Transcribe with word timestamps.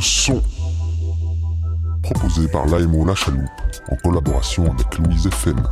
son. 0.00 0.42
Proposé 2.02 2.48
par 2.48 2.66
l'AMO 2.66 3.04
La 3.04 3.14
Chaloupe 3.14 3.44
en 3.90 3.96
collaboration 3.96 4.64
avec 4.72 4.98
Louise 4.98 5.26
FM. 5.26 5.62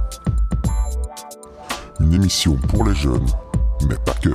Une 2.01 2.15
émission 2.15 2.57
pour 2.69 2.85
les 2.85 2.95
jeunes, 2.95 3.27
mais 3.89 3.97
pas 4.05 4.15
que. 4.15 4.31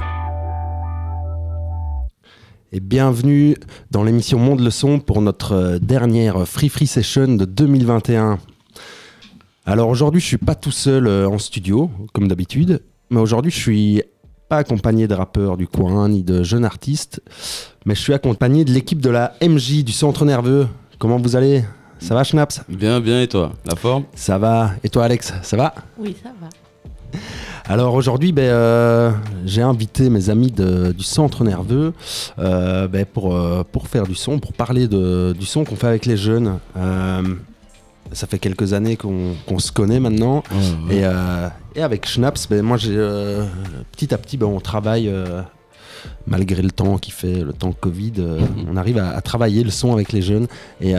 Et 2.71 2.79
bienvenue 2.79 3.55
dans 3.91 4.03
l'émission 4.03 4.39
Monde 4.39 4.61
le 4.61 4.71
son 4.71 4.99
pour 4.99 5.21
notre 5.21 5.51
euh, 5.53 5.79
dernière 5.79 6.47
Free 6.47 6.69
Free 6.69 6.87
Session 6.87 7.27
de 7.27 7.45
2021. 7.45 8.39
Alors 9.65 9.89
aujourd'hui, 9.89 10.19
je 10.19 10.25
suis 10.25 10.37
pas 10.37 10.55
tout 10.55 10.71
seul 10.71 11.07
euh, 11.07 11.29
en 11.29 11.37
studio, 11.37 11.91
comme 12.13 12.27
d'habitude, 12.27 12.81
mais 13.11 13.19
aujourd'hui, 13.19 13.51
je 13.51 13.59
suis 13.59 14.03
pas 14.49 14.57
accompagné 14.57 15.07
de 15.07 15.13
rappeurs 15.15 15.57
du 15.57 15.67
coin 15.67 16.09
ni 16.09 16.23
de 16.23 16.43
jeunes 16.43 16.65
artistes, 16.65 17.21
mais 17.85 17.95
je 17.95 18.01
suis 18.01 18.13
accompagné 18.13 18.65
de 18.65 18.71
l'équipe 18.71 19.01
de 19.01 19.09
la 19.09 19.33
MJ 19.41 19.83
du 19.83 19.91
Centre 19.91 20.25
Nerveux. 20.25 20.67
Comment 20.99 21.17
vous 21.17 21.35
allez? 21.35 21.63
Ça 21.99 22.13
va, 22.15 22.23
Schnaps? 22.23 22.61
Bien, 22.67 22.99
bien, 22.99 23.21
et 23.21 23.27
toi? 23.27 23.53
La 23.65 23.75
forme? 23.75 24.03
Ça 24.15 24.37
va. 24.37 24.71
Et 24.83 24.89
toi, 24.89 25.05
Alex? 25.05 25.33
Ça 25.41 25.55
va? 25.57 25.73
Oui, 25.97 26.15
ça 26.21 26.29
va. 26.41 26.49
Alors 27.65 27.93
aujourd'hui, 27.93 28.31
ben, 28.33 28.41
euh, 28.43 29.11
j'ai 29.45 29.61
invité 29.61 30.09
mes 30.09 30.29
amis 30.29 30.51
de- 30.51 30.91
du 30.91 31.03
centre 31.03 31.43
nerveux 31.43 31.93
euh, 32.39 32.87
ben, 32.87 33.05
pour, 33.05 33.33
euh, 33.35 33.63
pour 33.71 33.87
faire 33.87 34.05
du 34.05 34.15
son, 34.15 34.39
pour 34.39 34.51
parler 34.53 34.87
de, 34.87 35.33
du 35.39 35.45
son 35.45 35.63
qu'on 35.63 35.75
fait 35.77 35.87
avec 35.87 36.05
les 36.05 36.17
jeunes. 36.17 36.57
Ça 38.13 38.27
fait 38.27 38.39
quelques 38.39 38.73
années 38.73 38.95
qu'on 38.97 39.59
se 39.59 39.71
connaît 39.71 39.99
maintenant. 39.99 40.43
Et, 40.89 41.03
euh, 41.03 41.47
et 41.75 41.81
avec 41.81 42.05
Schnaps, 42.07 42.47
ben, 42.49 42.61
moi, 42.61 42.77
euh, 42.85 43.45
petit 43.91 44.13
à 44.13 44.17
petit, 44.17 44.37
ben, 44.37 44.45
on 44.45 44.59
travaille, 44.59 45.07
euh, 45.07 45.41
malgré 46.27 46.61
le 46.61 46.71
temps 46.71 46.97
qui 46.97 47.11
fait, 47.11 47.41
le 47.43 47.53
temps 47.53 47.71
Covid, 47.73 48.13
euh, 48.19 48.39
on 48.69 48.77
arrive 48.77 48.97
à, 48.99 49.09
à 49.09 49.21
travailler 49.21 49.63
le 49.63 49.71
son 49.71 49.93
avec 49.93 50.11
les 50.11 50.21
jeunes. 50.21 50.47
Et, 50.79 50.93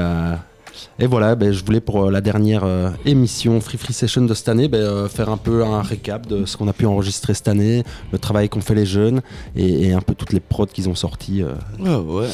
et 0.99 1.07
voilà, 1.07 1.37
ben, 1.37 1.53
je 1.53 1.65
voulais 1.65 1.81
pour 1.81 2.11
la 2.11 2.21
dernière 2.21 2.65
émission 3.07 3.61
Free 3.61 3.79
Free 3.79 3.93
Session 3.93 4.23
de 4.23 4.35
cette 4.35 4.49
année, 4.49 4.67
ben, 4.69 5.09
faire 5.09 5.29
un 5.29 5.37
peu 5.37 5.65
un 5.65 5.83
récap 5.83 6.27
de 6.27 6.45
ce 6.47 6.57
qu'on 6.57 6.67
a 6.69 6.73
pu 6.73 6.85
enregistrer 6.87 7.33
cette 7.35 7.49
année, 7.49 7.85
le 8.13 8.19
travail 8.19 8.49
qu'ont 8.49 8.61
fait 8.61 8.75
les 8.75 8.87
jeunes 8.87 9.23
et, 9.55 9.87
et 9.89 9.93
un 9.93 10.01
peu 10.01 10.15
toutes 10.15 10.33
les 10.33 10.41
prods 10.41 10.67
qu'ils 10.67 10.89
ont 10.89 10.95
sortis. 10.97 11.45
Ouais, 11.79 11.95
ouais, 11.95 12.29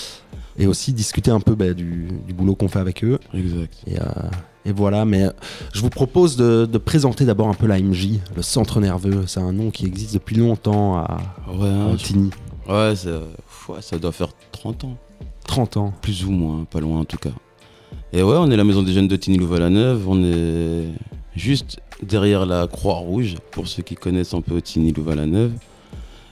et 0.59 0.67
aussi 0.67 0.93
discuter 0.93 1.31
un 1.31 1.41
peu 1.41 1.55
ben, 1.55 1.73
du, 1.75 2.09
du 2.27 2.35
boulot 2.35 2.55
qu'on 2.55 2.69
fait 2.69 2.81
avec 2.81 3.05
eux. 3.05 3.19
exact. 3.35 3.75
Et, 3.87 3.99
euh, 3.99 4.05
et 4.65 4.73
voilà, 4.73 5.05
mais 5.05 5.25
euh, 5.25 5.31
je 5.73 5.81
vous 5.81 5.89
propose 5.89 6.37
de, 6.37 6.69
de 6.71 6.79
présenter 6.79 7.25
d'abord 7.25 7.49
un 7.49 7.55
peu 7.55 7.67
la 7.67 7.81
MJ, 7.81 8.19
le 8.37 8.43
centre 8.43 8.81
nerveux. 8.81 9.25
C'est 9.27 9.41
un 9.41 9.53
nom 9.53 9.71
qui 9.71 9.87
existe 9.87 10.15
depuis 10.15 10.37
longtemps 10.37 10.99
à, 10.99 11.19
Ouais, 11.49 11.69
hein, 11.69 11.97
ouais, 12.69 12.97
ça, 12.97 13.11
ouais, 13.69 13.81
ça 13.81 13.99
doit 13.99 14.13
faire 14.13 14.29
30 14.53 14.85
ans. 14.85 14.97
30 15.47 15.77
ans. 15.79 15.93
Plus 16.03 16.25
ou 16.25 16.31
moins, 16.31 16.65
pas 16.65 16.81
loin 16.81 17.01
en 17.01 17.05
tout 17.05 17.17
cas. 17.17 17.33
Et 18.13 18.23
ouais, 18.23 18.37
on 18.39 18.51
est 18.51 18.57
la 18.57 18.65
maison 18.65 18.83
des 18.83 18.93
jeunes 18.93 19.09
de 19.09 19.17
Tigny 19.17 19.39
Louvain-la-Neuve. 19.39 20.09
On 20.09 20.23
est 20.23 20.89
juste 21.35 21.81
derrière 22.03 22.45
la 22.45 22.67
Croix-Rouge, 22.67 23.37
pour 23.53 23.67
ceux 23.67 23.83
qui 23.83 23.95
connaissent 23.95 24.35
un 24.35 24.41
peu 24.43 24.61
Tigny 24.61 24.93
Louvain-la-Neuve. 24.93 25.53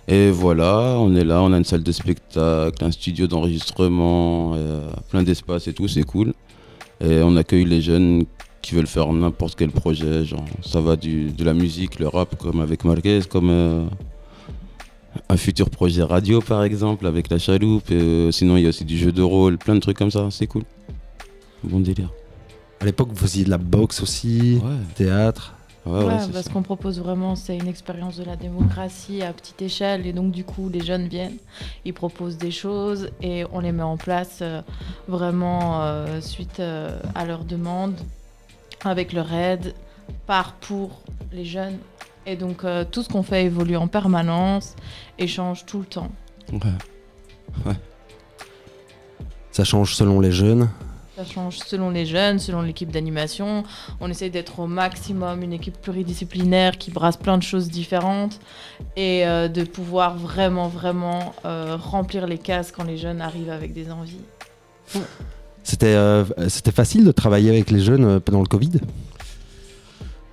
Et 0.06 0.31
voilà, 0.31 0.97
on 0.99 1.15
est 1.15 1.25
là, 1.25 1.43
on 1.43 1.53
a 1.53 1.59
une 1.59 1.65
salle 1.65 1.83
de 1.83 1.93
spectacle, 1.93 2.83
un 2.84 2.91
studio 2.91 3.27
d'enregistrement, 3.27 4.53
euh, 4.55 4.91
plein 5.11 5.23
d'espace 5.23 5.69
et 5.69 5.73
tout, 5.73 5.87
c'est 5.87 6.03
cool. 6.03 6.33
Et 7.01 7.21
on 7.23 7.37
accueille 7.37 7.65
les 7.65 7.81
jeunes 7.81 8.25
qui 8.63 8.75
veulent 8.75 8.87
faire 8.87 9.13
n'importe 9.13 9.55
quel 9.57 9.71
projet, 9.71 10.25
genre 10.25 10.45
ça 10.63 10.81
va 10.81 10.97
du, 10.97 11.31
de 11.31 11.45
la 11.45 11.55
musique, 11.55 11.99
le 11.99 12.09
rap 12.09 12.37
comme 12.37 12.61
avec 12.61 12.85
Marquez, 12.85 13.21
comme 13.31 13.51
euh, 13.51 13.85
un 15.29 15.37
futur 15.37 15.71
projet 15.71 16.03
radio 16.03 16.41
par 16.41 16.65
exemple 16.65 17.07
avec 17.07 17.31
la 17.31 17.39
chaloupe. 17.39 17.91
Euh, 17.91 18.31
sinon 18.33 18.57
il 18.57 18.65
y 18.65 18.67
a 18.67 18.71
aussi 18.71 18.85
du 18.85 18.99
jeu 18.99 19.13
de 19.13 19.23
rôle, 19.23 19.59
plein 19.59 19.75
de 19.75 19.81
trucs 19.81 19.97
comme 19.97 20.11
ça, 20.11 20.28
c'est 20.31 20.47
cool. 20.47 20.65
Bon 21.62 21.81
délire. 21.81 22.11
À 22.81 22.84
l'époque, 22.84 23.09
vous 23.11 23.17
faisiez 23.17 23.45
de 23.45 23.51
la 23.51 23.59
boxe 23.59 24.01
aussi, 24.03 24.61
Ouais, 24.62 24.71
théâtre. 24.95 25.55
Ouais, 25.88 25.99
Ouais, 26.04 26.04
ouais, 26.04 26.32
parce 26.32 26.44
ça. 26.47 26.53
qu'on 26.53 26.62
propose 26.62 27.00
vraiment, 27.00 27.34
c'est 27.37 27.56
une 27.56 27.69
expérience 27.69 28.16
de 28.16 28.25
la 28.25 28.37
démocratie 28.37 29.22
à 29.22 29.32
petite 29.32 29.60
échelle. 29.62 30.06
Et 30.06 30.12
donc, 30.12 30.31
du 30.32 30.44
coup, 30.44 30.69
les 30.69 30.81
jeunes 30.84 31.09
viennent, 31.09 31.37
ils 31.84 31.94
proposent 31.94 32.38
des 32.38 32.50
choses 32.50 33.10
et 33.22 33.44
on 33.53 33.60
les 33.60 33.72
met 33.72 33.82
en 33.82 33.97
place 33.97 34.38
euh, 34.43 34.60
vraiment 35.09 35.82
euh, 35.82 36.21
suite 36.21 36.60
euh, 36.60 36.98
à 37.15 37.25
leurs 37.25 37.44
demandes, 37.44 37.97
avec 38.84 39.12
leur 39.12 39.32
aide, 39.32 39.75
par, 40.27 40.53
pour 40.54 41.03
les 41.32 41.44
jeunes. 41.44 41.78
Et 42.27 42.37
donc, 42.37 42.62
tout 42.91 43.03
ce 43.03 43.09
qu'on 43.09 43.22
fait 43.22 43.47
évolue 43.47 43.77
en 43.77 43.88
permanence 43.88 44.77
et 45.19 45.27
change 45.27 45.65
tout 45.65 45.78
le 45.78 45.87
temps. 45.87 46.10
Ouais. 46.53 47.72
Ça 49.50 49.65
change 49.65 49.94
selon 49.94 50.21
les 50.21 50.31
jeunes. 50.31 50.69
Ça 51.19 51.25
change 51.25 51.59
selon 51.59 51.91
les 51.91 52.06
jeunes, 52.06 52.39
selon 52.39 52.62
l'équipe 52.62 52.93
d'animation. 52.93 53.65
On 54.01 54.09
essaye 54.09 54.31
d'être 54.31 54.61
au 54.61 54.69
maximum 54.69 55.43
une 55.43 55.53
équipe 55.53 55.77
pluridisciplinaire 55.81 56.79
qui 56.79 56.93
brasse 56.93 57.17
plein 57.17 57.37
de 57.37 57.43
choses 57.43 57.71
différentes 57.71 58.39
et 58.97 59.27
euh, 59.27 59.49
de 59.49 59.65
pouvoir 59.65 60.17
vraiment, 60.17 60.69
vraiment 60.69 61.34
euh, 61.45 61.77
remplir 61.77 62.28
les 62.28 62.39
cases 62.39 62.71
quand 62.71 62.84
les 62.84 62.97
jeunes 62.97 63.21
arrivent 63.21 63.51
avec 63.51 63.73
des 63.73 63.91
envies. 63.91 64.21
C'était 65.65 65.87
euh, 65.87 66.25
c'était 66.47 66.71
facile 66.71 67.05
de 67.05 67.11
travailler 67.11 67.51
avec 67.51 67.73
les 67.73 67.81
jeunes 67.81 68.21
pendant 68.21 68.41
le 68.41 68.47
Covid? 68.47 68.78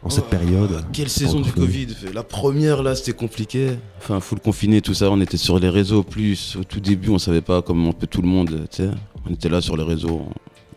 En 0.03 0.12
cette 0.12 0.25
Oh, 0.28 0.29
période 0.29 0.85
Quelle 0.94 1.09
saison 1.09 1.40
du 1.40 1.51
Covid? 1.51 1.88
La 2.13 2.22
première 2.22 2.84
là 2.84 2.94
c'était 2.94 3.13
compliqué. 3.13 3.72
Enfin 3.97 4.19
full 4.19 4.40
confiné 4.40 4.81
tout 4.81 4.94
ça, 4.94 5.09
on 5.09 5.19
était 5.19 5.38
sur 5.38 5.57
les 5.57 5.69
réseaux 5.69 6.03
plus. 6.03 6.56
Au 6.57 6.63
tout 6.63 6.79
début 6.79 7.09
on 7.09 7.18
savait 7.18 7.41
pas 7.41 7.63
comment 7.63 7.90
on 7.90 7.94
peut 7.94 8.06
tout 8.06 8.22
le 8.22 8.28
monde, 8.28 8.68
tu 8.69 8.84
sais. 8.84 8.91
On 9.28 9.34
était 9.34 9.50
là 9.50 9.59
sur 9.59 9.75
les 9.75 9.84
réseaux, 9.84 10.28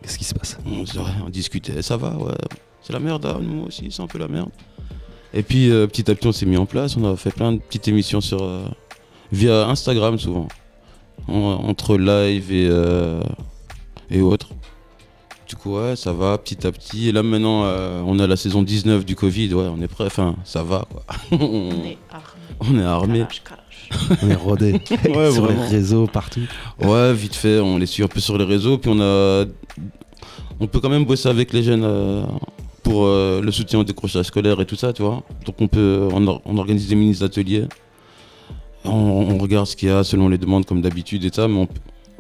Qu'est-ce 0.09 0.19
qui 0.19 0.25
se 0.25 0.33
passe? 0.35 0.57
On, 0.67 1.29
discutait, 1.29 1.83
ça 1.83 1.99
va, 1.99 2.17
ouais. 2.17 2.33
C'est 2.81 2.95
la 2.95 2.99
merde, 2.99 3.27
ah, 3.31 3.39
moi 3.39 3.67
aussi 3.67 3.89
c'est 3.91 4.01
un 4.01 4.07
peu 4.07 4.17
la 4.19 4.27
merde. 4.27 4.49
Et 5.35 5.43
puis 5.43 5.71
euh, 5.71 5.87
petit 5.87 6.11
à 6.11 6.15
petit 6.15 6.27
on 6.29 6.33
s'est 6.33 6.47
mis 6.47 6.57
en 6.57 6.65
place, 6.65 6.97
on 6.97 7.05
a 7.05 7.15
fait 7.15 7.31
plein 7.31 7.53
de 7.53 7.59
petites 7.59 7.89
émissions 7.89 8.23
sur 8.23 8.43
euh, 8.43 8.65
via 9.33 9.69
Instagram 9.69 10.19
souvent. 10.19 10.49
En- 11.29 11.35
entre 11.69 11.99
live 11.99 12.51
et, 12.51 12.69
euh, 12.71 13.21
et 14.11 14.23
autres. 14.23 14.49
Du 15.47 15.57
coup 15.57 15.77
ouais 15.77 15.95
ça 15.95 16.15
va 16.15 16.39
petit 16.39 16.67
à 16.67 16.73
petit. 16.73 17.11
Et 17.11 17.13
là 17.13 17.23
maintenant 17.23 17.65
euh, 17.67 18.01
on 18.07 18.19
a 18.19 18.27
la 18.27 18.37
saison 18.37 18.63
19 18.63 19.05
du 19.05 19.15
Covid, 19.15 19.53
ouais 19.53 19.67
on 19.71 19.83
est 19.83 19.89
prêt, 19.89 20.07
enfin 20.07 20.37
ça 20.45 20.63
va 20.63 20.87
quoi. 20.91 21.03
On 21.39 21.85
est 21.85 21.99
armés. 22.11 22.57
On 22.61 22.79
est 22.79 22.83
armé. 22.83 23.27
On 24.23 24.31
est 24.31 24.35
rodé 24.35 24.73
Ouais, 24.73 24.79
sur 25.33 25.45
vraiment. 25.45 25.63
les 25.63 25.69
réseaux 25.69 26.07
partout. 26.07 26.41
Ouais, 26.81 27.13
vite 27.15 27.35
fait, 27.35 27.59
on 27.61 27.79
les 27.79 27.87
suit 27.87 28.03
un 28.03 28.09
peu 28.09 28.21
sur 28.21 28.37
les 28.39 28.45
réseaux, 28.45 28.79
puis 28.79 28.91
on 28.95 29.01
a, 29.01 29.45
on 30.61 30.67
peut 30.67 30.81
quand 30.81 30.91
même 30.91 31.05
bosser 31.05 31.29
avec 31.29 31.53
les 31.53 31.63
jeunes 31.63 31.85
euh, 31.85 32.23
pour 32.83 33.05
euh, 33.07 33.41
le 33.41 33.51
soutien 33.51 33.79
au 33.79 33.85
décrochage 33.85 34.27
scolaire 34.27 34.61
et 34.61 34.67
tout 34.67 34.77
ça, 34.77 34.93
tu 34.93 35.03
vois. 35.03 35.23
Donc 35.47 35.57
on 35.61 35.69
peut, 35.69 36.09
on, 36.13 36.27
or- 36.27 36.43
on 36.45 36.57
organise 36.59 36.89
des 36.89 36.95
mini 36.97 37.23
ateliers, 37.23 37.67
on, 38.85 38.91
on 38.93 39.39
regarde 39.39 39.67
ce 39.67 39.77
qu'il 39.77 39.89
y 39.89 39.93
a 39.93 40.05
selon 40.05 40.29
les 40.29 40.39
demandes 40.39 40.65
comme 40.67 40.81
d'habitude 40.83 41.25
et 41.25 41.31
ça, 41.33 41.49
mais 41.49 41.59
on, 41.59 41.69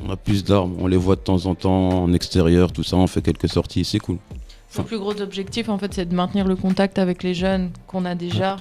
on 0.06 0.10
a 0.10 0.16
plus 0.16 0.44
d'armes, 0.44 0.74
on 0.78 0.86
les 0.86 0.96
voit 0.96 1.16
de 1.16 1.20
temps 1.20 1.46
en 1.46 1.54
temps 1.54 1.88
en 2.02 2.12
extérieur, 2.12 2.72
tout 2.72 2.82
ça, 2.84 2.96
on 2.96 3.06
fait 3.06 3.22
quelques 3.22 3.48
sorties, 3.48 3.84
c'est 3.84 3.98
cool. 3.98 4.18
Le 4.76 4.84
plus 4.84 4.98
gros 4.98 5.18
objectif, 5.20 5.68
en 5.70 5.78
fait, 5.78 5.94
c'est 5.94 6.06
de 6.06 6.14
maintenir 6.14 6.46
le 6.46 6.54
contact 6.54 6.98
avec 6.98 7.22
les 7.22 7.32
jeunes 7.34 7.70
qu'on 7.86 8.04
a 8.04 8.14
déjà 8.14 8.56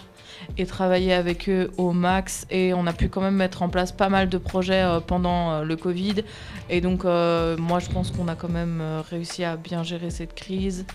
et 0.58 0.66
travailler 0.66 1.14
avec 1.14 1.50
eux 1.50 1.72
au 1.78 1.92
max. 1.92 2.46
Et 2.50 2.74
on 2.74 2.88
a 2.88 2.94
pu 2.94 3.10
quand 3.10 3.22
même 3.22 3.36
mettre 3.36 3.62
en 3.62 3.70
place 3.70 3.92
pas 3.92 4.10
mal 4.10 4.30
de 4.30 4.38
projets 4.38 4.84
euh, 4.84 5.00
pendant 5.00 5.52
euh, 5.52 5.64
le 5.64 5.76
Covid. 5.76 6.24
Et 6.70 6.82
donc, 6.82 7.06
euh, 7.06 7.58
moi, 7.58 7.80
je 7.80 7.90
pense 7.90 8.12
qu'on 8.12 8.28
a 8.28 8.36
quand 8.36 8.50
même 8.50 8.82
réussi 9.10 9.44
à 9.44 9.56
bien 9.56 9.84
gérer 9.84 10.10
cette 10.10 10.36
crise. 10.36 10.86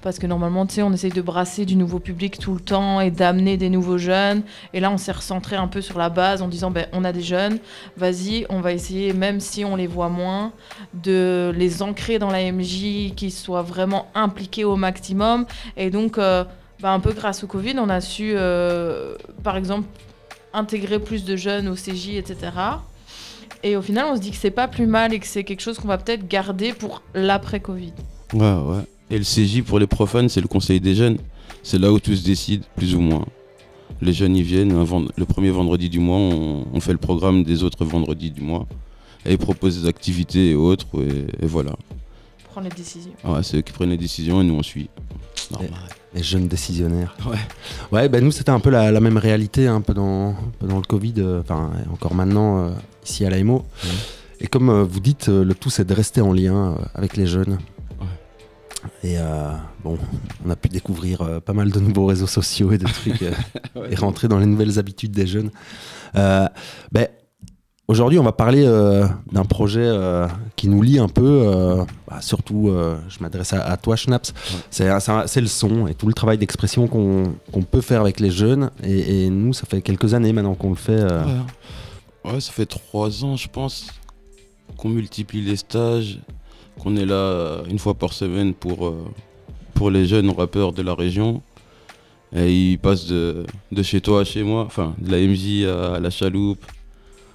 Parce 0.00 0.20
que 0.20 0.28
normalement, 0.28 0.64
tu 0.64 0.74
sais, 0.74 0.82
on 0.82 0.92
essaye 0.92 1.10
de 1.10 1.20
brasser 1.20 1.64
du 1.64 1.74
nouveau 1.74 1.98
public 1.98 2.38
tout 2.38 2.54
le 2.54 2.60
temps 2.60 3.00
et 3.00 3.10
d'amener 3.10 3.56
des 3.56 3.68
nouveaux 3.68 3.98
jeunes. 3.98 4.42
Et 4.72 4.78
là, 4.78 4.92
on 4.92 4.96
s'est 4.96 5.12
recentré 5.12 5.56
un 5.56 5.66
peu 5.66 5.80
sur 5.80 5.98
la 5.98 6.08
base 6.08 6.40
en 6.40 6.46
disant, 6.46 6.70
ben, 6.70 6.86
on 6.92 7.04
a 7.04 7.12
des 7.12 7.20
jeunes, 7.20 7.58
vas-y, 7.96 8.46
on 8.48 8.60
va 8.60 8.72
essayer, 8.72 9.12
même 9.12 9.40
si 9.40 9.64
on 9.64 9.74
les 9.74 9.88
voit 9.88 10.08
moins, 10.08 10.52
de 10.94 11.52
les 11.56 11.82
ancrer 11.82 12.20
dans 12.20 12.30
la 12.30 12.50
MJ, 12.52 13.12
qu'ils 13.16 13.32
soient 13.32 13.62
vraiment 13.62 14.06
impliqués 14.14 14.64
au 14.64 14.76
maximum. 14.76 15.46
Et 15.76 15.90
donc, 15.90 16.16
bah, 16.80 16.92
un 16.92 17.00
peu 17.00 17.12
grâce 17.12 17.42
au 17.44 17.46
Covid, 17.46 17.74
on 17.78 17.88
a 17.88 18.00
su, 18.00 18.32
euh, 18.34 19.16
par 19.42 19.56
exemple, 19.56 19.88
intégrer 20.52 20.98
plus 20.98 21.24
de 21.24 21.36
jeunes 21.36 21.68
au 21.68 21.74
CJ, 21.74 22.10
etc. 22.16 22.36
Et 23.62 23.76
au 23.76 23.82
final, 23.82 24.06
on 24.12 24.16
se 24.16 24.20
dit 24.20 24.30
que 24.30 24.36
c'est 24.36 24.52
pas 24.52 24.68
plus 24.68 24.86
mal 24.86 25.12
et 25.12 25.18
que 25.18 25.26
c'est 25.26 25.44
quelque 25.44 25.60
chose 25.60 25.78
qu'on 25.78 25.88
va 25.88 25.98
peut-être 25.98 26.28
garder 26.28 26.72
pour 26.72 27.02
l'après-Covid. 27.14 27.92
Ouais, 28.32 28.40
ouais. 28.40 28.84
Et 29.10 29.18
le 29.18 29.24
CJ 29.24 29.62
pour 29.62 29.78
les 29.78 29.86
profanes, 29.86 30.28
c'est 30.28 30.40
le 30.40 30.48
conseil 30.48 30.80
des 30.80 30.94
jeunes. 30.94 31.18
C'est 31.62 31.78
là 31.78 31.92
où 31.92 31.98
tout 31.98 32.14
se 32.14 32.24
décide, 32.24 32.62
plus 32.76 32.94
ou 32.94 33.00
moins. 33.00 33.24
Les 34.00 34.12
jeunes 34.12 34.36
y 34.36 34.42
viennent 34.42 34.72
le 35.16 35.24
premier 35.24 35.50
vendredi 35.50 35.88
du 35.88 35.98
mois, 35.98 36.18
on, 36.18 36.80
fait 36.80 36.92
le 36.92 36.98
programme 36.98 37.42
des 37.42 37.64
autres 37.64 37.84
vendredis 37.84 38.30
du 38.30 38.42
mois. 38.42 38.66
Et 39.26 39.32
ils 39.32 39.38
proposent 39.38 39.82
des 39.82 39.88
activités 39.88 40.50
et 40.50 40.54
autres, 40.54 40.86
et 41.42 41.46
voilà. 41.46 41.72
Prendre 42.58 42.70
les 42.74 42.82
décisions. 42.82 43.12
Ouais, 43.24 43.42
c'est 43.44 43.58
eux 43.58 43.60
qui 43.60 43.72
prennent 43.72 43.90
les 43.90 43.96
décisions 43.96 44.40
et 44.40 44.44
nous 44.44 44.54
on 44.54 44.64
suit. 44.64 44.90
Normal. 45.52 45.70
Les 46.12 46.24
jeunes 46.24 46.48
décisionnaires. 46.48 47.16
Ouais. 47.24 47.38
Ouais, 47.92 48.08
ben 48.08 48.24
nous 48.24 48.32
c'était 48.32 48.50
un 48.50 48.58
peu 48.58 48.70
la, 48.70 48.90
la 48.90 48.98
même 48.98 49.16
réalité 49.16 49.68
hein, 49.68 49.80
pendant, 49.80 50.34
pendant 50.58 50.76
le 50.78 50.82
Covid, 50.82 51.14
euh, 51.18 51.40
enfin 51.40 51.70
encore 51.92 52.14
maintenant 52.16 52.64
euh, 52.64 52.70
ici 53.06 53.24
à 53.24 53.30
l'AMO. 53.30 53.58
Ouais. 53.84 53.90
et 54.40 54.48
comme 54.48 54.70
euh, 54.70 54.82
vous 54.82 54.98
dites, 54.98 55.28
euh, 55.28 55.44
le 55.44 55.54
tout 55.54 55.70
c'est 55.70 55.84
de 55.84 55.94
rester 55.94 56.20
en 56.20 56.32
lien 56.32 56.72
euh, 56.72 56.84
avec 56.96 57.16
les 57.16 57.28
jeunes. 57.28 57.58
Et 59.04 59.18
euh, 59.18 59.52
bon, 59.84 59.96
on 60.44 60.50
a 60.50 60.56
pu 60.56 60.68
découvrir 60.68 61.20
euh, 61.22 61.38
pas 61.40 61.52
mal 61.52 61.70
de 61.70 61.78
nouveaux 61.78 62.06
réseaux 62.06 62.26
sociaux 62.26 62.72
et 62.72 62.78
de 62.78 62.84
trucs 62.86 63.22
euh, 63.22 63.32
et 63.90 63.94
rentrer 63.94 64.26
dans 64.28 64.38
les 64.38 64.46
nouvelles 64.46 64.78
habitudes 64.80 65.12
des 65.12 65.26
jeunes. 65.28 65.50
Euh, 66.16 66.48
ben, 66.90 67.06
Aujourd'hui, 67.88 68.18
on 68.18 68.22
va 68.22 68.32
parler 68.32 68.64
euh, 68.66 69.06
d'un 69.32 69.46
projet 69.46 69.80
euh, 69.82 70.26
qui 70.56 70.68
nous 70.68 70.82
lie 70.82 70.98
un 70.98 71.08
peu, 71.08 71.24
euh, 71.24 71.84
bah, 72.06 72.20
surtout, 72.20 72.68
euh, 72.68 72.98
je 73.08 73.18
m'adresse 73.20 73.54
à, 73.54 73.62
à 73.64 73.78
toi, 73.78 73.96
Schnaps, 73.96 74.34
c'est 74.70 75.00
c'est 75.00 75.10
un- 75.10 75.26
c'est 75.26 75.40
le 75.40 75.46
son 75.46 75.86
et 75.86 75.94
tout 75.94 76.06
le 76.06 76.12
travail 76.12 76.36
d'expression 76.36 76.86
qu'on 76.86 77.32
qu'on 77.50 77.62
peut 77.62 77.80
faire 77.80 78.02
avec 78.02 78.20
les 78.20 78.30
jeunes. 78.30 78.70
Et, 78.82 79.24
et 79.24 79.30
nous, 79.30 79.54
ça 79.54 79.64
fait 79.66 79.80
quelques 79.80 80.12
années 80.12 80.34
maintenant 80.34 80.54
qu'on 80.54 80.68
le 80.68 80.74
fait. 80.76 80.92
euh, 81.00 81.24
Ouais. 82.24 82.32
Ouais, 82.34 82.40
ça 82.40 82.52
fait 82.52 82.66
trois 82.66 83.24
ans, 83.24 83.36
je 83.36 83.48
pense, 83.48 83.86
qu'on 84.76 84.90
multiplie 84.90 85.40
les 85.40 85.56
stages, 85.56 86.18
qu'on 86.78 86.94
est 86.94 87.06
là 87.06 87.62
une 87.70 87.78
fois 87.78 87.94
par 87.94 88.12
semaine 88.12 88.52
pour, 88.52 88.86
euh, 88.86 89.02
pour 89.72 89.90
les 89.90 90.04
jeunes 90.04 90.28
rappeurs 90.28 90.74
de 90.74 90.82
la 90.82 90.94
région. 90.94 91.40
Et 92.36 92.52
ils 92.72 92.78
passent 92.78 93.06
de, 93.06 93.46
de 93.72 93.82
chez 93.82 94.02
toi 94.02 94.20
à 94.20 94.24
chez 94.24 94.42
moi, 94.42 94.64
enfin, 94.66 94.94
de 94.98 95.10
la 95.10 95.16
MJ 95.26 95.64
à, 95.66 95.94
à 95.94 96.00
la 96.00 96.10
chaloupe. 96.10 96.62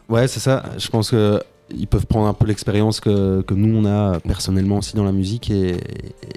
Ouais, 0.10 0.28
c'est 0.28 0.40
ça. 0.40 0.64
Je 0.78 0.88
pense 0.90 1.12
que 1.12 1.42
ils 1.76 1.88
peuvent 1.88 2.06
prendre 2.06 2.28
un 2.28 2.34
peu 2.34 2.46
l'expérience 2.46 3.00
que, 3.00 3.42
que 3.42 3.54
nous 3.54 3.76
on 3.78 3.86
a 3.86 4.20
personnellement 4.20 4.78
aussi 4.78 4.96
dans 4.96 5.06
la 5.06 5.12
musique 5.14 5.50
et, 5.50 5.78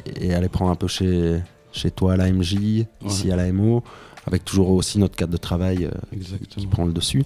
et- 0.06 0.26
et 0.28 0.34
aller 0.34 0.48
prendre 0.48 0.70
un 0.70 0.76
peu 0.76 0.86
chez, 0.88 1.40
chez 1.72 1.90
toi 1.90 2.14
à 2.14 2.16
la 2.16 2.30
MJ, 2.32 2.86
ici 3.04 3.30
à 3.32 3.36
la 3.36 3.50
MO, 3.52 3.82
avec 4.26 4.44
toujours 4.44 4.70
aussi 4.70 4.98
notre 4.98 5.16
cadre 5.16 5.32
de 5.32 5.36
travail 5.36 5.84
euh, 5.84 5.90
qui 6.48 6.66
prend 6.66 6.84
le 6.86 6.92
dessus. 6.92 7.24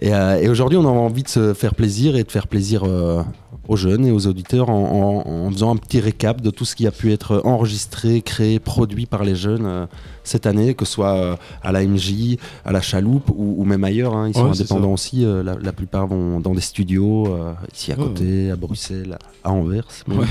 Et, 0.00 0.12
euh, 0.12 0.40
et 0.40 0.48
aujourd'hui, 0.48 0.76
on 0.76 0.84
a 0.86 0.90
envie 0.90 1.22
de 1.22 1.28
se 1.28 1.54
faire 1.54 1.74
plaisir 1.74 2.16
et 2.16 2.24
de 2.24 2.30
faire 2.30 2.48
plaisir 2.48 2.82
euh, 2.84 3.22
aux 3.68 3.76
jeunes 3.76 4.04
et 4.04 4.10
aux 4.10 4.26
auditeurs 4.26 4.68
en, 4.68 5.22
en- 5.24 5.46
en 5.46 5.50
faisant 5.52 5.72
un 5.72 5.76
petit 5.76 6.00
récap 6.00 6.40
de 6.40 6.50
tout 6.50 6.64
ce 6.64 6.74
qui 6.74 6.86
a 6.86 6.90
pu 6.90 7.12
être 7.12 7.40
enregistré, 7.44 8.20
créé, 8.20 8.58
produit 8.58 9.06
par 9.06 9.22
les 9.22 9.36
jeunes 9.36 9.66
euh, 9.66 9.86
cette 10.24 10.46
année, 10.46 10.74
que 10.74 10.84
ce 10.84 10.92
soit 10.92 11.14
euh, 11.14 11.36
à 11.62 11.70
la 11.70 11.84
MJ, 11.86 12.36
à 12.64 12.72
la 12.72 12.80
Chaloupe 12.80 13.30
ou, 13.30 13.54
ou 13.58 13.64
même 13.64 13.84
ailleurs. 13.84 14.14
hein. 14.16 14.28
Ils 14.28 14.34
sont 14.34 14.44
Ouais, 14.46 14.50
indépendants 14.50 14.92
aussi. 14.92 15.24
euh, 15.24 15.44
la, 15.44 15.54
la 15.62 15.72
plupart 15.72 16.08
vont 16.08 16.40
dans 16.40 16.54
des 16.54 16.60
studios, 16.60 17.28
ici 17.72 17.92
à 17.92 17.96
Ouais, 17.96 18.02
côté, 18.04 18.50
à 18.50 18.56
Bruxelles, 18.56 19.16
à 19.44 19.52
Anvers. 19.52 19.86
Ouais. 20.08 20.26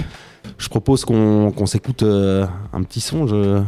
Je 0.58 0.68
propose 0.68 1.06
qu'on 1.06 1.66
s'écoute 1.66 2.04
un 2.04 2.84
petit 2.84 3.00
son. 3.00 3.28
Je... 3.28 3.62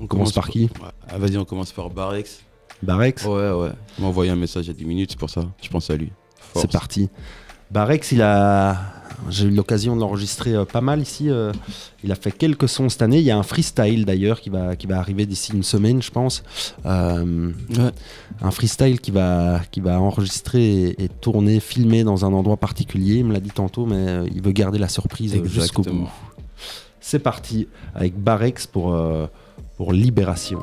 On 0.00 0.06
commence 0.06 0.32
par 0.32 0.48
qui? 0.48 0.70
Ah, 1.08 1.18
Vas-y, 1.18 1.36
on 1.38 1.44
commence 1.44 1.72
par 1.72 1.90
Barex. 1.90 2.40
Barex, 2.82 3.24
Ouais, 3.24 3.50
ouais. 3.50 3.70
Il 3.98 4.02
m'a 4.02 4.08
envoyé 4.08 4.30
un 4.30 4.36
message 4.36 4.66
il 4.66 4.68
y 4.68 4.70
a 4.70 4.74
10 4.74 4.84
minutes, 4.84 5.10
c'est 5.12 5.18
pour 5.18 5.30
ça. 5.30 5.42
Je 5.62 5.68
pense 5.68 5.88
à 5.90 5.96
lui. 5.96 6.10
C'est 6.54 6.70
parti. 6.70 7.08
Barex, 7.70 8.12
il 8.12 8.22
a. 8.22 8.76
J'ai 9.30 9.46
eu 9.46 9.50
l'occasion 9.50 9.94
de 9.96 10.00
l'enregistrer 10.00 10.54
euh, 10.54 10.64
pas 10.64 10.80
mal 10.80 11.00
ici. 11.00 11.30
euh, 11.30 11.52
il 12.02 12.12
a 12.12 12.14
fait 12.14 12.30
quelques 12.32 12.68
sons 12.68 12.88
cette 12.88 13.00
année. 13.02 13.18
Il 13.18 13.24
y 13.24 13.30
a 13.30 13.38
un 13.38 13.42
freestyle 13.42 14.04
d'ailleurs 14.04 14.40
qui 14.40 14.50
va, 14.50 14.76
qui 14.76 14.86
va 14.86 14.98
arriver 14.98 15.24
d'ici 15.24 15.52
une 15.52 15.62
semaine, 15.62 16.02
je 16.02 16.10
pense. 16.10 16.42
Euh, 16.84 17.52
Ouais. 17.70 17.90
un 18.42 18.50
freestyle 18.50 19.00
qui 19.00 19.10
va, 19.12 19.60
qui 19.70 19.80
va 19.80 19.98
enregistrer 20.00 20.62
et, 20.90 21.04
et 21.04 21.08
tourner, 21.08 21.60
filmer 21.60 22.04
dans 22.04 22.24
un 22.24 22.32
endroit 22.32 22.56
particulier. 22.56 23.16
Il 23.16 23.24
me 23.26 23.32
l'a 23.32 23.40
dit 23.40 23.50
tantôt, 23.50 23.86
mais 23.86 23.96
euh, 23.96 24.26
il 24.34 24.42
veut 24.42 24.52
garder 24.52 24.78
la 24.78 24.88
surprise 24.88 25.32
jusqu'au 25.44 25.82
Exactement. 25.82 26.00
bout. 26.04 26.10
C'est 27.00 27.18
parti 27.20 27.68
avec 27.94 28.16
Barex 28.20 28.66
pour, 28.66 28.94
euh, 28.94 29.26
pour 29.76 29.92
Libération. 29.92 30.60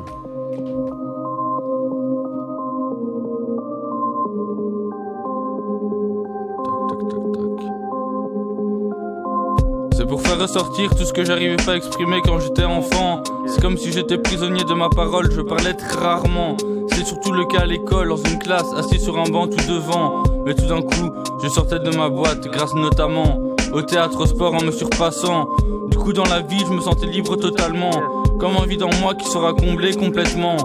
Ressortir 10.42 10.90
tout 10.96 11.06
ce 11.06 11.14
que 11.14 11.24
j'arrivais 11.24 11.58
pas 11.58 11.74
à 11.74 11.76
exprimer 11.76 12.20
quand 12.26 12.40
j'étais 12.40 12.64
enfant. 12.64 13.22
C'est 13.46 13.62
comme 13.62 13.78
si 13.78 13.92
j'étais 13.92 14.18
prisonnier 14.18 14.64
de 14.64 14.74
ma 14.74 14.90
parole, 14.90 15.32
je 15.32 15.42
parlais 15.42 15.74
très 15.74 16.00
rarement. 16.00 16.58
C'est 16.90 17.06
surtout 17.06 17.32
le 17.32 17.46
cas 17.46 17.60
à 17.62 17.66
l'école, 17.66 18.10
dans 18.10 18.18
une 18.18 18.40
classe, 18.40 18.74
assis 18.76 19.00
sur 19.00 19.20
un 19.20 19.30
banc 19.30 19.48
tout 19.48 19.72
devant. 19.72 20.24
Mais 20.46 20.56
tout 20.56 20.66
d'un 20.66 20.82
coup, 20.82 21.12
je 21.44 21.48
sortais 21.48 21.78
de 21.80 21.96
ma 21.96 22.10
boîte, 22.10 22.48
grâce 22.48 22.74
notamment 22.74 23.40
au 23.72 23.84
théâtre, 23.84 24.20
au 24.20 24.26
sport 24.26 24.56
en 24.56 24.64
me 24.64 24.72
surpassant. 24.72 25.48
Du 25.90 25.98
coup, 25.98 26.12
dans 26.12 26.26
la 26.26 26.42
vie, 26.42 26.64
je 26.68 26.74
me 26.74 26.82
sentais 26.82 27.06
libre 27.06 27.36
totalement. 27.36 27.92
Comme 28.40 28.58
un 28.58 28.66
vide 28.66 28.84
en 28.84 28.90
moi 29.00 29.14
qui 29.14 29.30
sera 29.30 29.54
comblé 29.54 29.94
complètement. 29.94 30.58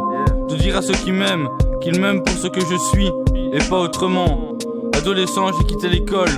De 0.48 0.56
dire 0.56 0.78
à 0.78 0.82
ceux 0.82 0.94
qui 0.94 1.12
m'aiment 1.12 1.48
qu'ils 1.82 2.00
m'aiment 2.00 2.22
pour 2.22 2.34
ce 2.34 2.48
que 2.48 2.60
je 2.60 2.76
suis 2.90 3.10
et 3.52 3.58
pas 3.68 3.80
autrement. 3.80 4.56
Adolescent, 4.96 5.52
j'ai 5.52 5.66
quitté 5.66 5.88
l'école, 5.90 6.30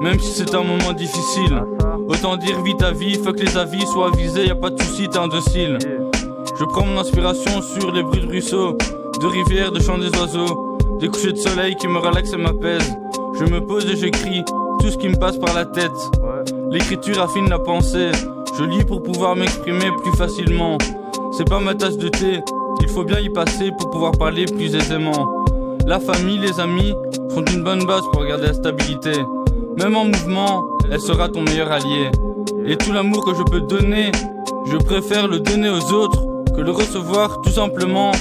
même 0.00 0.18
si 0.18 0.32
c'est 0.32 0.54
un 0.54 0.62
moment 0.62 0.92
difficile. 0.94 1.62
Autant 2.08 2.36
dire 2.36 2.62
vite 2.62 2.82
à 2.82 2.92
vie, 2.92 3.20
que 3.20 3.42
les 3.42 3.56
avis 3.56 3.84
soient 3.86 4.08
avisés, 4.08 4.46
y 4.46 4.50
a 4.50 4.54
pas 4.54 4.70
de 4.70 4.80
soucis, 4.80 5.08
t'es 5.08 5.18
indocile. 5.18 5.78
Je 6.58 6.64
prends 6.64 6.86
mon 6.86 6.98
inspiration 6.98 7.60
sur 7.60 7.90
les 7.92 8.02
bruits 8.02 8.20
de 8.20 8.28
ruisseaux, 8.28 8.76
de 9.20 9.26
rivières, 9.26 9.72
de 9.72 9.80
chants 9.80 9.98
des 9.98 10.10
oiseaux, 10.18 10.78
des 11.00 11.08
couchers 11.08 11.32
de 11.32 11.38
soleil 11.38 11.74
qui 11.76 11.88
me 11.88 11.98
relaxent 11.98 12.32
et 12.32 12.36
m'apaisent. 12.36 12.96
Je 13.34 13.44
me 13.44 13.60
pose 13.60 13.84
et 13.90 13.96
j'écris 13.96 14.44
tout 14.80 14.88
ce 14.88 14.96
qui 14.96 15.08
me 15.08 15.16
passe 15.16 15.36
par 15.36 15.54
la 15.54 15.64
tête. 15.64 15.90
L'écriture 16.70 17.20
affine 17.20 17.48
la 17.48 17.58
pensée, 17.58 18.12
je 18.58 18.64
lis 18.64 18.84
pour 18.84 19.02
pouvoir 19.02 19.36
m'exprimer 19.36 19.90
plus 20.02 20.16
facilement. 20.16 20.78
C'est 21.32 21.48
pas 21.48 21.60
ma 21.60 21.74
tasse 21.74 21.98
de 21.98 22.08
thé, 22.08 22.40
il 22.80 22.88
faut 22.88 23.04
bien 23.04 23.18
y 23.18 23.28
passer 23.28 23.72
pour 23.78 23.90
pouvoir 23.90 24.12
parler 24.12 24.44
plus 24.46 24.74
aisément. 24.74 25.44
La 25.86 26.00
famille, 26.00 26.38
les 26.38 26.58
amis 26.60 26.94
sont 27.30 27.44
une 27.44 27.62
bonne 27.62 27.84
base 27.84 28.02
pour 28.12 28.24
garder 28.24 28.46
la 28.46 28.54
stabilité. 28.54 29.12
Même 29.76 29.96
en 29.96 30.06
mouvement, 30.06 30.64
elle 30.90 31.00
sera 31.00 31.28
ton 31.28 31.42
meilleur 31.42 31.70
allié. 31.72 32.10
Et 32.66 32.76
tout 32.76 32.92
l'amour 32.92 33.24
que 33.24 33.34
je 33.34 33.42
peux 33.42 33.60
te 33.60 33.74
donner, 33.76 34.10
je 34.70 34.76
préfère 34.76 35.28
le 35.28 35.40
donner 35.40 35.68
aux 35.70 35.92
autres 35.92 36.26
que 36.54 36.60
le 36.60 36.70
recevoir 36.70 37.40
tout 37.42 37.50
simplement. 37.50 38.12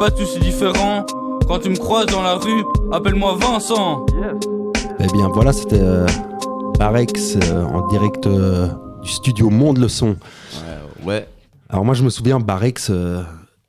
Pas 0.00 0.10
tous 0.10 0.26
si 0.26 0.38
différent. 0.40 1.04
Quand 1.46 1.58
tu 1.60 1.68
me 1.68 1.76
croises 1.76 2.06
dans 2.06 2.22
la 2.22 2.34
rue, 2.36 2.64
appelle-moi 2.92 3.36
Vincent. 3.38 4.04
Eh 4.98 5.06
bien 5.12 5.28
voilà, 5.28 5.52
c'était 5.52 5.80
euh, 5.80 6.06
Barex 6.78 7.36
euh, 7.36 7.64
en 7.64 7.86
direct 7.88 8.26
euh, 8.26 8.68
du 9.02 9.10
studio 9.10 9.50
Monde 9.50 9.78
le 9.78 9.88
Son. 9.88 10.08
Ouais, 10.08 11.04
ouais. 11.06 11.28
Alors 11.68 11.84
moi 11.84 11.94
je 11.94 12.02
me 12.02 12.10
souviens, 12.10 12.40
Barex, 12.40 12.88
euh, 12.90 13.22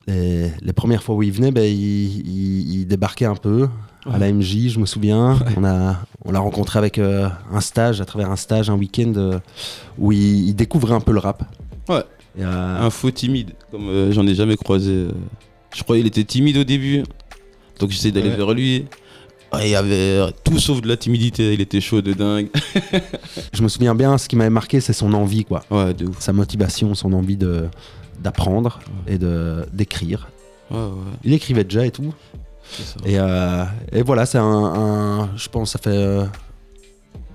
les, 0.06 0.50
les 0.62 0.72
premières 0.72 1.02
fois 1.02 1.14
où 1.16 1.22
il 1.22 1.32
venait, 1.32 1.50
ben, 1.50 1.64
il, 1.64 2.26
il- 2.26 2.80
il 2.80 2.86
débarquait 2.86 3.24
un 3.26 3.34
peu 3.36 3.68
à 4.10 4.18
la 4.18 4.32
MJ, 4.32 4.68
je 4.68 4.78
me 4.80 4.86
souviens. 4.86 5.36
On 5.56 5.64
a 5.64 5.96
on 6.26 6.32
l'a 6.32 6.40
rencontré 6.40 6.78
avec 6.78 6.98
euh, 6.98 7.28
un 7.52 7.60
stage, 7.60 8.00
à 8.00 8.04
travers 8.04 8.30
un 8.30 8.36
stage, 8.36 8.68
un 8.68 8.74
week-end 8.74 9.12
euh, 9.16 9.38
où 9.98 10.12
il, 10.12 10.48
il 10.48 10.54
découvrait 10.54 10.94
un 10.94 11.00
peu 11.00 11.12
le 11.12 11.20
rap. 11.20 11.42
Ouais. 11.88 12.02
Et, 12.38 12.42
euh, 12.44 12.80
Un 12.80 12.90
faux 12.90 13.10
timide, 13.10 13.52
comme 13.70 14.10
j'en 14.12 14.26
ai 14.26 14.34
jamais 14.34 14.56
croisé. 14.56 15.06
Je 15.74 15.82
croyais 15.82 16.02
qu'il 16.02 16.08
était 16.08 16.24
timide 16.24 16.56
au 16.58 16.64
début, 16.64 17.04
donc 17.78 17.90
j'essayais 17.90 18.12
d'aller 18.12 18.30
Ouais. 18.30 18.36
vers 18.36 18.52
lui. 18.52 18.86
Ah, 19.52 19.64
il 19.64 19.70
y 19.70 19.76
avait 19.76 20.20
tout 20.42 20.58
sauf 20.58 20.80
de 20.82 20.88
la 20.88 20.96
timidité, 20.96 21.54
il 21.54 21.60
était 21.60 21.80
chaud 21.80 22.02
de 22.02 22.12
dingue. 22.12 22.48
je 23.52 23.62
me 23.62 23.68
souviens 23.68 23.94
bien, 23.94 24.18
ce 24.18 24.28
qui 24.28 24.34
m'avait 24.34 24.50
marqué, 24.50 24.80
c'est 24.80 24.92
son 24.92 25.12
envie, 25.14 25.44
quoi. 25.44 25.62
Ouais, 25.70 25.94
de 25.94 26.06
ouf. 26.06 26.18
Sa 26.20 26.32
motivation, 26.32 26.94
son 26.94 27.12
envie 27.12 27.36
de 27.36 27.66
d'apprendre 28.20 28.80
et 29.06 29.18
de 29.18 29.64
d'écrire. 29.72 30.28
Ouais, 30.70 30.78
ouais, 30.78 30.90
Il 31.22 31.32
écrivait 31.32 31.62
déjà 31.64 31.86
et 31.86 31.90
tout. 31.92 32.12
Et, 33.04 33.18
euh, 33.18 33.64
et 33.92 34.02
voilà, 34.02 34.26
c'est 34.26 34.38
un, 34.38 34.44
un- 34.44 35.36
Je 35.36 35.48
pense 35.48 35.72
ça 35.72 35.78
fait 35.78 35.90
euh, 35.90 36.24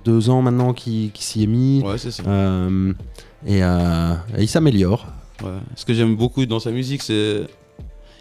deux 0.06 0.30
ans 0.30 0.42
maintenant 0.42 0.74
qu'il 0.74 1.12
s'y 1.16 1.44
est 1.44 1.48
mis. 1.48 1.82
Ouais, 1.84 1.98
c'est 1.98 2.12
ça. 2.12 2.24
Euh, 2.28 2.94
et, 3.46 3.60
et 3.60 4.42
il 4.44 4.48
s'améliore. 4.48 5.08
Ouais. 5.44 5.50
Ce 5.76 5.86
que 5.86 5.94
j'aime 5.94 6.16
beaucoup 6.16 6.46
dans 6.46 6.60
sa 6.60 6.72
musique, 6.72 7.02
c'est. 7.02 7.42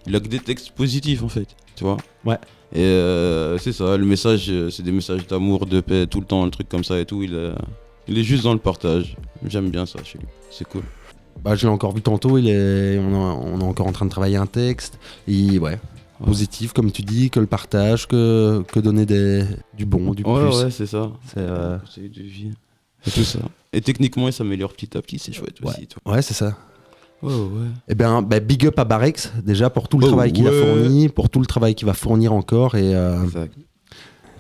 Il 0.07 0.17
a 0.17 0.21
que 0.21 0.29
des 0.29 0.39
textes 0.39 0.71
positifs 0.71 1.23
en 1.23 1.29
fait, 1.29 1.47
tu 1.77 1.85
vois. 1.85 1.99
Ouais. 2.25 2.39
Et 2.73 2.81
euh, 2.83 3.59
c'est 3.59 3.73
ça, 3.73 3.97
le 3.97 4.07
message, 4.07 4.51
c'est 4.71 4.83
des 4.83 4.93
messages 4.93 5.27
d'amour, 5.27 5.67
de 5.67 5.81
paix, 5.81 6.07
tout 6.07 6.21
le 6.21 6.27
temps, 6.27 6.45
le 6.45 6.51
truc 6.51 6.69
comme 6.69 6.85
ça 6.85 6.99
et 6.99 7.05
tout. 7.05 7.23
Il, 7.23 7.53
il 8.09 8.19
est 8.19 8.23
juste 8.25 8.45
dans 8.45 8.55
le 8.55 8.59
partage. 8.59 9.17
J'aime 9.47 9.69
bien 9.71 9.85
ça 9.87 9.99
chez 10.05 10.19
lui, 10.19 10.27
c'est 10.51 10.67
cool. 10.67 10.83
Bah, 11.45 11.55
je 11.55 11.67
l'ai 11.67 11.73
encore 11.73 11.93
vu 11.95 12.01
tantôt, 12.03 12.39
il 12.39 12.49
est, 12.49 12.99
on, 12.99 13.61
est 13.61 13.65
encore 13.65 13.87
en 13.87 13.93
train 13.93 14.05
de 14.07 14.11
travailler 14.11 14.37
un 14.37 14.47
texte. 14.47 14.99
Et 15.29 15.59
Ouais. 15.59 15.79
Positif, 16.25 16.73
comme 16.73 16.93
tu 16.93 17.03
dis, 17.03 17.31
que 17.31 17.41
le 17.41 17.47
partage, 17.47 18.07
que, 18.07 18.63
que 18.73 18.81
donner 18.81 19.07
des, 19.07 19.45
du 19.77 19.87
bon, 19.87 20.13
du 20.15 20.23
Ouais, 20.23 20.49
plus. 20.49 20.65
ouais, 20.65 20.71
c'est 20.71 20.87
ça. 20.87 21.11
C'est, 21.27 21.39
euh, 21.39 21.79
de 21.97 22.23
vie. 22.23 22.51
Et 23.07 23.11
tout 23.11 23.25
ça. 23.25 23.39
Et 23.73 23.81
techniquement, 23.81 24.27
il 24.29 24.33
s'améliore 24.33 24.73
petit 24.73 24.97
à 24.97 25.03
petit, 25.03 25.19
c'est 25.19 25.33
chouette 25.33 25.61
Ouais. 25.61 25.69
aussi. 25.71 25.89
Ouais, 26.07 26.23
c'est 26.23 26.35
ça. 26.35 26.57
Ouais, 27.23 27.33
ouais. 27.35 27.67
Eh 27.89 27.95
bien, 27.95 28.23
bah, 28.23 28.41
big 28.41 28.67
up 28.67 28.79
à 28.79 28.85
Barex, 28.85 29.33
déjà, 29.45 29.69
pour 29.71 29.89
tout 29.89 29.99
le 29.99 30.05
Oh, 30.05 30.09
travail 30.09 30.33
qu'il 30.33 30.47
a 30.49 30.53
fourni, 30.53 31.09
pour 31.09 31.29
tout 31.31 31.41
le 31.41 31.47
travail 31.47 31.75
qu'il 31.75 31.87
va 31.87 31.93
fournir 31.95 32.33
encore. 32.33 32.75
Et 32.77 32.95
euh, 32.95 33.23
Exact. 33.25 33.55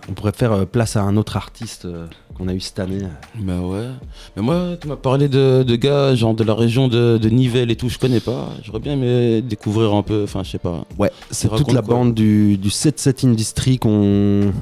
On 0.08 0.12
pourrait 0.12 0.32
faire 0.32 0.52
euh, 0.52 0.64
place 0.64 0.96
à 0.96 1.02
un 1.02 1.16
autre 1.16 1.36
artiste 1.36 1.84
euh, 1.84 2.06
qu'on 2.36 2.48
a 2.48 2.54
eu 2.54 2.60
cette 2.60 2.78
année. 2.78 3.02
Bah 3.38 3.60
ouais. 3.60 3.88
Mais 4.36 4.42
moi, 4.42 4.76
tu 4.80 4.88
m'as 4.88 4.96
parlé 4.96 5.28
de, 5.28 5.62
de 5.62 5.76
gars, 5.76 6.14
genre 6.14 6.34
de 6.34 6.44
la 6.44 6.54
région 6.54 6.88
de, 6.88 7.18
de 7.18 7.28
Nivelles 7.28 7.70
et 7.70 7.76
tout, 7.76 7.88
je 7.88 7.98
connais 7.98 8.20
pas. 8.20 8.48
J'aurais 8.62 8.80
bien 8.80 8.94
aimé 8.94 9.42
découvrir 9.42 9.94
un 9.94 10.02
peu, 10.02 10.22
enfin, 10.24 10.42
je 10.42 10.50
sais 10.50 10.58
pas. 10.58 10.84
Ouais, 10.98 11.10
c'est 11.30 11.48
toute 11.48 11.72
la 11.72 11.82
bande 11.82 12.14
du, 12.14 12.56
du 12.56 12.68
7-7 12.68 13.26
Industry 13.26 13.78
qu'on 13.78 14.52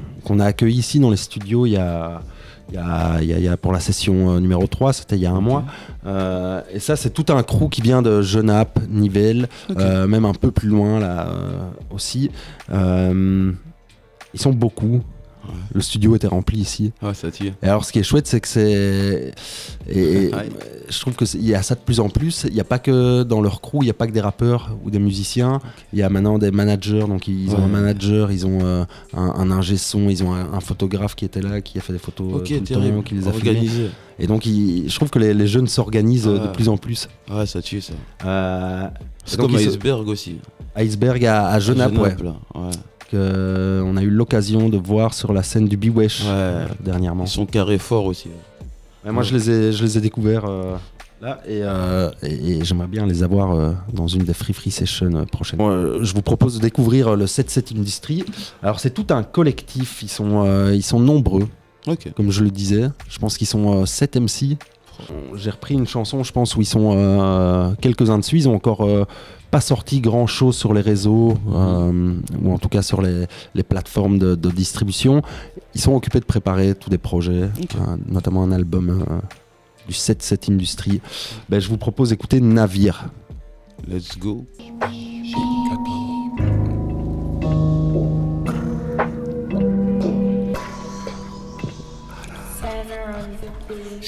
a 0.41 0.45
accueilli 0.45 0.79
ici 0.79 1.01
dans 1.01 1.11
les 1.11 1.17
studios 1.17 1.67
il 1.67 1.73
y 1.73 1.77
a, 1.77 2.21
il 2.71 2.75
y 2.75 2.79
a, 2.79 3.21
il 3.23 3.45
y 3.45 3.57
pour 3.57 3.73
la 3.73 3.81
session 3.81 4.31
euh, 4.31 4.41
numéro 4.41 4.67
3, 4.67 4.93
c'était 4.93 5.17
il 5.17 5.23
y 5.23 5.27
a 5.27 5.33
un 5.33 5.41
mois. 5.41 5.65
Euh, 6.07 6.61
et 6.73 6.79
ça, 6.81 6.97
c'est 6.97 7.11
tout 7.11 7.27
un 7.33 7.43
crew 7.43 7.69
qui 7.71 7.81
vient 7.81 8.03
de 8.03 8.21
Genappe, 8.23 8.79
Nivelles, 8.89 9.49
euh, 9.77 10.07
même 10.07 10.25
un 10.25 10.35
peu 10.35 10.51
plus 10.51 10.69
loin 10.69 11.01
là 11.01 11.29
euh, 11.29 11.71
aussi. 11.91 12.31
Ils 12.71 14.41
sont 14.41 14.53
beaucoup. 14.53 15.03
Ouais. 15.49 15.55
Le 15.75 15.81
studio 15.81 16.15
était 16.17 16.27
rempli 16.27 16.59
ici. 16.59 16.93
Ouais, 17.03 17.15
ça 17.15 17.31
tire. 17.31 17.55
Et 17.63 17.67
alors, 17.67 17.85
ce 17.85 17.93
qui 17.93 17.99
est 17.99 18.03
chouette, 18.03 18.27
c'est 18.27 18.41
que 18.41 18.49
c'est. 18.49 19.33
Et, 19.89 20.29
Ouais. 20.29 20.49
je 20.89 21.01
trouve 21.01 21.15
qu'il 21.17 21.45
y 21.45 21.55
a 21.55 21.63
ça 21.63 21.75
de 21.75 21.81
plus 21.81 22.01
en 22.01 22.09
plus. 22.09 22.45
Il 22.49 22.55
n'y 22.55 22.61
a 22.61 22.65
pas 22.65 22.79
que 22.79 23.23
dans 23.23 23.41
leur 23.41 23.61
crew, 23.61 23.79
il 23.83 23.85
n'y 23.85 23.91
a 23.91 23.95
pas 23.95 24.07
que 24.07 24.13
des 24.13 24.21
rappeurs 24.21 24.77
ou 24.85 24.91
des 24.91 24.99
musiciens. 24.99 25.61
Il 25.93 25.99
y 25.99 26.03
a 26.03 26.09
maintenant 26.09 26.39
des 26.39 26.51
managers. 26.51 27.05
Donc, 27.09 27.29
ils 27.29 27.51
ont 27.55 27.63
un 27.65 27.69
manager, 27.69 28.31
ils 28.33 28.47
ont 28.47 28.59
euh, 28.63 28.85
un, 29.15 29.23
un 29.37 29.51
ingé 29.51 29.77
son, 29.77 30.09
ils 30.09 30.23
ont 30.25 30.33
un, 30.35 30.53
un 30.53 30.61
photographe 30.61 31.15
qui 31.15 31.25
était 31.25 31.43
là, 31.43 31.61
qui 31.61 31.79
a 31.79 31.81
fait 31.81 31.93
des 31.93 31.99
photos 31.99 32.27
euh, 32.33 32.37
Ok, 32.37 32.45
tout 32.47 32.75
le 32.81 32.91
temps, 32.91 33.03
qui 33.03 33.15
les 33.15 33.29
a 33.29 33.33
filmés. 33.33 33.69
Et 34.21 34.27
donc, 34.27 34.43
je 34.45 34.95
trouve 34.97 35.11
que 35.11 35.19
les, 35.19 35.33
les 35.35 35.47
jeunes 35.47 35.69
s'organisent 35.69 36.27
euh, 36.27 36.39
de 36.39 36.47
Ouais. 36.47 36.53
plus 36.53 36.69
en 36.69 36.77
plus. 36.77 37.09
Ouais, 37.31 37.47
ça 37.47 37.63
tue 37.63 37.81
ça. 37.81 37.93
Euh, 38.25 38.89
C'est 39.25 39.39
comme 39.39 39.53
se- 39.57 39.69
Iceberg 39.69 40.09
aussi. 40.09 40.39
Iceberg 40.77 41.25
à, 41.25 41.49
à 41.49 41.59
Genappe, 41.61 41.93
ouais, 41.99 42.11
Genappe, 42.19 42.23
là. 42.23 42.35
Ouais. 42.55 42.71
Que, 43.11 43.17
euh, 43.17 43.83
on 43.85 43.97
a 43.97 44.03
eu 44.03 44.11
l'occasion 44.11 44.69
de 44.69 44.77
voir 44.79 45.15
sur 45.15 45.33
la 45.33 45.43
scène 45.43 45.67
du 45.67 45.77
Biwesh 45.77 46.25
Ouais. 46.25 46.67
dernièrement. 46.81 47.25
Ils 47.25 47.29
sont 47.29 47.47
carrés 47.47 47.79
forts 47.79 48.05
aussi. 48.07 48.29
Ouais, 49.05 49.13
moi, 49.13 49.23
je 49.23 49.35
les 49.35 49.51
ai, 49.51 49.73
je 49.73 49.83
les 49.85 49.97
ai 49.99 50.01
découverts 50.01 50.45
euh, 50.47 50.77
là 51.23 51.41
et, 51.47 51.61
euh, 51.63 52.11
et- 52.23 52.59
et 52.59 52.65
j'aimerais 52.65 52.87
bien 52.89 53.07
les 53.07 53.23
avoir 53.23 53.53
euh, 53.53 53.73
dans 53.93 54.07
une 54.09 54.25
des 54.25 54.35
Free 54.35 54.53
Free 54.53 54.71
Sessions 54.71 55.25
prochaines. 55.27 55.59
Bon, 55.59 56.03
je 56.03 56.15
vous 56.15 56.23
propose 56.23 56.57
de 56.57 56.61
découvrir 56.63 57.17
le 57.17 57.27
7-7 57.27 57.73
Industry. 57.77 58.25
Alors, 58.63 58.81
c'est 58.81 58.91
tout 58.91 59.07
un 59.11 59.23
collectif, 59.23 60.03
ils 60.03 60.09
sont, 60.11 60.45
ils 60.73 60.83
sont 60.83 61.01
nombreux, 61.01 61.47
comme 62.17 62.31
je 62.31 62.43
le 62.45 62.51
disais. 62.51 62.89
Je 63.09 63.19
pense 63.19 63.39
qu'ils 63.39 63.47
sont 63.47 63.87
7 63.87 64.17
MC. 64.17 64.57
J'ai 65.35 65.51
repris 65.51 65.75
une 65.75 65.87
chanson, 65.87 66.23
je 66.23 66.33
pense, 66.33 66.57
où 66.57 66.61
ils 66.61 66.67
sont 66.67 66.93
euh, 66.95 67.73
quelques-uns 67.81 68.19
dessus. 68.19 68.37
Ils 68.37 68.49
ont 68.49 68.55
encore 68.55 68.83
euh, 68.83 69.05
pas 69.51 69.61
sorti 69.61 70.01
grand-chose 70.01 70.57
sur 70.57 70.75
les 70.75 70.81
réseaux, 70.81 71.35
euh, 71.53 72.15
ou 72.43 72.53
en 72.53 72.59
tout 72.59 72.69
cas 72.69 72.83
sur 72.83 73.01
les, 73.03 73.27
les 73.55 73.63
plateformes 73.63 74.19
de, 74.19 74.35
de 74.35 74.51
distribution. 74.51 75.23
Ils 75.75 75.81
sont 75.81 75.95
occupés 75.95 76.21
de 76.21 76.25
préparer 76.25 76.75
tous 76.75 76.91
des 76.91 76.99
projets, 76.99 77.43
euh, 77.43 77.97
notamment 78.07 78.43
un 78.43 78.53
album 78.53 79.05
euh, 79.09 79.21
du 79.87 79.95
7-7 79.95 80.53
Industry. 80.53 81.01
Ben, 81.49 81.61
je 81.61 81.69
vous 81.69 81.79
propose 81.79 82.11
d'écouter 82.11 82.41
Navire. 82.41 83.07
Let's 83.89 84.19
go. 84.19 84.47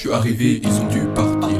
Je 0.02 0.06
suis 0.08 0.14
arrivé, 0.14 0.62
ils 0.64 0.80
ont 0.80 0.86
dû 0.86 1.00
partir. 1.14 1.58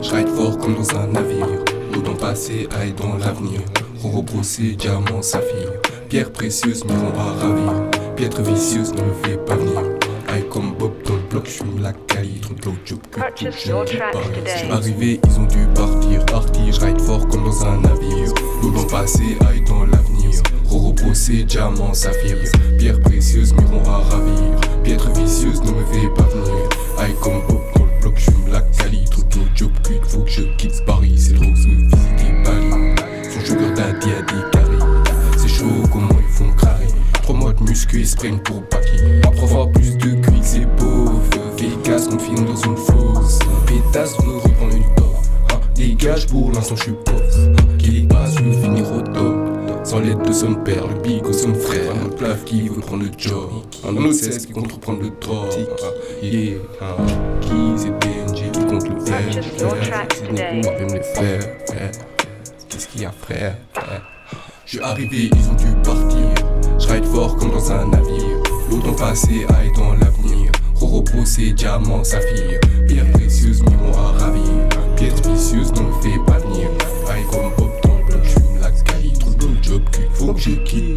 Je 0.00 0.14
ride 0.14 0.28
fort 0.28 0.56
comme 0.58 0.76
dans 0.76 0.96
un 0.96 1.08
navire. 1.08 1.44
L'eau 1.92 2.00
dans 2.00 2.12
le 2.12 2.18
passé, 2.18 2.68
aille 2.80 2.92
dans 2.92 3.16
l'avenir. 3.16 3.62
Roro 4.00 4.22
brossé, 4.22 4.76
diamant, 4.78 5.20
saphir. 5.22 5.72
Pierre 6.08 6.30
précieuse, 6.30 6.84
miron 6.84 7.12
à 7.18 7.44
ravir. 7.44 7.90
Piètre 8.14 8.42
vicieuse 8.42 8.94
ne 8.94 9.02
me 9.02 9.12
fait 9.24 9.44
pas 9.44 9.56
venir. 9.56 9.82
Aïe 10.28 10.44
comme 10.48 10.72
Bob 10.78 10.92
dans 11.04 11.16
le 11.16 11.22
bloc, 11.30 11.46
j'fume 11.46 11.82
la 11.82 11.92
cali. 11.92 12.38
Trop 12.38 12.54
de 12.54 12.60
blow 12.60 12.74
job 12.84 13.00
que 13.10 13.18
tout 13.18 13.56
je 13.58 13.72
ne 13.72 13.84
dis 13.84 13.96
pas. 13.96 14.10
Je 14.46 14.58
suis 14.58 14.70
arrivé, 14.70 15.20
ils 15.24 15.40
ont 15.40 15.46
dû 15.46 15.66
partir. 15.74 16.26
Partir, 16.26 16.72
je 16.72 16.80
ride 16.80 17.00
fort 17.00 17.26
comme 17.26 17.42
dans 17.42 17.66
un 17.66 17.80
navire. 17.80 18.32
L'eau 18.62 18.70
dans 18.70 18.82
le 18.82 18.86
passé, 18.86 19.36
aille 19.48 19.62
dans 19.62 19.84
l'avenir. 19.84 20.30
Roro 20.64 20.92
brossé, 20.92 21.42
diamant, 21.42 21.92
saphir. 21.92 22.36
Pierre 22.78 23.00
précieuse, 23.00 23.52
miron 23.52 23.82
à 23.84 23.98
ravir. 23.98 24.60
Piètre 24.84 25.10
vicieuse 25.10 25.60
ne 25.62 25.72
me 25.72 25.84
fait 25.86 26.08
pas 26.14 26.28
venir. 26.28 26.68
Aïe 26.96 27.16
comme 27.20 27.42
Bob 27.48 27.79
bloc, 28.00 28.18
j'fume 28.18 28.52
la 28.52 28.60
cali. 28.60 29.04
Trop 29.10 29.22
de 29.22 29.56
job 29.56 29.70
que 29.82 30.08
faut 30.08 30.20
que 30.20 30.30
je 30.30 30.42
quitte 30.56 30.84
Paris. 30.84 31.14
C'est 31.16 31.34
trop 31.34 31.44
ce 31.44 31.62
physique 31.62 32.20
et 32.20 32.44
Bali. 32.44 32.94
Son 33.30 33.40
sugar 33.46 33.74
daddy 33.74 34.10
a 34.10 34.22
des 34.22 34.50
carrés. 34.52 35.10
C'est 35.36 35.48
chaud, 35.48 35.64
comment 35.92 36.08
ils 36.18 36.34
font 36.34 36.52
carré. 36.60 36.86
Trois 37.22 37.36
mois 37.36 37.52
de 37.52 37.62
muscu, 37.62 38.00
ils 38.00 38.06
se 38.06 38.16
prennent 38.16 38.40
pour 38.40 38.62
Paki. 38.68 39.20
Trois 39.22 39.48
fois 39.48 39.66
plus 39.72 39.96
de 39.96 40.14
cuit 40.20 40.40
que 40.40 40.46
c'est 40.46 40.76
pauvre. 40.76 41.20
Qu'on 42.08 42.18
filme 42.18 42.46
dans 42.46 42.56
une 42.56 42.76
fosse. 42.76 43.38
Pétasse, 43.66 44.16
on 44.20 44.38
reprend 44.38 44.70
une 44.70 44.94
toffe. 44.94 45.28
Hein, 45.52 45.60
Dégage, 45.74 46.26
pour 46.28 46.52
l'instant, 46.52 46.76
je 46.76 46.82
suis 46.84 46.92
pauvre. 46.92 47.20
Hein, 47.36 47.76
Qu'il 47.78 48.08
passe, 48.08 48.34
je 48.36 48.60
finir 48.60 48.92
au 48.92 49.00
top. 49.00 49.50
Sans 49.84 50.00
l'aide 50.00 50.22
de 50.22 50.32
son 50.32 50.54
père, 50.54 50.86
le 50.86 51.00
big 51.02 51.26
au 51.26 51.32
son 51.32 51.52
frère. 51.52 51.92
Un 52.04 52.08
plaf 52.08 52.44
qui 52.44 52.68
veut 52.68 52.80
prendre 52.80 53.02
le 53.02 53.10
job. 53.18 53.50
Un 53.86 53.96
autre 53.96 54.38
qui 54.38 54.52
compte 54.52 54.72
reprendre 54.72 55.02
le 55.02 55.10
drop. 55.20 55.52
Qui 57.50 57.72
c'est 57.76 57.98
PNG 57.98 58.50
qui 58.52 58.64
compte 58.66 58.88
le 58.88 59.00
faire. 59.00 59.20
C'est 59.32 60.30
me 60.30 60.94
les 60.94 61.02
faire. 61.02 61.40
Qu'est-ce 62.68 62.88
qu'il 62.88 63.02
y 63.02 63.04
a, 63.04 63.12
frère? 63.12 63.56
Je 64.64 64.76
suis 64.76 64.80
arrivé, 64.80 65.30
ils 65.32 65.48
ont 65.48 65.54
dû 65.54 65.74
partir. 65.82 66.28
Je 66.78 66.88
ride 66.88 67.04
fort 67.04 67.36
comme 67.36 67.50
dans 67.50 67.72
un 67.72 67.88
navire. 67.88 68.38
L'eau 68.70 68.80
le 68.84 68.94
passé, 68.96 69.44
aille 69.58 69.72
dans 69.76 69.92
l'avenir. 69.94 70.52
Roro 70.76 71.02
procès, 71.02 71.50
diamant, 71.50 72.04
saphir. 72.04 72.60
Pierre 72.86 73.10
précieuse, 73.12 73.62
miron 73.62 73.92
à 73.98 74.12
ravir. 74.18 74.68
Piètre 74.96 75.28
vicieuse, 75.28 75.72
ne 75.72 75.80
me 75.80 75.92
fait 76.00 76.18
pas 76.24 76.38
venir. 76.38 76.68
Aïe 77.10 77.24
comme 77.30 77.50
Bob 77.58 77.72
dans 77.82 77.98
le 77.98 78.04
bloc, 78.04 78.22
la 78.60 78.70
cali. 78.70 79.12
Trop 79.18 79.30
de 79.30 79.62
job, 79.62 79.82
cul, 79.90 80.08
faut 80.14 80.32
que 80.32 80.40
je 80.40 80.50
quitte 80.50 80.96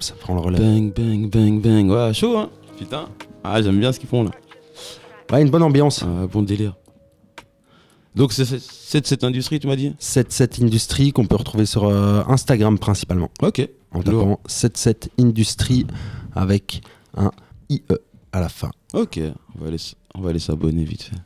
Schnaps, 0.00 0.14
prends 0.20 0.34
le 0.34 0.40
relais. 0.40 0.58
Bang, 0.58 0.92
bang, 0.94 1.28
bang, 1.30 1.60
bang. 1.60 1.90
Ouais, 1.90 2.14
chaud, 2.14 2.36
hein 2.38 2.50
Putain. 2.78 3.06
Ah, 3.44 3.60
j'aime 3.62 3.78
bien 3.78 3.92
ce 3.92 4.00
qu'ils 4.00 4.08
font 4.08 4.24
là. 4.24 4.30
Ouais, 5.30 5.42
une 5.42 5.50
bonne 5.50 5.62
ambiance. 5.62 6.02
Ah, 6.04 6.26
bon 6.26 6.42
délire. 6.42 6.74
Donc, 8.16 8.32
c'est 8.32 9.00
de 9.00 9.06
cette 9.06 9.22
industrie, 9.24 9.60
tu 9.60 9.66
m'as 9.68 9.76
dit? 9.76 9.94
77 10.00 10.60
Industry 10.62 11.12
qu'on 11.12 11.26
peut 11.26 11.36
retrouver 11.36 11.64
sur 11.66 11.84
euh, 11.84 12.22
Instagram 12.26 12.78
principalement. 12.78 13.30
Ok. 13.40 13.66
En 13.92 14.02
tapant 14.02 14.40
77 14.46 15.10
Industry 15.18 15.86
avec 16.34 16.82
un 17.16 17.30
IE 17.68 17.82
à 18.32 18.40
la 18.40 18.48
fin. 18.48 18.70
Ok. 18.94 19.20
On 19.56 19.62
va 19.62 19.68
aller, 19.68 19.76
on 20.14 20.20
va 20.22 20.30
aller 20.30 20.38
s'abonner 20.40 20.84
vite 20.84 21.04
fait. 21.04 21.16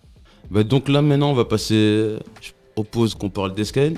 Bah, 0.50 0.62
donc 0.62 0.88
là, 0.88 1.00
maintenant, 1.00 1.30
on 1.30 1.34
va 1.34 1.46
passer. 1.46 2.18
Je 2.42 2.50
propose 2.74 3.14
qu'on 3.14 3.30
parle 3.30 3.54
d'Escaine. 3.54 3.96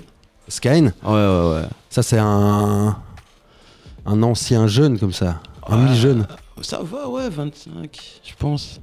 Skyne, 0.49 0.93
Ouais, 1.05 1.11
ouais, 1.13 1.51
ouais. 1.55 1.63
ça 1.91 2.05
c'est 2.05 2.19
un 2.21 2.97
un 4.07 4.23
ancien 4.23 4.67
jeune 4.67 4.99
comme 4.99 5.13
ça, 5.13 5.41
un 5.69 5.77
Ouais. 5.85 5.91
mi-jeune. 5.91 6.27
Ça 6.63 6.81
va, 6.83 7.09
ouais, 7.09 7.29
25, 7.29 7.99
je 8.25 8.35
pense. 8.39 8.81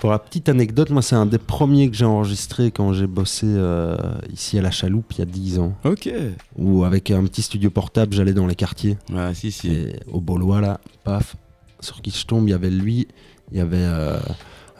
Pour 0.00 0.10
la 0.10 0.18
petite 0.20 0.48
anecdote, 0.48 0.90
moi 0.90 1.02
c'est 1.02 1.16
un 1.16 1.26
des 1.26 1.38
premiers 1.38 1.90
que 1.90 1.96
j'ai 1.96 2.04
enregistré 2.04 2.70
quand 2.70 2.92
j'ai 2.92 3.08
bossé 3.08 3.46
euh, 3.48 3.96
ici 4.32 4.56
à 4.58 4.62
la 4.62 4.70
Chaloupe 4.70 5.12
il 5.14 5.18
y 5.18 5.22
a 5.22 5.24
10 5.24 5.58
ans. 5.58 5.74
Ok. 5.84 6.08
Où 6.56 6.84
avec 6.84 7.10
un 7.10 7.22
petit 7.24 7.42
studio 7.42 7.68
portable, 7.70 8.14
j'allais 8.14 8.32
dans 8.32 8.46
les 8.46 8.54
quartiers. 8.54 8.96
Ouais, 9.12 9.34
si, 9.34 9.50
si. 9.50 9.68
Et 9.72 10.00
au 10.10 10.20
Baulois 10.20 10.60
là, 10.60 10.78
paf, 11.02 11.34
sur 11.80 12.00
qui 12.00 12.10
je 12.12 12.24
tombe, 12.26 12.46
il 12.48 12.52
y 12.52 12.54
avait 12.54 12.70
lui, 12.70 13.08
il 13.50 13.58
y 13.58 13.60
avait 13.60 13.76
euh, 13.78 14.18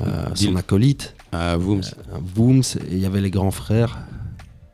euh, 0.02 0.26
son 0.37 0.54
acolyte, 0.54 1.16
Ah, 1.32 1.56
vous, 1.56 1.78
euh, 1.78 2.18
Booms, 2.37 2.62
et 2.88 2.92
il 2.92 2.98
y 3.00 3.06
avait 3.06 3.20
les 3.20 3.30
grands 3.30 3.50
frères. 3.50 3.98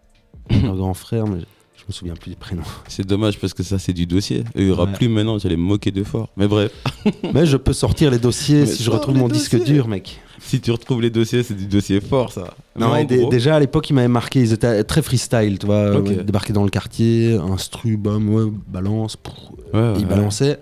Leurs 0.50 0.76
grands 0.76 0.92
frères, 0.94 1.26
mais 1.26 1.40
je 1.84 1.88
me 1.88 1.92
souviens 1.92 2.14
plus 2.14 2.30
du 2.30 2.36
prénom. 2.36 2.62
c'est 2.88 3.06
dommage 3.06 3.38
parce 3.38 3.52
que 3.54 3.62
ça, 3.62 3.78
c'est 3.78 3.92
du 3.92 4.06
dossier. 4.06 4.38
Et 4.54 4.62
il 4.62 4.68
y 4.68 4.70
aura 4.70 4.84
Ouais. 4.84 4.92
plus 4.92 5.08
maintenant, 5.08 5.38
j'allais 5.38 5.56
me 5.56 5.62
moquer 5.62 5.90
de 5.90 6.02
fort. 6.02 6.30
Mais 6.36 6.48
bref, 6.48 6.72
Mais 7.34 7.44
je 7.46 7.56
peux 7.58 7.72
sortir 7.74 8.10
les 8.10 8.18
dossiers 8.18 8.60
Mais 8.60 8.66
si 8.66 8.82
je 8.82 8.90
retrouve 8.90 9.16
mon 9.16 9.28
disque 9.28 9.62
dur, 9.62 9.86
mec. 9.86 10.18
si 10.40 10.60
tu 10.60 10.70
retrouves 10.70 11.02
les 11.02 11.10
dossiers, 11.10 11.42
c'est 11.42 11.54
du 11.54 11.66
dossier 11.66 12.00
fort, 12.00 12.32
ça. 12.32 12.54
Non, 12.76 12.92
Mais 12.94 13.04
gros- 13.04 13.28
déjà 13.28 13.56
à 13.56 13.60
l'époque, 13.60 13.88
ils 13.90 13.92
m'avaient 13.92 14.08
marqué, 14.08 14.40
ils 14.40 14.52
étaient 14.52 14.82
très 14.84 15.02
freestyle, 15.02 15.58
tu 15.58 15.66
vois. 15.66 15.74
Euh, 15.76 16.22
Débarquer 16.22 16.52
dans 16.54 16.64
le 16.64 16.70
quartier, 16.70 17.34
instru, 17.36 17.96
bam, 17.98 18.28
ouais, 18.34 18.50
balance, 18.66 19.16
pff, 19.16 19.34
Ouais, 19.74 19.80
ouais, 19.80 19.94
ils 19.98 20.06
balançaient. 20.06 20.58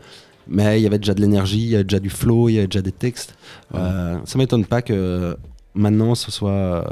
Mais 0.48 0.80
il 0.80 0.82
y 0.82 0.86
avait 0.86 0.98
déjà 0.98 1.14
de 1.14 1.20
l'énergie, 1.20 1.60
il 1.62 1.68
y 1.70 1.74
avait 1.76 1.84
déjà 1.84 2.00
du 2.00 2.10
flow, 2.10 2.48
il 2.48 2.54
y 2.54 2.58
avait 2.58 2.66
déjà 2.66 2.82
des 2.82 2.90
textes. 2.92 3.36
Ouais. 3.72 3.78
Euh, 3.80 4.16
ça 4.24 4.38
m'étonne 4.38 4.64
pas 4.64 4.82
que 4.82 5.36
maintenant 5.74 6.14
ce 6.16 6.30
soit 6.32 6.50
euh, 6.50 6.82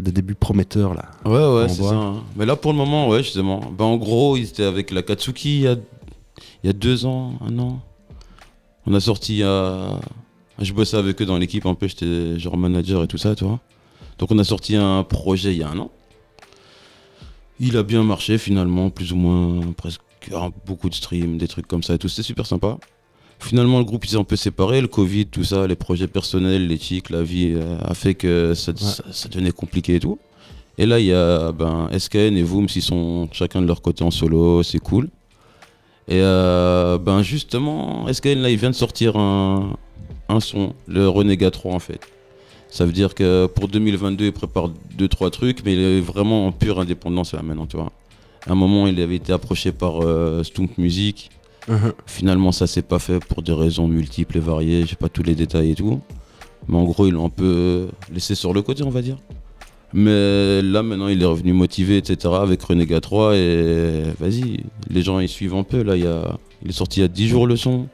des 0.00 0.12
débuts 0.12 0.34
prometteurs 0.34 0.94
là. 0.94 1.10
Ouais, 1.24 1.62
ouais, 1.62 1.68
c'est 1.68 1.82
ça. 1.82 1.94
hein. 1.94 2.22
Mais 2.36 2.46
là, 2.46 2.56
pour 2.56 2.72
le 2.72 2.78
moment, 2.78 3.08
ouais, 3.08 3.22
justement. 3.22 3.60
Bah, 3.76 3.84
en 3.84 3.96
gros, 3.96 4.36
ils 4.36 4.44
étaient 4.44 4.64
avec 4.64 4.90
la 4.90 5.02
Katsuki 5.02 5.56
il 5.56 5.62
y 5.62 5.66
a, 5.68 5.76
il 6.62 6.66
y 6.66 6.68
a 6.68 6.72
deux 6.72 7.06
ans, 7.06 7.34
un 7.40 7.58
an. 7.58 7.80
On 8.86 8.94
a 8.94 9.00
sorti 9.00 9.42
à. 9.42 10.00
Je 10.58 10.72
bossais 10.72 10.96
avec 10.96 11.20
eux 11.22 11.26
dans 11.26 11.38
l'équipe 11.38 11.64
un 11.66 11.74
peu, 11.74 11.86
j'étais 11.88 12.38
genre 12.38 12.56
manager 12.56 13.02
et 13.02 13.06
tout 13.06 13.18
ça, 13.18 13.34
tu 13.34 13.44
vois. 13.44 13.60
Donc, 14.18 14.30
on 14.30 14.38
a 14.38 14.44
sorti 14.44 14.76
un 14.76 15.02
projet 15.04 15.52
il 15.52 15.58
y 15.58 15.62
a 15.62 15.70
un 15.70 15.78
an. 15.78 15.90
Il 17.58 17.76
a 17.76 17.82
bien 17.82 18.02
marché 18.02 18.38
finalement, 18.38 18.90
plus 18.90 19.12
ou 19.12 19.16
moins, 19.16 19.60
presque 19.76 20.00
ah, 20.34 20.48
beaucoup 20.66 20.88
de 20.88 20.94
streams, 20.94 21.38
des 21.38 21.48
trucs 21.48 21.66
comme 21.66 21.82
ça 21.82 21.94
et 21.94 21.98
tout. 21.98 22.08
C'était 22.08 22.22
super 22.22 22.46
sympa. 22.46 22.78
Finalement, 23.40 23.78
le 23.78 23.84
groupe 23.84 24.04
il 24.04 24.10
s'est 24.10 24.16
un 24.16 24.24
peu 24.24 24.36
séparé. 24.36 24.80
Le 24.80 24.88
Covid, 24.88 25.26
tout 25.26 25.44
ça, 25.44 25.66
les 25.66 25.74
projets 25.76 26.06
personnels, 26.08 26.66
l'éthique, 26.66 27.10
la 27.10 27.22
vie 27.22 27.52
euh, 27.54 27.78
a 27.82 27.94
fait 27.94 28.14
que 28.14 28.54
ça, 28.54 28.72
ça- 28.76 29.02
ça 29.10 29.28
devenait 29.28 29.50
compliqué 29.52 29.96
et 29.96 30.00
tout. 30.00 30.18
Et 30.78 30.86
là, 30.86 30.98
il 31.00 31.06
y 31.06 31.12
a 31.12 31.52
ben, 31.52 31.88
SKN 31.98 32.36
et 32.36 32.42
Vooms, 32.42 32.68
ils 32.74 32.82
sont 32.82 33.28
chacun 33.32 33.60
de 33.62 33.66
leur 33.66 33.82
côté 33.82 34.04
en 34.04 34.10
solo, 34.10 34.62
c'est 34.62 34.78
cool. 34.78 35.08
Et 36.08 36.20
euh, 36.20 36.98
ben 36.98 37.22
justement, 37.22 38.06
SKN 38.12 38.38
là, 38.40 38.50
il 38.50 38.56
vient 38.56 38.70
de 38.70 38.74
sortir 38.74 39.16
un, 39.16 39.76
un 40.28 40.40
son, 40.40 40.74
le 40.86 41.08
Renega 41.08 41.50
3 41.50 41.74
en 41.74 41.78
fait. 41.78 42.00
Ça 42.68 42.84
veut 42.86 42.92
dire 42.92 43.14
que 43.14 43.46
pour 43.46 43.68
2022, 43.68 44.26
il 44.26 44.32
prépare 44.32 44.70
2-3 44.98 45.30
trucs, 45.30 45.64
mais 45.64 45.74
il 45.74 45.80
est 45.80 46.00
vraiment 46.00 46.46
en 46.46 46.52
pure 46.52 46.78
indépendance 46.80 47.32
là 47.34 47.42
maintenant, 47.42 47.66
tu 47.66 47.76
vois. 47.76 47.92
À 48.46 48.52
un 48.52 48.54
moment, 48.54 48.86
il 48.86 49.00
avait 49.00 49.16
été 49.16 49.32
approché 49.32 49.72
par 49.72 50.00
euh, 50.02 50.42
Stomp 50.44 50.78
Music. 50.78 51.30
Mhm. 51.68 51.92
Finalement, 52.06 52.52
ça 52.52 52.66
s'est 52.66 52.82
pas 52.82 52.98
fait 52.98 53.18
pour 53.24 53.42
des 53.42 53.52
raisons 53.52 53.86
multiples 53.88 54.36
et 54.38 54.40
variées. 54.40 54.84
J'ai 54.86 54.96
pas 54.96 55.08
tous 55.08 55.22
les 55.22 55.34
détails 55.34 55.70
et 55.72 55.74
tout. 55.74 56.00
Mais 56.68 56.76
en 56.76 56.84
gros, 56.84 57.06
ils 57.06 57.12
l'ont 57.12 57.26
un 57.26 57.30
peu 57.30 57.88
laissé 58.12 58.34
sur 58.34 58.52
le 58.52 58.62
côté, 58.62 58.82
on 58.82 58.90
va 58.90 59.02
dire. 59.02 59.16
Mais 59.92 60.62
là, 60.62 60.82
maintenant, 60.82 61.08
il 61.08 61.20
est 61.22 61.26
revenu 61.26 61.52
motivé, 61.52 61.96
etc. 61.96 62.34
avec 62.40 62.62
Renega 62.62 63.00
3. 63.00 63.34
Et 63.34 64.02
vas-y, 64.18 64.64
les 64.88 65.02
gens, 65.02 65.18
ils 65.20 65.28
suivent 65.28 65.54
un 65.54 65.64
peu. 65.64 65.82
Là, 65.82 65.96
il, 65.96 66.04
y 66.04 66.06
a... 66.06 66.36
il 66.62 66.70
est 66.70 66.72
sorti 66.72 67.00
il 67.00 67.02
y 67.02 67.04
a 67.04 67.08
10 67.08 67.28
jours 67.28 67.46
le 67.46 67.56
son. 67.56 67.88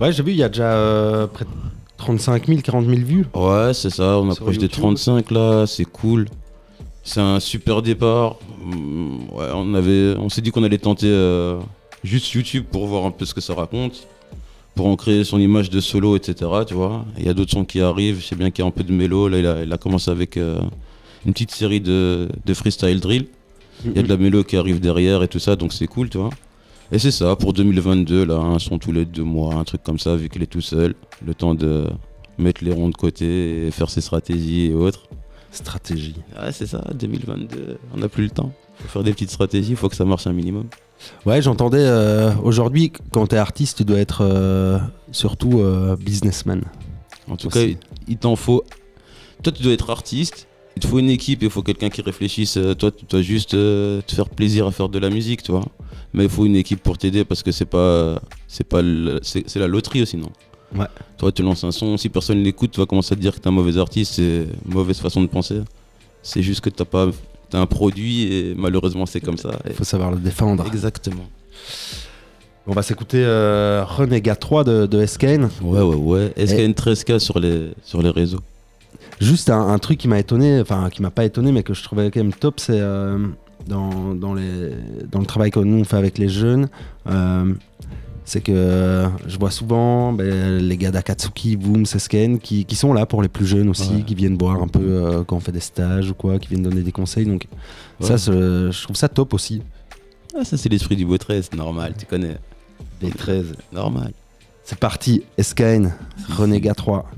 Ouais, 0.00 0.12
j'ai 0.12 0.22
vu, 0.22 0.32
il 0.32 0.36
y 0.38 0.42
a 0.42 0.48
déjà 0.48 0.72
euh, 0.72 1.26
près 1.26 1.44
de 1.44 1.50
35 1.96 2.46
000, 2.46 2.60
40 2.60 2.86
000 2.86 2.96
vues. 3.02 3.26
Ouais, 3.34 3.72
c'est 3.74 3.90
ça. 3.90 4.18
On 4.18 4.30
approche 4.30 4.56
des 4.58 4.62
YouTube. 4.64 4.80
35 4.82 5.30
là. 5.30 5.66
C'est 5.66 5.84
cool. 5.84 6.26
C'est 7.02 7.20
un 7.20 7.40
super 7.40 7.80
départ. 7.82 8.36
Hum, 8.62 9.20
Ouais, 9.32 9.46
on 9.54 9.74
avait, 9.74 10.14
on 10.18 10.28
s'est 10.28 10.42
dit 10.42 10.50
qu'on 10.50 10.62
allait 10.64 10.78
tenter 10.78 11.06
euh, 11.08 11.58
juste 12.04 12.32
YouTube 12.32 12.64
pour 12.70 12.86
voir 12.86 13.04
un 13.04 13.10
peu 13.10 13.24
ce 13.24 13.34
que 13.34 13.40
ça 13.40 13.54
raconte, 13.54 14.06
pour 14.74 14.86
en 14.86 14.96
créer 14.96 15.24
son 15.24 15.38
image 15.38 15.70
de 15.70 15.80
solo, 15.80 16.16
etc. 16.16 16.50
Tu 16.66 16.74
vois. 16.74 17.04
Il 17.18 17.26
y 17.26 17.28
a 17.28 17.34
d'autres 17.34 17.50
sons 17.52 17.64
qui 17.64 17.80
arrivent. 17.80 18.20
Je 18.20 18.26
sais 18.26 18.36
bien 18.36 18.50
qu'il 18.50 18.62
y 18.62 18.66
a 18.66 18.68
un 18.68 18.72
peu 18.72 18.84
de 18.84 18.92
mélo. 18.92 19.28
Là, 19.28 19.38
il 19.38 19.46
a, 19.46 19.62
il 19.62 19.72
a 19.72 19.78
commencé 19.78 20.10
avec 20.10 20.36
euh, 20.36 20.60
une 21.26 21.32
petite 21.32 21.50
série 21.50 21.80
de, 21.80 22.28
de 22.44 22.54
freestyle 22.54 23.00
drill. 23.00 23.26
Il 23.84 23.96
y 23.96 23.98
a 23.98 24.02
de 24.02 24.08
la 24.08 24.16
mélo 24.16 24.44
qui 24.44 24.56
arrive 24.56 24.80
derrière 24.80 25.22
et 25.22 25.28
tout 25.28 25.38
ça, 25.38 25.56
donc 25.56 25.72
c'est 25.72 25.86
cool, 25.86 26.10
tu 26.10 26.18
vois. 26.18 26.30
Et 26.92 26.98
c'est 26.98 27.10
ça, 27.10 27.34
pour 27.36 27.52
2022, 27.52 28.24
là, 28.26 28.34
un 28.34 28.58
son 28.58 28.78
tous 28.78 28.92
les 28.92 29.04
deux 29.04 29.22
mois, 29.22 29.54
un 29.54 29.64
truc 29.64 29.82
comme 29.82 29.98
ça, 29.98 30.16
vu 30.16 30.28
qu'il 30.28 30.42
est 30.42 30.46
tout 30.46 30.60
seul. 30.60 30.94
Le 31.24 31.34
temps 31.34 31.54
de 31.54 31.86
mettre 32.36 32.64
les 32.64 32.72
ronds 32.72 32.88
de 32.88 32.96
côté 32.96 33.66
et 33.66 33.70
faire 33.70 33.88
ses 33.88 34.00
stratégies 34.00 34.66
et 34.66 34.74
autres. 34.74 35.08
Stratégie. 35.52 36.16
Ouais, 36.40 36.52
c'est 36.52 36.66
ça, 36.66 36.84
2022, 36.94 37.78
on 37.94 37.98
n'a 37.98 38.08
plus 38.08 38.24
le 38.24 38.30
temps. 38.30 38.52
Faut 38.76 38.88
faire 38.88 39.02
des 39.02 39.12
petites 39.12 39.30
stratégies, 39.30 39.76
faut 39.76 39.88
que 39.88 39.96
ça 39.96 40.04
marche 40.04 40.26
un 40.26 40.32
minimum. 40.32 40.66
Ouais, 41.26 41.40
j'entendais 41.42 41.78
euh, 41.80 42.32
aujourd'hui, 42.42 42.92
quand 43.12 43.26
t'es 43.26 43.36
artiste, 43.36 43.78
tu 43.78 43.84
dois 43.84 43.98
être 43.98 44.22
euh, 44.22 44.78
surtout 45.12 45.60
euh, 45.60 45.96
businessman. 45.96 46.62
En 47.28 47.36
tout 47.36 47.48
Aussi. 47.48 47.76
cas, 47.76 47.80
il, 48.08 48.16
t'en 48.16 48.36
faut. 48.36 48.64
Toi, 49.42 49.52
tu 49.52 49.62
dois 49.62 49.72
être 49.72 49.90
artiste, 49.90 50.46
il 50.76 50.82
te 50.82 50.86
faut 50.86 50.98
une 50.98 51.10
équipe, 51.10 51.42
il 51.42 51.50
faut 51.50 51.62
quelqu'un 51.62 51.88
qui 51.90 52.02
réfléchisse. 52.02 52.58
Toi, 52.78 52.90
tu 52.90 53.04
dois 53.08 53.22
juste 53.22 53.50
te 53.50 54.02
faire 54.14 54.28
plaisir 54.28 54.66
à 54.66 54.70
faire 54.72 54.88
de 54.88 54.98
la 54.98 55.10
musique, 55.10 55.42
tu 55.42 55.52
vois. 55.52 55.64
Mais 56.12 56.24
il 56.24 56.30
faut 56.30 56.44
une 56.44 56.56
équipe 56.56 56.82
pour 56.82 56.98
t'aider 56.98 57.24
parce 57.24 57.42
que 57.42 57.52
c'est 57.52 57.64
pas. 57.66 58.20
C'est 58.48 58.64
pas. 58.68 58.82
le- 58.82 59.20
C'est 59.22 59.48
c'est 59.48 59.60
la 59.60 59.68
loterie 59.68 60.02
aussi, 60.02 60.16
non? 60.16 60.30
Ouais. 60.74 60.86
Toi, 61.18 61.32
tu 61.32 61.42
lances 61.42 61.64
un 61.64 61.72
son, 61.72 61.96
si 61.96 62.08
personne 62.08 62.42
l'écoute, 62.42 62.72
tu 62.72 62.80
vas 62.80 62.86
commencer 62.86 63.12
à 63.14 63.16
te 63.16 63.20
dire 63.20 63.34
que 63.34 63.40
t'es 63.40 63.48
un 63.48 63.52
mauvais 63.52 63.76
artiste, 63.78 64.14
c'est 64.14 64.46
une 64.66 64.72
mauvaise 64.74 64.98
façon 64.98 65.20
de 65.22 65.26
penser. 65.26 65.60
C'est 66.22 66.42
juste 66.42 66.60
que 66.60 66.70
t'as 66.70 66.84
pas. 66.84 67.08
Un 67.52 67.66
produit 67.66 68.32
et 68.32 68.54
malheureusement, 68.56 69.06
c'est 69.06 69.20
comme 69.20 69.38
ça. 69.38 69.50
Il 69.66 69.74
faut 69.74 69.84
savoir 69.84 70.10
le 70.10 70.18
défendre. 70.18 70.66
Exactement. 70.66 71.28
On 72.66 72.72
va 72.72 72.82
s'écouter 72.82 73.22
euh, 73.24 73.84
Renega 73.84 74.36
3 74.36 74.64
de, 74.64 74.86
de 74.86 75.04
SKN. 75.04 75.48
Ouais, 75.62 75.80
ouais, 75.80 75.96
ouais. 75.96 76.64
Une 76.64 76.72
13K 76.72 77.18
sur 77.18 77.40
les, 77.40 77.70
sur 77.84 78.02
les 78.02 78.10
réseaux 78.10 78.40
Juste 79.20 79.50
un, 79.50 79.68
un 79.68 79.78
truc 79.78 79.98
qui 79.98 80.08
m'a 80.08 80.18
étonné, 80.18 80.60
enfin 80.60 80.88
qui 80.90 81.02
m'a 81.02 81.10
pas 81.10 81.24
étonné, 81.24 81.52
mais 81.52 81.62
que 81.62 81.74
je 81.74 81.82
trouvais 81.82 82.10
quand 82.10 82.20
même 82.20 82.32
top, 82.32 82.58
c'est 82.58 82.78
euh, 82.80 83.18
dans, 83.66 84.14
dans, 84.14 84.32
les, 84.34 84.70
dans 85.10 85.18
le 85.20 85.26
travail 85.26 85.50
que 85.50 85.60
nous 85.60 85.78
on 85.78 85.84
fait 85.84 85.96
avec 85.98 86.16
les 86.16 86.28
jeunes, 86.28 86.68
euh, 87.06 87.52
c'est 88.30 88.40
que 88.42 88.52
euh, 88.54 89.08
je 89.26 89.36
vois 89.40 89.50
souvent 89.50 90.12
ben, 90.12 90.58
les 90.58 90.76
gars 90.76 90.92
d'Akatsuki, 90.92 91.56
Boom, 91.56 91.84
Sesken, 91.84 92.38
qui, 92.38 92.64
qui 92.64 92.76
sont 92.76 92.92
là 92.92 93.04
pour 93.04 93.22
les 93.22 93.28
plus 93.28 93.44
jeunes 93.44 93.68
aussi, 93.68 93.92
Ouais. 93.92 94.02
qui 94.02 94.14
viennent 94.14 94.36
boire 94.36 94.62
un 94.62 94.68
peu 94.68 94.78
euh, 94.80 95.24
quand 95.24 95.34
on 95.34 95.40
fait 95.40 95.50
des 95.50 95.58
stages 95.58 96.10
ou 96.12 96.14
quoi, 96.14 96.38
qui 96.38 96.46
viennent 96.46 96.62
donner 96.62 96.82
des 96.82 96.92
conseils. 96.92 97.26
Donc 97.26 97.48
ça, 97.98 98.12
Ouais. 98.12 98.18
je 98.70 98.82
trouve 98.84 98.94
ça 98.94 99.08
top 99.08 99.34
aussi. 99.34 99.62
Ah, 100.38 100.44
ça, 100.44 100.56
c'est 100.56 100.68
l'esprit 100.68 100.94
du 100.94 101.04
beau 101.04 101.18
13, 101.18 101.50
normal, 101.56 101.94
tu 101.98 102.06
connais. 102.06 102.36
Les 103.02 103.10
13. 103.10 103.46
Normal. 103.72 104.12
C'est 104.62 104.78
parti, 104.78 105.24
SKN, 105.36 105.90
Renega 106.28 106.72
3. 106.74 107.10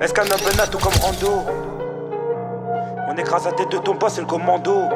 Est-ce 0.00 0.14
qu'un 0.14 0.22
un 0.22 0.66
tout 0.68 0.78
comme 0.78 0.92
Rando 1.02 1.65
On 3.16 3.18
écrase 3.18 3.46
la 3.46 3.52
tête 3.52 3.70
de 3.72 3.78
ton 3.78 3.94
boss, 3.94 4.12
c'est 4.14 4.20
le 4.20 4.26
commando. 4.26 4.90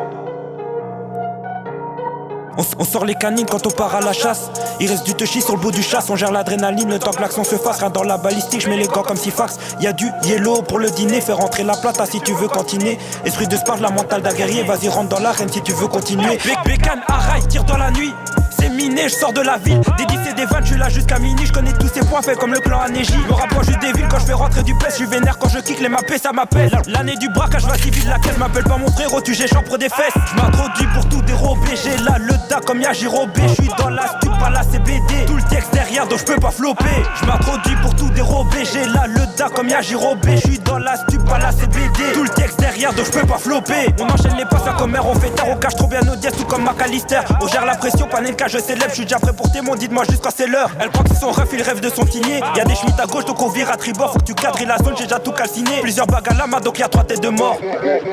On, 2.78 2.84
sort 2.84 3.06
les 3.06 3.14
canines 3.14 3.46
quand 3.50 3.66
on 3.66 3.70
part 3.70 3.94
à 3.94 4.00
la 4.02 4.12
chasse. 4.12 4.50
Il 4.80 4.90
reste 4.90 5.06
du 5.06 5.14
touchy 5.14 5.40
sur 5.40 5.54
le 5.54 5.60
bout 5.60 5.70
du 5.70 5.82
chasse. 5.82 6.10
On 6.10 6.16
gère 6.16 6.30
l'adrénaline, 6.30 6.90
le 6.90 6.98
temps 6.98 7.12
que 7.12 7.20
l'action 7.22 7.44
se 7.44 7.54
fasse. 7.56 7.78
Rien 7.78 7.88
dans 7.88 8.02
la 8.02 8.18
balistique, 8.18 8.60
je 8.60 8.68
mets 8.68 8.76
les 8.76 8.88
gants 8.88 9.02
comme 9.02 9.16
si 9.16 9.30
fax. 9.30 9.56
Y 9.80 9.86
a 9.86 9.94
du 9.94 10.06
yellow 10.24 10.60
pour 10.60 10.78
le 10.78 10.90
dîner. 10.90 11.22
Fais 11.22 11.32
rentrer 11.32 11.62
la 11.62 11.74
plata 11.76 12.04
si 12.04 12.20
tu 12.20 12.34
veux 12.34 12.48
continuer. 12.48 12.98
Esprit 13.24 13.46
de 13.48 13.56
sport, 13.56 13.78
la 13.78 13.90
mentale 13.90 14.20
d'un 14.20 14.34
guerrier. 14.34 14.64
Vas-y, 14.64 14.90
rentre 14.90 15.08
dans 15.08 15.20
l'arène 15.20 15.48
si 15.50 15.62
tu 15.62 15.72
veux 15.72 15.86
continuer. 15.88 16.36
Bé- 16.44 16.52
Bécane, 16.66 17.00
arraille, 17.08 17.46
tire 17.48 17.64
dans 17.64 17.78
la 17.78 17.90
nuit. 17.92 18.12
C'est 18.50 18.68
miné, 18.68 19.04
je 19.08 19.14
sors 19.14 19.32
de 19.32 19.40
la 19.40 19.56
ville. 19.56 19.80
Des 19.96 20.04
10 20.04 20.18
et 20.30 20.34
des 20.34 20.44
20, 20.44 20.60
je 20.60 20.66
suis 20.66 20.76
là 20.78 20.90
jusqu'à 20.90 21.18
minuit. 21.18 21.46
Je 21.46 21.52
connais 21.52 21.72
tous 21.72 21.88
ces 21.88 22.00
points 22.00 22.20
faits 22.20 22.36
comme 22.38 22.52
le 22.52 22.60
clan 22.60 22.80
Anéji. 22.80 23.16
Me 23.26 23.32
rapproche 23.32 23.68
déville 23.80 24.06
quand 24.09 24.09
je 24.20 24.26
fais 24.26 24.32
rentrer 24.32 24.62
du 24.62 24.74
pèse. 24.74 24.96
Je 24.98 25.04
vénère 25.04 25.38
quand 25.38 25.48
je 25.48 25.58
kick 25.58 25.80
les 25.80 25.88
mappés, 25.88 26.18
ça 26.18 26.32
m'appelle. 26.32 26.70
L'année 26.86 27.16
du 27.16 27.28
braquage 27.30 27.64
va 27.64 27.76
civil, 27.76 28.08
laquelle 28.08 28.38
m'appelle 28.38 28.64
pas 28.64 28.76
mon 28.76 28.90
frérot. 28.90 29.20
Tu 29.20 29.34
j'échampre 29.34 29.78
des 29.78 29.88
fesses. 29.88 30.14
Je 30.30 30.40
m'introduis 30.40 30.86
pour 30.94 31.08
tout 31.08 31.22
dérober. 31.22 31.76
J'ai 31.82 31.96
là 32.04 32.16
le 32.18 32.34
da 32.48 32.60
comme 32.64 32.80
y'a 32.80 32.92
Girobé. 32.92 33.42
Je 33.48 33.62
suis 33.62 33.70
dans 33.78 33.88
la 33.88 34.06
stup, 34.06 34.38
pas 34.38 34.50
la 34.50 34.62
CBD. 34.62 35.26
Tout 35.26 35.36
le 35.36 35.42
texte 35.42 35.72
derrière, 35.72 36.06
donc 36.06 36.18
je 36.18 36.24
peux 36.24 36.40
pas 36.40 36.50
flopper. 36.50 36.84
Je 37.20 37.26
m'introduis 37.26 37.76
pour 37.82 37.94
tout 37.94 38.10
dérober. 38.10 38.64
J'ai 38.72 38.84
là 38.84 39.06
le 39.06 39.20
da 39.36 39.48
comme 39.48 39.68
y'a 39.68 39.80
Girobé. 39.80 40.36
Je 40.36 40.48
suis 40.48 40.58
dans 40.58 40.78
la 40.78 40.96
stup, 40.96 41.24
pas 41.28 41.38
la 41.38 41.52
CBD. 41.52 42.12
Tout 42.14 42.24
le 42.24 42.28
texte 42.30 42.60
derrière, 42.60 42.92
donc 42.92 43.06
je 43.06 43.10
peux 43.12 43.26
pas 43.26 43.38
flopper. 43.38 43.94
On 44.00 44.04
enchaîne 44.04 44.36
les 44.36 44.44
passes 44.44 44.66
à 44.66 44.72
commer, 44.72 44.98
on 45.02 45.14
fait 45.14 45.30
taire. 45.30 45.48
On 45.48 45.56
cache 45.56 45.76
trop 45.76 45.86
bien 45.86 46.00
nos 46.00 46.16
dièses, 46.16 46.34
tout 46.36 46.44
comme 46.44 46.64
McAllister. 46.64 47.20
On 47.40 47.46
gère 47.46 47.64
la 47.64 47.76
pression, 47.76 48.06
Panenka, 48.06 48.48
je 48.48 48.58
célèbre. 48.58 48.90
Je 48.90 48.94
suis 48.94 49.04
déjà 49.04 49.18
prêt 49.18 49.32
pour 49.32 49.50
témoin, 49.50 49.76
dites-moi 49.76 50.04
juste 50.08 50.22
quand 50.22 50.32
c'est 50.34 50.46
l'heure. 50.46 50.70
Elle 50.78 50.90
croit 50.90 51.04
que 51.04 51.10
c'est 51.10 51.20
son 51.20 51.30
ref, 51.30 51.48
il 51.52 51.62
rêve 51.62 51.80
de 51.80 51.88
son 51.88 52.06
signé. 52.06 52.40
Y'a 52.56 52.64
des 52.64 52.74
schmitts 52.74 53.00
à 53.00 53.06
gauche, 53.06 53.24
donc 53.24 53.40
on 53.42 53.48
vire 53.48 53.70
à 53.70 53.76
tribord. 53.76 54.09
Faut 54.12 54.18
que 54.18 54.24
tu 54.24 54.34
cadres 54.34 54.58
la 54.66 54.76
zone, 54.78 54.94
j'ai 54.96 55.04
déjà 55.04 55.18
tout 55.18 55.32
calciné. 55.32 55.80
Plusieurs 55.80 56.06
bagues 56.06 56.28
à 56.30 56.34
la 56.34 56.46
main, 56.46 56.60
donc 56.60 56.78
y'a 56.78 56.88
trois 56.88 57.04
têtes 57.04 57.22
de 57.22 57.28
mort. 57.28 57.58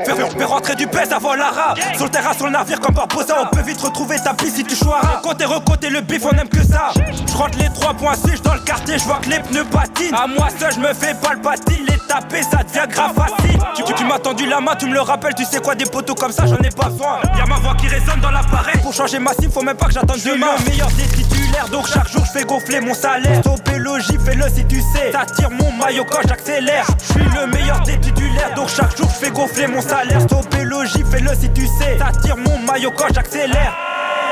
Fais 0.06 0.44
rentrer 0.44 0.76
du 0.76 0.88
pèse 0.88 1.12
avant 1.12 1.34
la 1.34 1.50
rap. 1.50 1.80
Sur 1.96 2.06
le 2.06 2.12
terrain, 2.12 2.34
sur 2.34 2.46
le 2.46 2.52
navire, 2.52 2.80
comme 2.80 2.96
Barbosa, 2.96 3.36
on 3.44 3.56
peut 3.56 3.62
vite 3.64 3.82
retrouver 3.82 4.18
ta 4.20 4.34
piste 4.34 4.58
si 4.58 4.64
tu 4.64 4.76
choiras. 4.76 5.22
Côté 5.24 5.46
recoté, 5.46 5.90
le 5.90 6.02
bif, 6.02 6.24
on 6.26 6.32
aime 6.32 6.50
que 6.50 6.64
ça. 6.64 6.92
Je 6.96 7.34
rentre 7.36 7.58
les 7.58 7.70
trois 7.70 7.94
points 7.94 8.16
sèches 8.16 8.42
dans 8.42 8.54
le 8.54 8.60
quartier, 8.62 8.98
je 8.98 9.04
vois 9.04 9.20
que 9.22 9.30
les 9.30 9.40
pneus 9.40 9.66
patinent. 9.66 10.16
À 10.16 10.28
moi 10.28 10.48
seul, 10.60 10.74
je 10.74 10.80
me 10.80 10.94
fais 10.94 11.14
pas 11.16 11.34
le 11.34 11.42
patine. 11.42 11.86
Les 11.88 11.98
taper, 12.08 12.44
ça 12.44 12.64
devient 12.64 12.88
grave 12.90 13.14
facile. 13.16 13.60
Tu, 13.76 13.84
tu, 13.84 13.94
tu 13.94 14.06
m'as 14.06 14.20
tendu 14.20 14.46
la 14.48 14.60
main, 14.60 14.76
tu 14.76 14.88
me 14.88 14.94
le 14.94 15.02
rappelles, 15.02 15.36
tu 15.36 15.46
sais 15.46 15.60
quoi, 15.60 15.76
des 15.76 15.86
poteaux 15.86 16.16
comme 16.16 16.32
ça, 16.32 16.46
j'en 16.46 16.58
ai 16.58 16.70
pas 16.70 16.90
besoin. 16.90 17.20
Y'a 17.38 17.46
ma 17.46 17.56
voix 17.56 17.76
qui 17.76 17.88
résonne 17.88 18.20
dans 18.22 18.32
l'appareil. 18.32 18.78
Pour 18.82 18.94
changer 18.94 19.20
ma 19.20 19.34
sim, 19.34 19.50
faut 19.52 19.62
même 19.62 19.78
pas 19.78 19.88
que 19.88 19.94
j'attende 19.94 20.20
demain. 20.26 20.48
le 20.60 20.70
meilleur 20.70 20.90
des 20.92 21.04
titulaires, 21.04 21.68
donc 21.70 21.88
chaque 21.88 22.08
jour 22.10 22.24
je 22.26 22.40
fais 22.40 22.46
gonfler 22.46 22.80
mon 22.82 22.94
salaire. 22.94 23.40
Stopper 23.42 23.78
logis, 23.78 24.18
fais-le 24.24 24.46
si 24.54 24.66
tu 24.66 24.82
sais. 24.94 25.12
T'attires 25.12 25.52
mon 25.52 25.72
maillot 25.88 26.04
quand 26.10 26.28
j'accélère. 26.28 26.86
Je 27.00 27.14
suis 27.14 27.24
le 27.24 27.48
meilleur 27.48 27.80
des 27.82 27.98
titulaires, 28.00 28.54
donc 28.56 28.68
chaque 28.68 28.96
jour 28.98 29.08
je 29.10 29.26
fais 29.26 29.32
gonfler 29.32 29.68
mon 29.68 29.82
salaire. 29.82 30.20
Stopper 30.22 30.64
logis, 30.66 31.04
fais-le 31.10 31.34
si 31.34 31.50
tu 31.54 31.66
sais. 31.66 31.96
T'attires 31.98 32.36
mon 32.38 32.60
maillot 32.60 32.92
quand 32.92 33.08
j'accélère. 33.14 33.74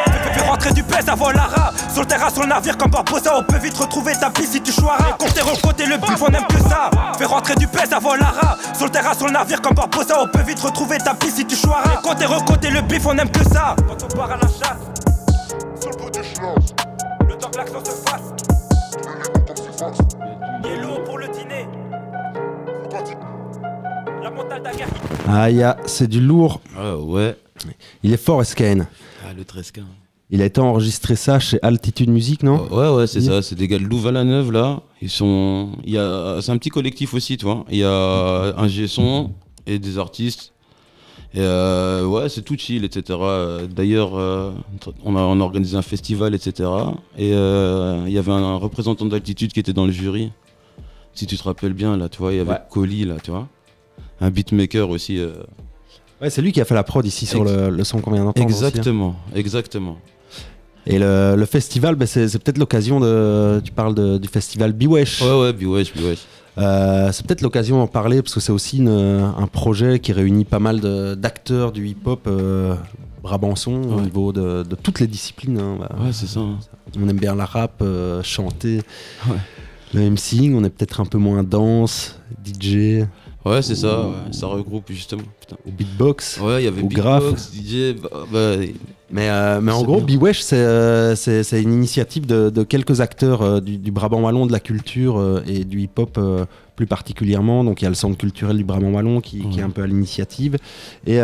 Fais- 0.05 0.33
Fais 0.33 0.41
rentrer 0.49 0.73
du 0.73 0.83
pèse 0.83 1.07
avant 1.07 1.31
la 1.31 1.43
rap 1.43 1.73
Sur 1.93 2.01
le 2.01 2.07
terrain, 2.07 2.29
sur 2.29 2.41
le 2.41 2.47
navire 2.49 2.77
comme 2.77 2.91
Barbosa 2.91 3.37
On 3.37 3.43
peut 3.43 3.57
vite 3.57 3.77
retrouver 3.77 4.13
ta 4.19 4.29
piste 4.29 4.51
si 4.53 4.61
tu 4.61 4.71
choiras. 4.73 5.13
Comptez 5.17 5.39
côté 5.63 5.85
le 5.85 5.97
bif, 5.97 6.21
on 6.21 6.27
aime 6.27 6.45
que 6.47 6.59
ça. 6.69 6.89
Fais 7.17 7.25
rentrer 7.25 7.55
du 7.55 7.67
pèse 7.67 7.93
avant 7.93 8.15
la 8.15 8.25
rap 8.25 8.57
Sur 8.75 8.85
le 8.87 8.91
terrain, 8.91 9.13
sur 9.13 9.27
le 9.27 9.31
navire 9.31 9.61
comme 9.61 9.75
Barbosa 9.75 10.15
On 10.21 10.27
peut 10.27 10.41
vite 10.45 10.59
retrouver 10.59 10.97
ta 10.97 11.13
piste 11.13 11.37
si 11.37 11.45
tu 11.45 11.55
choiras. 11.55 11.97
Comptez 12.03 12.25
côté 12.45 12.69
le 12.69 12.81
bif, 12.81 13.05
on 13.05 13.17
aime 13.17 13.29
que 13.31 13.43
ça. 13.45 13.75
Quand 13.87 14.03
on 14.03 14.07
part 14.17 14.31
à 14.31 14.35
la 14.35 14.47
chasse 14.47 14.81
Le 17.29 17.35
temps 17.37 17.49
que 17.49 17.57
l'action 17.57 17.79
se 17.85 17.91
fasse 17.91 18.21
Yellow 20.65 21.03
pour 21.03 21.17
le 21.17 21.27
dîner 21.27 21.65
La 24.23 24.31
mentale 24.31 24.63
d'un 24.63 24.71
guerrier 24.71 24.93
Aïe, 25.27 25.63
ah, 25.63 25.77
c'est 25.85 26.07
du 26.07 26.19
lourd. 26.21 26.61
Ah 26.77 26.97
ouais. 26.97 27.35
Il 28.03 28.13
est 28.13 28.17
fort, 28.17 28.43
SKN. 28.45 28.85
Ah, 29.23 29.33
le 29.35 29.43
13K. 29.43 29.81
Il 30.31 30.41
a 30.41 30.45
été 30.45 30.59
enregistré 30.59 31.15
ça 31.15 31.39
chez 31.39 31.59
Altitude 31.61 32.09
Music, 32.09 32.41
non? 32.43 32.67
Ouais, 32.71 32.89
ouais, 32.89 33.07
c'est 33.07 33.19
Oui. 33.19 33.25
ça. 33.25 33.41
C'est 33.41 33.55
des 33.55 33.67
gars 33.67 33.77
de 33.77 33.83
Louvain-la-Neuve, 33.83 34.51
là. 34.51 34.81
Ils 35.01 35.09
sont. 35.09 35.69
Il 35.83 35.93
y 35.93 35.97
a... 35.97 36.39
C'est 36.41 36.51
un 36.51 36.57
petit 36.57 36.69
collectif 36.69 37.13
aussi, 37.13 37.37
tu 37.37 37.45
vois. 37.45 37.65
Il 37.69 37.77
y 37.77 37.83
a 37.83 38.53
un 38.57 38.67
G-son 38.67 39.31
et 39.67 39.77
des 39.79 39.97
artistes. 39.99 40.51
Et 41.33 41.39
euh, 41.41 42.05
ouais, 42.05 42.29
c'est 42.29 42.41
tout 42.43 42.55
chill, 42.57 42.85
etc. 42.85 43.19
D'ailleurs, 43.69 44.17
euh, 44.17 44.51
on, 45.03 45.15
a, 45.15 45.19
on 45.21 45.39
a 45.41 45.43
organisé 45.43 45.75
un 45.77 45.81
festival, 45.81 46.33
etc. 46.33 46.69
Et 47.17 47.33
euh, 47.33 48.03
il 48.07 48.13
y 48.13 48.17
avait 48.17 48.31
un 48.31 48.55
représentant 48.55 49.05
d'altitude 49.05 49.51
qui 49.53 49.59
était 49.59 49.73
dans 49.73 49.85
le 49.85 49.91
jury. 49.91 50.31
Si 51.15 51.25
tu 51.25 51.37
te 51.37 51.43
rappelles 51.43 51.73
bien, 51.73 51.97
là, 51.97 52.09
tu 52.09 52.19
vois, 52.19 52.33
il 52.33 52.37
y 52.37 52.39
avait 52.39 52.51
Ouais. 52.51 52.61
Colli, 52.69 53.05
là, 53.05 53.15
tu 53.23 53.31
vois. 53.31 53.47
Un 54.21 54.29
beatmaker 54.29 54.89
aussi. 54.89 55.17
euh. 55.19 55.31
Ouais, 56.21 56.29
c'est 56.29 56.41
lui 56.41 56.51
qui 56.51 56.61
a 56.61 56.65
fait 56.65 56.75
la 56.75 56.83
prod 56.83 57.05
ici 57.05 57.25
sur 57.25 57.43
le, 57.43 57.69
le 57.69 57.83
son 57.83 57.99
qu'on 58.01 58.11
vient 58.11 58.23
d'entendre. 58.25 58.47
aussi, 58.47 58.63
hein. 58.63 58.67
Exactement, 58.67 59.15
exactement. 59.33 59.97
Et 60.87 60.99
le, 60.99 61.35
le 61.35 61.45
festival, 61.45 61.95
bah, 61.95 62.05
c'est 62.05 62.27
c'est 62.29 62.37
peut-être 62.39 62.57
l'occasion 62.59 62.99
de. 62.99 63.59
Tu 63.63 63.71
parles 63.71 63.95
de- 63.95 64.17
du 64.17 64.27
festival 64.27 64.71
Biwesh. 64.73 65.21
Ouais, 65.21 65.39
ouais, 65.41 65.51
Biwesh, 65.53 65.93
Biwesh. 65.93 66.19
Euh, 66.57 67.11
c'est 67.11 67.25
peut-être 67.25 67.41
l'occasion 67.41 67.77
d'en 67.79 67.87
parler 67.87 68.21
parce 68.21 68.33
que 68.33 68.39
c'est 68.39 68.51
aussi 68.51 68.77
une- 68.77 68.87
un 68.89 69.47
projet 69.47 69.99
qui 69.99 70.13
réunit 70.13 70.45
pas 70.45 70.59
mal 70.59 70.79
de- 70.79 71.15
d'acteurs 71.15 71.71
du 71.71 71.87
hip-hop 71.87 72.21
euh, 72.27 72.75
brabançon 73.23 73.73
au 73.73 73.99
niveau 74.01 74.31
de, 74.31 74.63
de 74.63 74.75
toutes 74.75 74.99
les 74.99 75.07
disciplines. 75.07 75.59
hein. 75.59 75.77
Bah, 75.79 75.89
Ouais, 75.99 76.13
c'est 76.13 76.27
ça. 76.27 76.39
hein. 76.41 76.59
On 76.97 77.09
aime 77.09 77.17
bien 77.19 77.35
la 77.35 77.45
rap, 77.45 77.81
euh, 77.81 78.21
chanter, 78.23 78.81
Ouais. 79.27 79.35
Le 79.95 80.09
MCing, 80.11 80.55
on 80.55 80.63
est 80.63 80.69
peut-être 80.69 80.99
un 81.01 81.05
peu 81.05 81.17
moins 81.17 81.43
danse, 81.43 82.19
DJ 82.45 83.05
Ouais, 83.45 83.61
c'est 83.61 83.75
ça. 83.75 84.07
ouais. 84.07 84.13
Ça 84.31 84.47
regroupe 84.47 84.85
justement. 84.89 85.21
Putain. 85.39 85.55
ou 85.67 85.71
beatbox. 85.71 86.39
Ouais, 86.39 86.63
il 86.63 86.65
y 86.65 86.67
avait 86.67 86.81
Ou 86.81 86.87
Beatbox, 86.87 87.51
DJ. 87.53 87.93
Bah, 88.01 88.09
bah, 88.31 88.55
Mais, 89.11 89.29
euh, 89.29 89.61
mais 89.61 89.71
en 89.71 89.83
gros. 89.83 90.01
Biwesh, 90.01 90.41
c'est 90.41 90.55
euh, 90.57 91.15
une 91.53 91.73
initiative 91.73 92.25
de, 92.25 92.49
de 92.49 92.63
quelques 92.63 93.01
acteurs 93.01 93.43
euh, 93.43 93.59
du, 93.61 93.77
du 93.77 93.91
Brabant 93.91 94.21
Wallon, 94.21 94.47
de 94.47 94.51
la 94.51 94.59
culture 94.59 95.19
euh, 95.19 95.43
et 95.45 95.63
du 95.63 95.81
hip-hop 95.81 96.19
plus 96.75 96.87
particulièrement. 96.87 97.63
Donc 97.63 97.81
il 97.81 97.85
y 97.85 97.85
a 97.85 97.89
le 97.89 97.95
centre 97.95 98.17
culturel 98.17 98.57
du 98.57 98.63
Brabant 98.63 98.89
Wallon 98.91 99.21
qui, 99.21 99.47
qui 99.49 99.59
est 99.59 99.63
un 99.63 99.69
peu 99.69 99.83
à 99.83 99.87
l'initiative 99.87 100.57
et, 101.05 101.19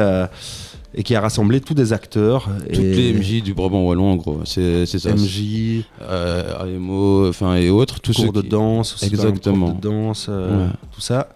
et 0.94 1.04
qui 1.04 1.16
a 1.16 1.22
rassemblé 1.22 1.62
tous 1.62 1.74
des 1.74 1.94
acteurs. 1.94 2.50
toutes 2.68 2.80
et 2.80 2.94
les 2.94 3.14
MJ 3.14 3.42
du 3.42 3.54
Brabant 3.54 3.84
Wallon, 3.86 4.12
en 4.12 4.16
gros. 4.18 4.42
C'est 4.46 4.86
ça. 4.86 5.12
MJ, 5.14 5.84
Euh, 6.02 6.64
AMO, 6.76 7.30
enfin, 7.30 7.56
et 7.56 7.70
autres. 7.70 8.00
Tous 8.02 8.14
cours 8.16 8.26
ceux 8.26 8.32
de 8.32 8.42
qui- 8.42 8.50
danse, 8.50 9.02
Exactement. 9.04 9.68
prof 9.72 9.80
de 9.80 9.82
danse, 9.90 10.28
euh, 10.30 10.66
Ouais. 10.68 10.72
tout 10.94 11.02
ça. 11.02 11.30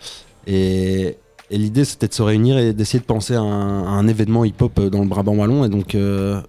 Et, 0.47 1.17
et 1.51 1.57
l'idée, 1.57 1.85
c'était 1.85 2.07
de 2.07 2.13
se 2.13 2.21
réunir 2.21 2.57
et 2.57 2.73
d'essayer 2.73 2.99
de 2.99 3.05
penser 3.05 3.33
à 3.35 3.41
un, 3.41 3.83
à 3.85 3.89
un 3.89 4.07
événement 4.07 4.43
hip-hop 4.45 4.77
euh, 4.79 4.89
dans 4.89 4.99
le 5.01 5.07
Brabant 5.07 5.35
Wallon. 5.35 5.63
Et 5.65 5.69
donc, 5.69 5.95
euh, 5.95 6.41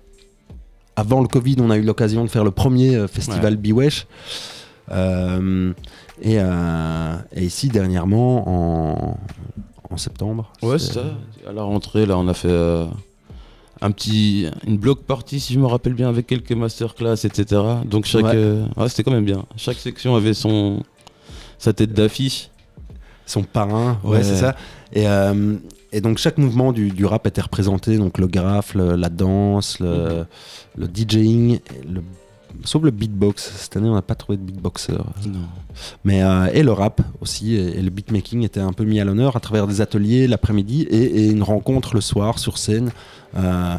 avant 0.97 1.21
le 1.21 1.29
Covid, 1.29 1.57
on 1.61 1.71
a 1.71 1.77
eu 1.77 1.83
l'occasion 1.83 2.25
de 2.25 2.31
faire 2.31 2.45
le 2.45 2.51
premier 2.51 2.97
euh, 2.97 3.07
festival 3.07 3.57
Biwesh. 3.57 4.07
Euh, 4.93 5.73
et, 6.23 6.37
euh, 6.39 7.15
et 7.35 7.45
ici, 7.45 7.69
dernièrement, 7.69 8.49
en, 8.49 9.19
en 9.91 9.97
septembre. 9.97 10.53
Ouais, 10.63 10.79
c'est 10.79 10.95
ça. 10.95 11.05
À 11.49 11.53
la 11.53 11.63
rentrée, 11.63 12.07
là, 12.07 12.17
on 12.19 12.29
a 12.29 12.35
fait 12.35 12.49
euh, 12.51 12.87
un 13.81 13.91
petit, 13.91 14.47
une 14.67 14.77
block 14.79 15.03
party, 15.03 15.41
si 15.41 15.55
je 15.55 15.59
me 15.59 15.67
rappelle 15.67 15.95
bien, 15.95 16.09
avec 16.09 16.27
quelques 16.27 16.53
masterclass, 16.53 17.25
etc. 17.25 17.63
Donc, 17.85 18.05
chaque. 18.07 18.25
Ouais. 18.25 18.33
euh, 18.35 18.65
ouais, 18.77 18.89
c'était 18.89 19.03
quand 19.05 19.13
même 19.13 19.25
bien. 19.25 19.45
Chaque 19.57 19.77
section 19.79 20.17
avait 20.17 20.35
son, 20.35 20.83
sa 21.59 21.73
tête 21.73 21.93
d'affiche. 21.93 22.51
Son 23.29 23.43
parrain, 23.43 23.99
ouais, 24.05 24.19
Ouais. 24.19 24.23
c'est 24.23 24.37
ça. 24.37 24.55
Et, 24.93 25.09
euh, 25.09 25.57
et 25.91 26.01
donc 26.01 26.19
chaque 26.19 26.39
mouvement 26.39 26.73
du, 26.73 26.91
du 26.91 27.05
rap 27.05 27.27
était 27.27 27.41
représenté, 27.41 27.97
donc 27.99 28.19
le 28.19 28.29
graphe, 28.29 28.75
le- 28.75 28.95
la 28.95 29.09
danse, 29.09 29.81
le, 29.81 30.25
le 30.77 30.87
DJing, 30.87 31.59
le- 31.93 32.03
sauf 32.65 32.83
le 32.83 32.91
beatbox. 32.91 33.53
Cette 33.57 33.77
année, 33.77 33.89
on 33.89 33.95
n'a 33.95 34.03
pas 34.03 34.15
trouvé 34.15 34.39
de 34.39 34.43
beatboxer. 34.43 34.93
Non. 34.93 35.41
Mais, 36.05 36.23
euh, 36.23 36.47
et 36.53 36.63
le 36.63 36.73
rap 36.73 37.03
aussi, 37.21 37.55
et, 37.55 37.79
et 37.79 37.83
le 37.83 37.91
beatmaking 37.91 38.43
était 38.45 38.61
un 38.61 38.73
peu 38.73 38.85
mis 38.85 39.01
à 39.01 39.05
l'honneur 39.05 39.37
à 39.37 39.41
travers 39.41 39.67
des 39.67 39.81
ateliers 39.81 40.27
l'après-midi 40.27 40.83
et, 40.83 41.25
et 41.25 41.31
une 41.31 41.43
rencontre 41.43 41.95
le 41.95 42.01
soir 42.01 42.39
sur 42.39 42.59
scène. 42.59 42.91
Euh, 43.37 43.77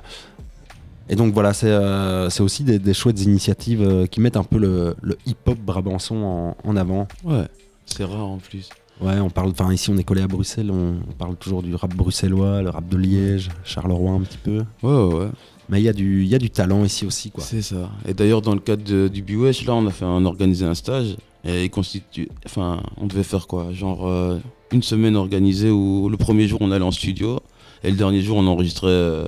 et 1.10 1.16
donc 1.16 1.34
voilà, 1.34 1.54
c'est 1.54 1.72
euh, 1.72 2.30
aussi 2.40 2.64
des, 2.64 2.80
des 2.80 2.94
chouettes 2.94 3.22
initiatives 3.22 3.82
euh, 3.82 4.06
qui 4.08 4.20
mettent 4.20 4.38
un 4.38 4.44
peu 4.44 4.60
le, 4.60 4.96
le 5.02 5.18
hip-hop 5.26 5.58
brabançon 5.58 6.18
en, 6.18 6.58
en 6.64 6.76
avant. 6.76 7.08
Ouais, 7.24 7.48
c'est 7.86 8.04
rare 8.04 8.28
en 8.28 8.38
plus. 8.38 8.70
Ouais, 9.00 9.20
on 9.20 9.30
parle, 9.30 9.50
enfin 9.52 9.72
ici 9.72 9.92
on 9.92 9.98
est 9.98 10.04
collé 10.04 10.22
à 10.24 10.28
Bruxelles, 10.28 10.72
on, 10.72 10.96
on 11.08 11.14
parle 11.14 11.36
toujours 11.36 11.62
du 11.62 11.76
rap 11.76 11.94
bruxellois, 11.94 12.64
le 12.64 12.70
rap 12.72 12.88
de 12.90 12.98
Liège, 12.98 13.50
Charleroi 13.64 14.12
un 14.14 14.22
petit 14.22 14.40
peu. 14.40 14.64
Ouais, 14.82 14.92
ouais, 14.92 15.14
ouais. 15.14 15.28
Mais 15.70 15.80
il 15.82 15.84
y, 15.84 15.90
a 15.90 15.94
du- 15.94 16.24
il 16.24 16.28
y 16.30 16.34
a 16.34 16.40
du 16.40 16.50
talent 16.50 16.84
ici 16.84 17.06
aussi, 17.06 17.30
quoi. 17.30 17.44
C'est 17.44 17.62
ça. 17.62 17.90
Et 18.08 18.14
d'ailleurs, 18.14 18.42
dans 18.42 18.54
le 18.56 18.60
cadre 18.62 18.84
de- 18.84 19.08
du 19.10 19.22
BUH, 19.22 19.66
là, 19.68 19.76
on 19.76 19.86
a 19.86 19.92
fait 19.92 20.06
organisé 20.06 20.66
un 20.66 20.74
stage. 20.74 21.18
Et 21.46 21.66
il 21.66 21.70
constitue. 21.70 22.30
Enfin, 22.46 22.82
on 22.98 23.06
devait 23.06 23.24
faire 23.24 23.48
quoi? 23.48 23.72
Genre 23.72 24.08
euh, 24.08 24.40
une 24.72 24.82
semaine 24.82 25.16
organisée 25.16 25.70
où 25.70 26.08
le 26.10 26.18
premier 26.18 26.48
jour, 26.48 26.60
on 26.62 26.72
allait 26.72 26.84
en 26.86 26.92
studio. 26.92 27.40
Et 27.84 27.92
le 27.92 27.98
dernier 27.98 28.22
jour, 28.22 28.38
on 28.38 28.48
enregistrait 28.48 28.88
euh, 28.90 29.28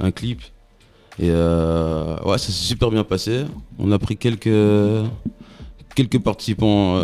un 0.00 0.10
clip. 0.10 0.40
Et 1.20 1.28
euh, 1.30 2.16
ouais, 2.24 2.38
ça 2.38 2.46
s'est 2.46 2.52
super 2.52 2.90
bien 2.90 3.04
passé. 3.04 3.44
On 3.78 3.92
a 3.92 3.98
pris 3.98 4.16
quelques, 4.16 4.48
quelques 5.94 6.18
participants 6.18 6.98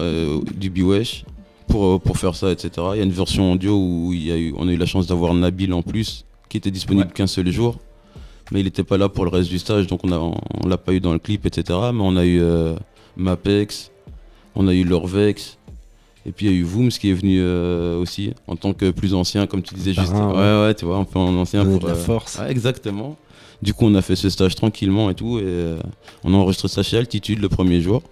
du 0.56 0.70
BUH 0.70 1.24
pour, 1.68 1.84
euh, 1.86 1.98
pour 1.98 2.18
faire 2.18 2.34
ça, 2.34 2.50
etc. 2.50 2.70
Il 2.92 2.98
y 2.98 3.00
a 3.00 3.04
une 3.04 3.10
version 3.10 3.52
audio 3.52 3.76
où 3.76 4.12
il 4.12 4.24
y 4.24 4.32
a 4.32 4.36
eu, 4.36 4.54
on 4.56 4.68
a 4.68 4.72
eu 4.72 4.76
la 4.76 4.86
chance 4.86 5.06
d'avoir 5.06 5.34
Nabil 5.34 5.72
en 5.72 5.82
plus, 5.82 6.24
qui 6.48 6.56
était 6.56 6.70
disponible 6.70 7.12
qu'un 7.12 7.26
seul 7.26 7.50
jour 7.50 7.76
mais 8.52 8.60
il 8.60 8.64
n'était 8.64 8.84
pas 8.84 8.98
là 8.98 9.08
pour 9.08 9.24
le 9.24 9.30
reste 9.30 9.48
du 9.48 9.58
stage, 9.58 9.86
donc 9.86 10.00
on 10.04 10.12
on 10.12 10.68
l'a 10.68 10.76
pas 10.76 10.92
eu 10.92 11.00
dans 11.00 11.12
le 11.12 11.18
clip, 11.18 11.46
etc. 11.46 11.78
Mais 11.92 12.02
on 12.02 12.16
a 12.16 12.24
eu 12.24 12.40
euh, 12.40 12.74
Mapex, 13.16 13.90
on 14.54 14.68
a 14.68 14.74
eu 14.74 14.84
Lorvex, 14.84 15.58
et 16.26 16.32
puis 16.32 16.46
il 16.46 16.52
y 16.52 16.54
a 16.54 16.58
eu 16.58 16.62
Vooms 16.62 16.90
qui 16.90 17.10
est 17.10 17.14
venu 17.14 17.38
euh, 17.40 17.98
aussi, 17.98 18.32
en 18.46 18.56
tant 18.56 18.72
que 18.72 18.90
plus 18.90 19.14
ancien, 19.14 19.46
comme 19.46 19.62
tu 19.62 19.74
disais 19.74 19.92
juste. 19.92 20.12
Ouais, 20.12 20.62
ouais, 20.62 20.74
tu 20.74 20.84
vois, 20.84 20.96
un 20.96 21.04
peu 21.04 21.18
en 21.18 21.34
ancien 21.36 21.64
pour. 21.64 21.80
de 21.80 21.86
la 21.86 21.92
euh, 21.92 21.96
force. 21.96 22.38
ouais, 22.38 22.50
exactement. 22.50 23.16
Du 23.62 23.72
coup, 23.72 23.86
on 23.86 23.94
a 23.94 24.02
fait 24.02 24.16
ce 24.16 24.28
stage 24.28 24.54
tranquillement 24.54 25.10
et 25.10 25.14
tout, 25.14 25.38
et 25.38 25.42
euh, 25.44 25.78
on 26.22 26.34
a 26.34 26.36
enregistré 26.36 26.68
ça 26.68 26.82
chez 26.82 26.98
Altitude 26.98 27.40
le 27.40 27.48
premier 27.48 27.80
jour. 27.80 28.02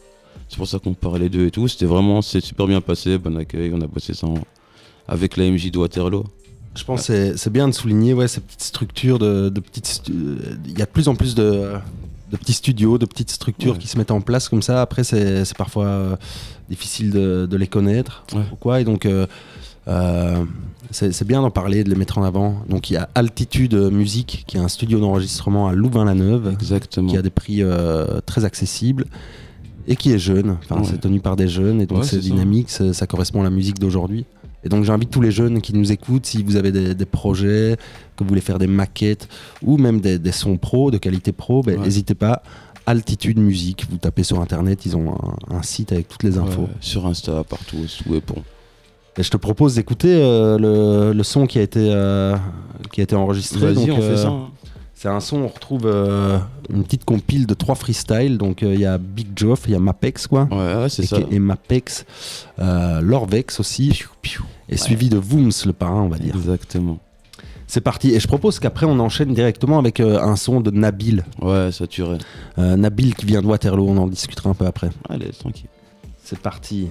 C'est 0.52 0.58
pour 0.58 0.68
ça 0.68 0.78
qu'on 0.78 0.92
parlait 0.92 1.30
d'eux 1.30 1.46
et 1.46 1.50
tout. 1.50 1.66
C'était 1.66 1.86
vraiment, 1.86 2.20
c'est 2.20 2.42
super 2.42 2.66
bien 2.66 2.82
passé, 2.82 3.16
bon 3.16 3.38
accueil, 3.38 3.72
on 3.74 3.80
a 3.80 3.86
bossé 3.86 4.12
ça 4.12 4.26
en- 4.26 4.34
avec 5.08 5.38
la 5.38 5.44
MJ 5.46 5.70
de 5.70 5.78
Waterloo. 5.78 6.24
Je 6.76 6.84
pense 6.84 7.06
que 7.06 7.34
c'est- 7.36 7.50
bien 7.50 7.68
de 7.68 7.72
souligner 7.72 8.12
ouais, 8.12 8.28
ces 8.28 8.42
petites 8.42 8.60
structures, 8.62 9.18
de, 9.18 9.48
de 9.48 9.60
petites 9.60 10.02
il 10.08 10.78
y 10.78 10.82
a 10.82 10.84
de 10.84 10.90
plus 10.90 11.08
en 11.08 11.14
plus 11.14 11.34
de, 11.34 11.72
de 12.30 12.36
petits 12.36 12.52
studios, 12.52 12.98
de 12.98 13.06
petites 13.06 13.30
structures 13.30 13.72
Ouais. 13.72 13.78
qui 13.78 13.88
se 13.88 13.96
mettent 13.96 14.10
en 14.10 14.20
place 14.20 14.50
comme 14.50 14.60
ça. 14.60 14.82
Après, 14.82 15.04
c'est 15.04 15.56
parfois 15.56 15.86
euh, 15.86 16.16
difficile 16.68 17.10
de, 17.12 17.46
de 17.50 17.56
les 17.56 17.66
connaître. 17.66 18.24
Ouais. 18.34 18.42
ou 18.52 18.56
quoi. 18.56 18.78
Et 18.82 18.84
donc, 18.84 19.06
euh, 19.06 19.26
euh, 19.88 20.44
c'est 20.90 21.26
bien 21.26 21.40
d'en 21.40 21.50
parler, 21.50 21.82
de 21.82 21.88
les 21.88 21.96
mettre 21.96 22.18
en 22.18 22.24
avant. 22.24 22.62
Donc, 22.68 22.90
il 22.90 22.94
y 22.94 22.96
a 22.98 23.08
Altitude 23.14 23.74
Musique, 23.74 24.44
qui 24.46 24.58
est 24.58 24.60
un 24.60 24.68
studio 24.68 25.00
d'enregistrement 25.00 25.66
à 25.68 25.72
Louvain-la-Neuve. 25.72 26.56
Qui 26.58 27.16
a 27.16 27.22
des 27.22 27.30
prix 27.30 27.62
euh, 27.62 28.20
très 28.26 28.44
accessibles 28.44 29.06
et 29.86 29.96
qui 29.96 30.12
est 30.12 30.18
jeune. 30.18 30.56
Enfin, 30.62 30.80
Ouais. 30.80 30.86
c'est 30.90 31.00
tenu 31.00 31.20
par 31.20 31.36
des 31.36 31.48
jeunes 31.48 31.80
et 31.80 31.86
donc 31.86 31.98
Ouais, 31.98 32.04
c'est 32.04 32.18
dynamique, 32.18 32.70
ça. 32.70 32.92
ça 32.92 33.06
correspond 33.06 33.40
à 33.40 33.44
la 33.44 33.50
musique 33.50 33.78
d'aujourd'hui. 33.78 34.24
Et 34.64 34.68
donc 34.68 34.84
j'invite 34.84 35.10
tous 35.10 35.20
les 35.20 35.32
jeunes 35.32 35.60
qui 35.60 35.74
nous 35.74 35.90
écoutent, 35.90 36.26
si 36.26 36.42
vous 36.44 36.54
avez 36.56 36.70
des, 36.70 36.94
des 36.94 37.04
projets, 37.04 37.76
que 38.16 38.22
vous 38.22 38.28
voulez 38.28 38.40
faire 38.40 38.58
des 38.60 38.68
maquettes 38.68 39.28
ou 39.64 39.76
même 39.76 40.00
des, 40.00 40.18
des 40.20 40.30
sons 40.32 40.56
pro, 40.56 40.90
de 40.92 40.98
qualité 40.98 41.32
pro, 41.32 41.62
ben, 41.62 41.78
Ouais. 41.78 41.84
n'hésitez 41.84 42.14
pas. 42.14 42.42
Altitude 42.86 43.38
Musique, 43.38 43.86
vous 43.90 43.96
tapez 43.96 44.22
sur 44.24 44.40
internet, 44.40 44.86
ils 44.86 44.96
ont 44.96 45.12
un, 45.50 45.56
un 45.56 45.62
site 45.62 45.92
avec 45.92 46.08
toutes 46.08 46.22
les 46.24 46.38
infos. 46.38 46.68
Sur 46.80 47.06
Insta, 47.06 47.44
partout, 47.44 47.86
sous 47.86 48.14
et 48.14 48.20
bon. 48.26 48.42
Et 49.18 49.22
je 49.22 49.30
te 49.30 49.36
propose 49.36 49.74
d'écouter 49.76 50.08
euh, 50.12 50.58
le, 50.58 51.12
le 51.16 51.22
son 51.22 51.46
qui 51.46 51.58
a 51.58 51.62
été, 51.62 51.78
euh, 51.92 52.34
qui 52.92 53.00
a 53.00 53.04
été 53.04 53.14
enregistré. 53.14 53.60
Vas-y, 53.72 53.86
fait 53.86 53.92
euh, 54.02 54.16
ça. 54.16 54.32
C'est 55.02 55.08
un 55.08 55.18
son, 55.18 55.38
on 55.38 55.48
retrouve 55.48 55.86
euh, 55.86 56.38
une 56.70 56.84
petite 56.84 57.04
compile 57.04 57.48
de 57.48 57.54
trois 57.54 57.74
freestyles. 57.74 58.38
Donc 58.38 58.62
euh, 58.62 58.72
il 58.72 58.78
y 58.78 58.86
a 58.86 58.98
Big 58.98 59.30
Joff, 59.34 59.62
il 59.66 59.72
y 59.72 59.74
a 59.74 59.80
Mapex, 59.80 60.28
quoi. 60.28 60.46
Ouais, 60.48 60.76
ouais, 60.76 60.88
c'est 60.88 61.02
et, 61.02 61.06
ça. 61.06 61.16
et 61.28 61.40
Mapex, 61.40 62.06
euh, 62.60 63.00
Lorvex 63.00 63.58
aussi, 63.58 64.04
et 64.68 64.76
suivi 64.76 65.08
de 65.08 65.18
Vooms, 65.18 65.50
le 65.66 65.72
parrain, 65.72 66.02
on 66.02 66.08
va 66.08 66.18
dire. 66.18 66.36
Exactement. 66.36 67.00
C'est 67.66 67.80
parti, 67.80 68.14
et 68.14 68.20
je 68.20 68.28
propose 68.28 68.60
qu'après 68.60 68.86
on 68.86 69.00
enchaîne 69.00 69.34
directement 69.34 69.80
avec 69.80 69.98
un 69.98 70.36
son 70.36 70.60
de 70.60 70.70
Nabil. 70.70 71.24
Ouais, 71.40 71.72
saturé. 71.72 72.18
Nabil 72.56 73.16
qui 73.16 73.26
vient 73.26 73.42
de 73.42 73.46
Waterloo, 73.48 73.88
on 73.88 73.96
en 73.96 74.06
discutera 74.06 74.50
un 74.50 74.54
peu 74.54 74.66
après. 74.66 74.90
Allez, 75.08 75.30
tranquille. 75.30 75.68
C'est 76.22 76.38
parti. 76.38 76.90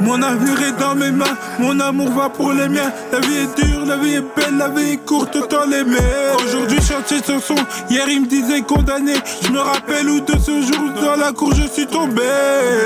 Mon 0.00 0.22
avenir 0.22 0.60
est 0.62 0.80
dans 0.80 0.94
mes 0.94 1.10
mains, 1.10 1.36
mon 1.58 1.78
amour 1.78 2.10
va 2.12 2.30
pour 2.30 2.52
les 2.52 2.68
miens. 2.68 2.90
La 3.12 3.20
vie 3.20 3.36
est 3.36 3.62
dure, 3.62 3.84
la 3.86 3.96
vie 3.96 4.14
est 4.14 4.24
belle, 4.34 4.56
la 4.56 4.68
vie 4.68 4.92
est 4.92 5.04
courte, 5.04 5.36
autant 5.36 5.66
l'aimer. 5.68 5.98
Aujourd'hui, 6.42 6.80
chantier 6.80 7.22
sur 7.22 7.42
son, 7.42 7.54
hier 7.90 8.08
il 8.08 8.22
me 8.22 8.26
disait 8.26 8.62
condamné. 8.62 9.14
Je 9.42 9.50
me 9.50 9.60
rappelle 9.60 10.08
où 10.08 10.20
de 10.20 10.38
ce 10.38 10.62
jour, 10.62 10.90
dans 11.02 11.16
la 11.16 11.32
cour, 11.32 11.52
je 11.54 11.66
suis 11.68 11.86
tombé. 11.86 12.22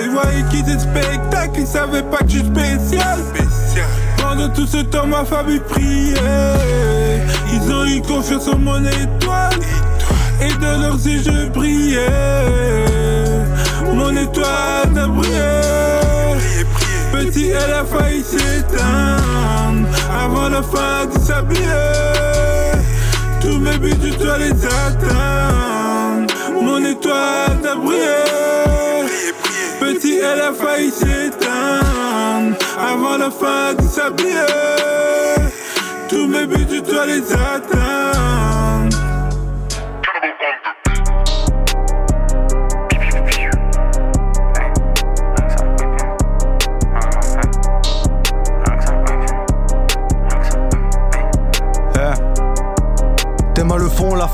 Ils 0.03 0.11
voyaient 0.11 0.45
qu'ils 0.51 0.61
étaient 0.61 0.79
spectacle, 0.79 1.61
ils 1.61 1.67
savaient 1.67 2.03
pas 2.03 2.19
que 2.19 2.31
je 2.31 2.39
suis 2.39 2.47
spécial. 2.47 3.21
Pendant 4.17 4.49
tout 4.49 4.67
ce 4.67 4.79
temps, 4.79 5.07
ma 5.07 5.25
famille 5.25 5.61
priait. 5.61 6.17
Ils 7.53 7.73
ont 7.73 7.85
eu 7.85 8.03
confiance 8.03 8.49
en 8.49 8.59
mon 8.59 8.85
étoile. 8.85 9.61
Et 10.43 10.53
de 10.53 10.83
leurs 10.83 11.07
yeux, 11.07 11.23
je 11.25 11.49
brillais. 11.51 12.01
Mon 13.95 14.11
étoile 14.17 14.99
a 14.99 15.07
brillé. 15.07 15.84
Petit, 17.25 17.53
elle 17.53 17.73
a 17.73 17.85
failli 17.87 18.23
s'éteindre. 18.23 19.89
Avant 20.13 20.51
la 20.51 20.63
fin 20.63 21.07
du 21.07 21.25
sablier. 21.25 21.63
Tous 23.41 23.59
mes 23.59 23.79
buts, 23.79 23.97
je 24.03 24.15
dois 24.23 24.37
les 24.37 24.53
atteindre. 24.53 26.35
Mon 26.61 26.85
étoile 26.85 27.67
a 27.67 27.77
brillé. 27.77 29.09
Petit, 29.81 30.19
elle 30.19 30.41
a 30.43 30.53
failli 30.53 30.91
s'éteindre. 30.91 32.59
Avant 32.79 33.17
la 33.17 33.31
fin 33.31 33.73
du 33.79 33.89
sablier. 33.89 34.45
Tous 36.11 36.27
mes 36.27 36.47
buts, 36.47 36.67
je 36.71 36.81
dois 36.81 37.07
les 37.07 37.33
atteindre. 37.33 37.94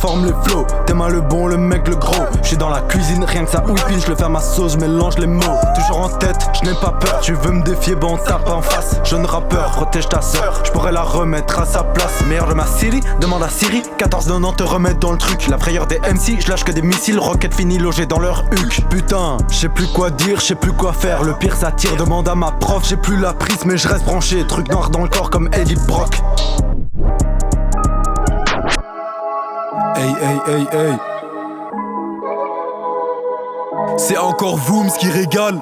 Forme, 0.00 0.26
les 0.26 0.34
flots. 0.44 0.66
T'aimes 0.86 1.06
le 1.08 1.20
bon, 1.20 1.46
le 1.46 1.56
mec, 1.56 1.88
le 1.88 1.96
gros. 1.96 2.24
J'suis 2.42 2.56
dans 2.56 2.68
la 2.68 2.80
cuisine, 2.82 3.24
rien 3.24 3.44
que 3.44 3.50
ça 3.50 3.62
whippine. 3.66 4.00
J'le 4.00 4.16
fais 4.16 4.28
ma 4.28 4.40
sauce, 4.40 4.76
mélange 4.76 5.18
les 5.18 5.26
mots. 5.26 5.58
Toujours 5.74 6.02
en 6.02 6.08
tête, 6.08 6.38
j'n'ai 6.60 6.74
pas 6.74 6.92
peur. 6.92 7.20
Tu 7.20 7.34
veux 7.34 7.52
me 7.52 7.62
défier, 7.62 7.94
bon, 7.94 8.16
tape 8.16 8.48
en 8.48 8.62
face. 8.62 8.96
Jeune 9.04 9.24
rappeur, 9.24 9.70
protège 9.70 10.08
ta 10.08 10.20
sœur. 10.20 10.62
J'pourrais 10.64 10.92
la 10.92 11.02
remettre 11.02 11.58
à 11.58 11.66
sa 11.66 11.82
place. 11.82 12.24
Meilleur 12.28 12.48
de 12.48 12.54
ma 12.54 12.66
série, 12.66 13.00
demande 13.20 13.42
à 13.42 13.48
Siri. 13.48 13.82
14-90 13.98 14.56
te 14.56 14.62
remettre 14.62 15.00
dans 15.00 15.12
le 15.12 15.18
truc. 15.18 15.48
La 15.48 15.58
frayeur 15.58 15.86
des 15.86 15.98
MC, 16.00 16.40
j'lâche 16.40 16.64
que 16.64 16.72
des 16.72 16.82
missiles. 16.82 17.18
Roquettes 17.18 17.54
finies 17.54 17.78
logées 17.78 18.06
dans 18.06 18.18
leur 18.18 18.44
huc. 18.52 18.86
Putain, 18.88 19.38
j'sais 19.48 19.68
plus 19.68 19.86
quoi 19.88 20.10
dire, 20.10 20.40
j'sais 20.40 20.54
plus 20.54 20.72
quoi 20.72 20.92
faire. 20.92 21.22
Le 21.22 21.32
pire, 21.34 21.56
ça. 21.56 21.70
Demande 21.98 22.28
à 22.28 22.34
ma 22.34 22.50
prof, 22.50 22.82
j'ai 22.86 22.96
plus 22.96 23.16
la 23.16 23.32
prise, 23.32 23.64
mais 23.64 23.76
je 23.76 23.88
reste 23.88 24.04
branché. 24.04 24.46
Truc 24.46 24.68
noir 24.68 24.90
dans 24.90 25.02
le 25.02 25.08
corps 25.08 25.30
comme 25.30 25.48
Eddie 25.52 25.76
Brock. 25.86 26.20
Hey, 30.00 30.14
hey, 30.14 30.38
hey, 30.46 30.66
hey. 30.72 30.96
C'est 33.98 34.16
encore 34.16 34.56
Vooms 34.56 34.88
qui 34.98 35.10
régale. 35.10 35.60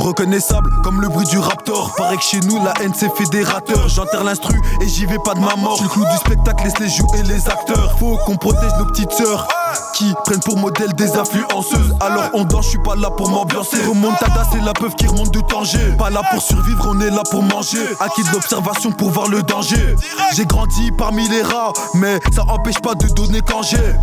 Reconnaissable 0.00 0.70
comme 0.82 1.02
le 1.02 1.08
bruit 1.08 1.26
du 1.26 1.38
raptor. 1.38 1.94
Paraît 1.96 2.16
que 2.16 2.22
chez 2.22 2.40
nous 2.40 2.62
la 2.64 2.72
haine 2.80 2.92
c'est 2.94 3.14
fédérateur. 3.16 3.88
J'enterre 3.88 4.24
l'instru 4.24 4.58
et 4.80 4.88
j'y 4.88 5.04
vais 5.04 5.18
pas 5.24 5.34
de 5.34 5.40
ma 5.40 5.56
mort. 5.56 5.78
Le 5.82 5.88
clou 5.88 6.04
du 6.04 6.16
spectacle, 6.16 6.64
laisse 6.64 6.78
les 6.78 6.88
jouer 6.88 7.22
les 7.24 7.48
acteurs. 7.48 7.96
Faut 7.98 8.16
qu'on 8.24 8.36
protège 8.36 8.72
nos 8.78 8.86
petites 8.86 9.12
sœurs 9.12 9.46
qui 9.94 10.14
prennent 10.24 10.40
pour 10.40 10.56
modèle 10.56 10.94
des 10.94 11.16
influenceuses. 11.16 11.94
Alors 12.00 12.30
on 12.32 12.44
danse, 12.44 12.64
je 12.64 12.70
suis 12.70 12.78
pas 12.78 12.96
là 12.96 13.10
pour 13.10 13.28
m'ambiancer. 13.28 13.76
Remontada, 13.86 14.42
c'est 14.50 14.62
la 14.62 14.72
peuf 14.72 14.94
qui 14.96 15.06
remonte 15.06 15.32
de 15.32 15.40
Tanger. 15.40 15.96
Pas 15.98 16.08
là 16.08 16.22
pour 16.32 16.42
survivre, 16.42 16.86
on 16.88 16.98
est 17.00 17.10
là 17.10 17.22
pour 17.30 17.42
manger. 17.42 17.86
Acquis 18.00 18.22
de 18.22 18.32
l'observation 18.32 18.92
pour 18.92 19.10
voir 19.10 19.28
le 19.28 19.42
danger. 19.42 19.96
J'ai 20.34 20.46
grandi 20.46 20.90
parmi 20.92 21.28
les 21.28 21.42
rats, 21.42 21.72
mais 21.94 22.18
ça 22.34 22.44
empêche 22.48 22.80
pas 22.80 22.94
de 22.94 23.06
donner 23.08 23.42
quand 23.42 23.62
j'ai. 23.62 23.94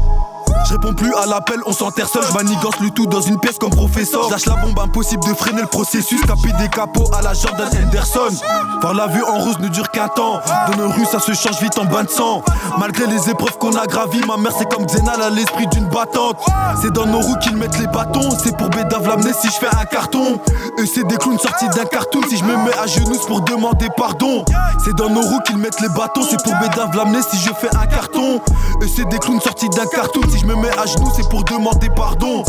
Je 0.68 0.74
réponds 0.74 0.94
plus 0.94 1.14
à 1.16 1.26
l'appel, 1.26 1.60
on 1.66 1.72
s'enterre 1.72 2.10
seul, 2.10 2.24
je 2.28 2.34
manigance 2.34 2.80
le 2.82 2.90
tout 2.90 3.06
dans 3.06 3.22
une 3.22 3.40
pièce 3.40 3.58
comme 3.58 3.70
professeur. 3.70 4.30
Lâche 4.30 4.46
la 4.46 4.56
bombe, 4.56 4.78
impossible 4.80 5.24
de 5.24 5.34
freiner 5.34 5.62
le 5.62 5.68
processus. 5.68 6.20
Taper 6.22 6.52
des 6.60 6.70
capots 6.70 7.10
à 7.18 7.22
la 7.22 7.34
Jordan 7.34 7.70
Henderson. 7.74 8.36
Voir 8.82 8.94
la 8.94 9.08
vue 9.08 9.24
en 9.24 9.40
rose 9.40 9.60
ne 9.60 9.68
dure 9.70 9.90
qu'un 9.92 10.08
temps. 10.08 10.40
Dans 10.72 10.78
nos 10.78 10.90
rues, 10.90 11.06
ça 11.06 11.20
se 11.20 11.34
change 11.34 11.62
vite 11.62 11.78
en 11.78 11.86
bain 11.86 12.04
de 12.04 12.10
sang. 12.10 12.44
Malgré 12.78 13.08
les 13.08 13.30
épreuves 13.30 13.58
qu'on 13.58 13.76
a 13.76 13.86
gravies, 13.86 14.22
ma 14.28 14.38
mère 14.38 14.52
c'est 14.58 14.70
comme 14.70 14.86
Xenal 14.86 15.22
à 15.22 15.30
l'esprit 15.30 15.68
d'une 15.68 15.88
battante. 15.88 16.38
C'est 16.82 16.92
dans 16.92 17.06
nos 17.06 17.20
roues 17.20 17.38
qu'ils 17.42 17.56
mettent 17.56 17.80
les 17.80 17.88
bâtons. 17.88 18.30
C'est 18.44 18.56
pour 18.58 18.70
Bédave 18.70 19.08
l'amener 19.08 19.34
si 19.34 19.48
je 19.48 19.54
fais 19.54 19.74
un 19.80 19.86
carton. 19.86 20.40
Eux 20.80 20.86
c'est 20.86 21.06
des 21.08 21.18
clowns 21.18 21.40
sortis 21.40 21.70
d'un 21.70 21.86
cartoon. 21.86 22.22
Si 22.30 22.38
je 22.38 22.44
me 22.44 22.56
mets 22.58 22.78
à 22.78 22.88
genoux, 22.88 23.18
pour 23.28 23.42
demander 23.42 23.88
pardon. 23.96 24.44
C'est 24.84 24.96
dans 24.96 25.10
nos 25.10 25.22
roues 25.22 25.42
qu'ils 25.46 25.58
mettent 25.58 25.82
les 25.82 25.90
bâtons. 25.90 26.22
C'est 26.30 26.42
pour 26.44 26.54
Bédave 26.56 26.96
l'amener 26.96 27.22
si 27.22 27.38
je 27.38 27.52
fais 27.54 27.74
un 27.76 27.86
carton. 27.88 28.42
Eux 28.82 28.88
c'est 28.94 29.08
des 29.08 29.18
clowns 29.18 29.42
sortis 29.42 29.70
d'un 29.70 29.86
cartoon. 29.86 30.22
Je 30.38 30.46
me 30.46 30.56
mets 30.56 30.78
à 30.78 30.86
genoux, 30.86 31.12
c'est 31.16 31.28
pour 31.30 31.44
demander 31.44 31.90
pardon. 31.96 32.44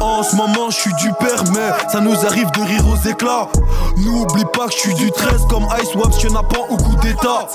En 0.00 0.22
ce 0.22 0.34
moment, 0.36 0.70
je 0.70 0.76
suis 0.76 0.94
du 0.94 1.12
père, 1.20 1.44
mais 1.52 1.70
ça 1.90 2.00
nous 2.00 2.26
arrive 2.26 2.50
de 2.52 2.60
rire 2.60 2.84
aux 2.88 3.08
éclats. 3.08 3.48
N'oublie 3.98 4.44
pas 4.52 4.66
que 4.66 4.72
je 4.72 4.78
suis 4.78 4.94
du 4.94 5.10
13 5.10 5.46
comme 5.48 5.66
Ice 5.82 5.94
Waps, 5.94 6.22
pas 6.32 6.60
au 6.70 6.76
coup 6.76 6.96
d'état. 7.02 7.46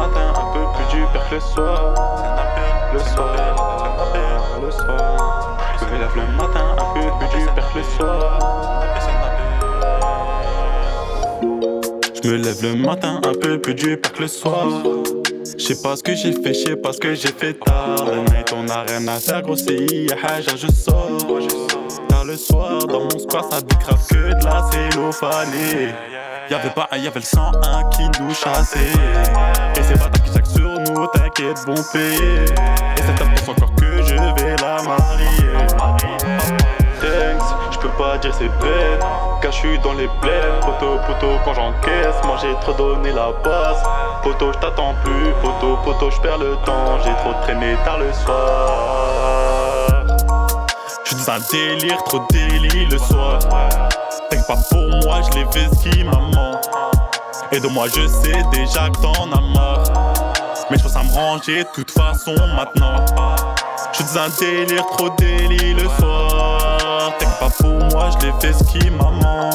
Matin 0.00 0.32
un 0.34 0.52
peu 0.54 0.64
plus 0.74 0.96
dur 0.96 1.08
que 1.12 1.34
le 1.34 1.40
soir. 1.40 1.94
Le 2.92 2.98
soir, 2.98 3.36
le 4.62 4.70
soir. 4.70 5.58
Je 5.78 5.84
me 5.84 5.98
lève 6.00 6.16
le 6.16 6.26
matin 6.36 6.76
un 6.78 6.94
peu 6.94 7.06
plus 7.18 7.28
dur 7.38 7.54
que 7.54 7.78
le 7.78 7.84
soir. 7.84 8.38
Je 12.22 12.28
me 12.28 12.36
lève 12.36 12.62
le 12.62 12.74
matin 12.74 13.20
un 13.24 13.34
peu 13.34 13.60
plus 13.60 13.74
dur 13.74 13.98
que 14.00 14.22
le 14.22 14.28
soir. 14.28 14.66
Je 15.58 15.64
sais 15.64 15.82
pas 15.82 15.96
ce 15.96 16.02
que 16.02 16.14
j'ai 16.14 16.32
fait, 16.32 16.54
je 16.54 16.68
sais 16.68 16.76
pas 16.76 16.92
ce 16.92 16.98
que 16.98 17.14
j'ai 17.14 17.28
fait 17.28 17.54
tard. 17.54 18.06
La 18.06 18.16
night, 18.16 18.52
on 18.56 18.66
a 18.68 18.82
rien 18.82 19.06
à 19.08 19.18
faire, 19.18 19.42
gros, 19.42 19.56
c'est 19.56 20.06
haja, 20.24 20.56
je 20.56 20.66
sors. 20.68 21.10
Tard 22.08 22.24
le 22.24 22.36
soir, 22.36 22.86
dans 22.86 23.00
mon 23.00 23.18
square, 23.18 23.44
ça 23.50 23.60
décrave 23.60 24.06
que 24.08 24.14
de 24.14 24.44
la 24.44 24.62
cellophanée. 24.70 25.94
Y'avait 26.50 26.70
pas 26.70 26.88
un, 26.90 26.96
y'avait 26.96 27.20
le 27.20 27.24
101 27.24 27.84
qui 27.90 28.10
nous 28.20 28.34
chassait. 28.34 28.80
Et 29.76 29.82
c'est 29.84 29.96
pas 29.96 30.10
qui 30.10 30.32
chaque 30.34 30.46
sur 30.48 30.80
nous, 30.80 31.06
t'inquiète, 31.06 31.64
bon 31.64 31.76
payer. 31.92 32.42
Et 32.42 33.02
c'est 33.06 33.14
ta 33.14 33.24
pense 33.24 33.48
encore 33.50 33.72
que 33.76 34.02
je 34.02 34.14
vais 34.14 34.56
la 34.56 34.82
marier. 34.82 35.68
Thanks, 37.00 37.46
je 37.70 37.78
peux 37.78 37.88
pas 37.90 38.18
dire 38.18 38.34
c'est 38.34 38.48
bête. 38.48 39.00
Car 39.40 39.52
je 39.52 39.58
suis 39.58 39.78
dans 39.78 39.92
les 39.92 40.08
bleds, 40.20 40.58
poteau, 40.62 40.98
poteau, 41.06 41.38
quand 41.44 41.54
j'encaisse, 41.54 42.16
moi 42.24 42.36
j'ai 42.42 42.52
trop 42.54 42.72
donné 42.72 43.12
la 43.12 43.30
base. 43.44 43.84
Poteau, 44.24 44.52
je 44.52 44.58
t'attends 44.58 44.96
plus, 45.04 45.32
poteau, 45.40 45.78
poteau, 45.84 46.10
je 46.10 46.20
perds 46.20 46.38
le 46.38 46.56
temps, 46.66 46.98
j'ai 47.04 47.14
trop 47.22 47.32
traîné 47.42 47.76
tard 47.84 47.98
le 48.00 48.12
soir. 48.12 48.89
Un 51.30 51.38
délire, 51.52 52.02
trop 52.02 52.26
délit 52.32 52.86
le 52.86 52.98
soir. 52.98 53.38
T'inquiète 54.28 54.48
pas 54.48 54.56
pour 54.68 54.88
moi, 55.04 55.20
je 55.22 55.46
fait 55.52 55.72
ski, 55.76 56.02
maman. 56.02 56.60
Et 57.52 57.60
de 57.60 57.68
moi, 57.68 57.86
je 57.86 58.04
sais 58.08 58.42
déjà 58.50 58.90
que 58.90 59.00
t'en 59.00 59.30
as 59.30 59.40
marre. 59.40 59.84
Mais 60.68 60.76
je 60.76 60.82
pense 60.82 60.96
à 60.96 61.04
me 61.04 61.12
ranger 61.12 61.62
de 61.62 61.68
toute 61.72 61.92
façon 61.92 62.34
maintenant. 62.56 62.96
Je 63.92 64.02
suis 64.02 64.18
un 64.18 64.28
délire, 64.40 64.84
trop 64.86 65.10
délit 65.18 65.74
le 65.74 65.88
soir. 66.00 67.12
T'inquiète 67.20 67.38
pas 67.38 67.50
pour 67.60 67.78
moi, 67.92 68.10
je 68.20 68.44
fait 68.44 68.52
ski, 68.52 68.90
maman. 68.90 69.50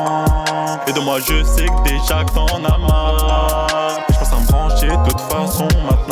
Et 0.87 0.93
de 0.93 0.99
moi, 1.01 1.19
je 1.19 1.43
sais 1.43 1.65
que 1.65 1.89
déjà 1.89 2.23
que 2.23 2.31
t'en 2.35 2.63
as 2.63 2.77
marre. 2.77 3.99
Mais 4.07 4.15
je 4.15 4.19
pense 4.19 4.31
à 4.31 4.39
me 4.39 4.49
ranger 4.49 4.87
de 4.87 5.09
toute 5.09 5.19
façon 5.19 5.67
maintenant. 5.83 6.04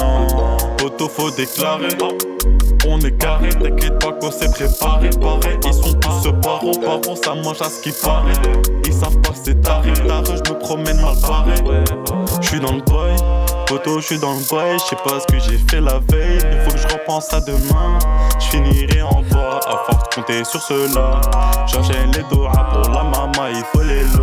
Faut 0.83 1.31
déclarer. 1.31 1.87
On 2.87 2.99
est 2.99 3.17
carré, 3.17 3.49
t'inquiète 3.49 3.99
pas 3.99 4.11
qu'on 4.11 4.31
s'est 4.31 4.49
préparé, 4.49 5.09
pareil. 5.11 5.57
Ils 5.65 5.73
sont 5.73 5.93
tous 5.93 6.31
parents, 6.41 6.71
parents, 6.73 7.15
ça 7.15 7.35
mange 7.35 7.61
à 7.61 7.69
ce 7.69 7.81
qui 7.81 7.91
paraît. 8.03 8.33
Ils 8.85 8.93
savent 8.93 9.17
pas 9.21 9.31
c'est 9.33 9.61
taré, 9.61 9.93
tard, 10.07 10.23
je 10.25 10.51
me 10.51 10.59
promène 10.59 10.99
mal 10.99 11.15
paré. 11.21 11.53
Je 12.41 12.47
suis 12.47 12.59
dans 12.59 12.73
le 12.73 12.81
boy, 12.81 13.15
photo, 13.69 13.99
je 14.01 14.05
suis 14.05 14.19
dans 14.19 14.33
le 14.33 14.49
boy. 14.49 14.77
Je 14.79 14.83
sais 14.83 14.95
pas 14.97 15.19
ce 15.19 15.27
que 15.27 15.39
j'ai 15.39 15.57
fait 15.57 15.79
la 15.79 15.99
veille, 16.09 16.39
il 16.51 16.59
faut 16.65 16.71
que 16.71 16.77
je 16.77 16.87
repense 16.87 17.31
à 17.33 17.39
demain. 17.41 17.99
Je 18.39 18.45
finirai 18.45 19.03
en 19.03 19.21
bas, 19.31 19.59
à 19.65 19.77
force 19.85 20.15
compter 20.15 20.43
sur 20.43 20.61
cela. 20.61 21.21
J'enchaîne 21.67 22.11
les 22.11 22.23
doigts 22.35 22.51
pour 22.51 22.91
la 22.91 23.03
maman, 23.03 23.47
il 23.49 23.63
faut 23.71 23.83
les. 23.83 24.22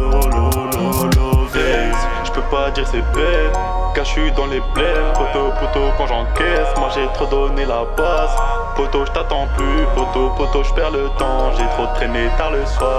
Dire 2.70 2.86
c'est 2.86 3.00
bête. 3.12 3.56
Cachu 3.94 4.30
dans 4.32 4.46
les 4.46 4.60
bleds, 4.74 5.12
poteau, 5.14 5.50
poteau 5.58 5.86
quand 5.96 6.06
j'encaisse. 6.06 6.68
Moi 6.78 6.90
j'ai 6.94 7.06
trop 7.14 7.26
donné 7.26 7.64
la 7.64 7.84
base. 7.96 8.30
Poteau, 8.76 9.04
je 9.06 9.12
t'attends 9.12 9.48
plus. 9.56 9.86
Poteau, 9.94 10.30
poteau, 10.36 10.62
je 10.62 10.72
perds 10.74 10.90
le 10.90 11.08
temps. 11.18 11.50
J'ai 11.56 11.66
trop 11.68 11.86
traîné 11.94 12.28
tard 12.36 12.50
le 12.50 12.64
soir. 12.66 12.90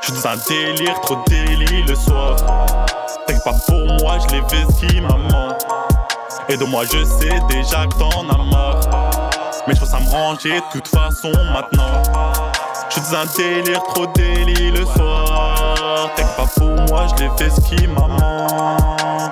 Je 0.00 0.12
suis 0.12 0.22
dans 0.22 0.28
un 0.28 0.36
délire, 0.48 1.00
trop 1.00 1.16
délit 1.26 1.82
le 1.82 1.94
soir. 1.94 2.36
T'inquiète 3.26 3.44
pas 3.44 3.52
pour 3.66 3.86
moi, 4.00 4.18
je 4.18 4.34
l'ai 4.34 4.42
fait 4.48 5.00
maman. 5.00 5.48
Et 6.48 6.56
de 6.56 6.64
moi, 6.64 6.84
je 6.84 7.04
sais 7.04 7.40
déjà 7.48 7.86
que 7.86 7.98
t'en 7.98 8.28
as 8.28 8.36
marre. 8.50 8.80
Mais 9.66 9.74
je 9.74 9.80
pense 9.80 9.94
à 9.94 10.00
me 10.00 10.10
ranger 10.10 10.60
de 10.60 10.72
toute 10.72 10.88
façon 10.88 11.32
maintenant. 11.52 12.02
Je 12.90 13.00
suis 13.00 13.02
dans 13.12 13.18
un 13.20 13.26
délire, 13.36 13.82
trop 13.84 14.06
délit 14.08 14.70
le 14.72 14.84
soir. 14.84 15.23
T'inquiète 15.94 16.36
pas 16.36 16.46
pour 16.56 16.70
moi, 16.88 17.06
je 17.06 17.14
l'ai 17.22 17.30
fait 17.36 17.50
ski 17.50 17.86
maman. 17.86 18.86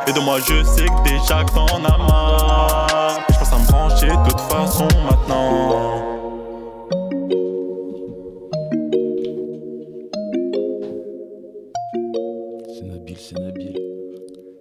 Et 0.07 0.13
de 0.13 0.21
moi, 0.21 0.39
je 0.39 0.63
sais 0.63 0.87
que 0.87 1.03
déjà 1.05 1.43
que 1.45 1.53
t'en 1.53 1.67
as 1.85 1.99
marre. 1.99 3.27
Je 3.31 3.39
pense 3.39 3.53
à 3.53 3.59
me 3.59 3.73
ranger 3.73 4.09
de 4.09 4.31
toute 4.31 4.41
façon 4.41 4.89
maintenant. 5.05 6.03
C'est 12.69 12.87
Nabil, 12.87 13.17
c'est 13.19 13.39
Nabil. 13.39 13.79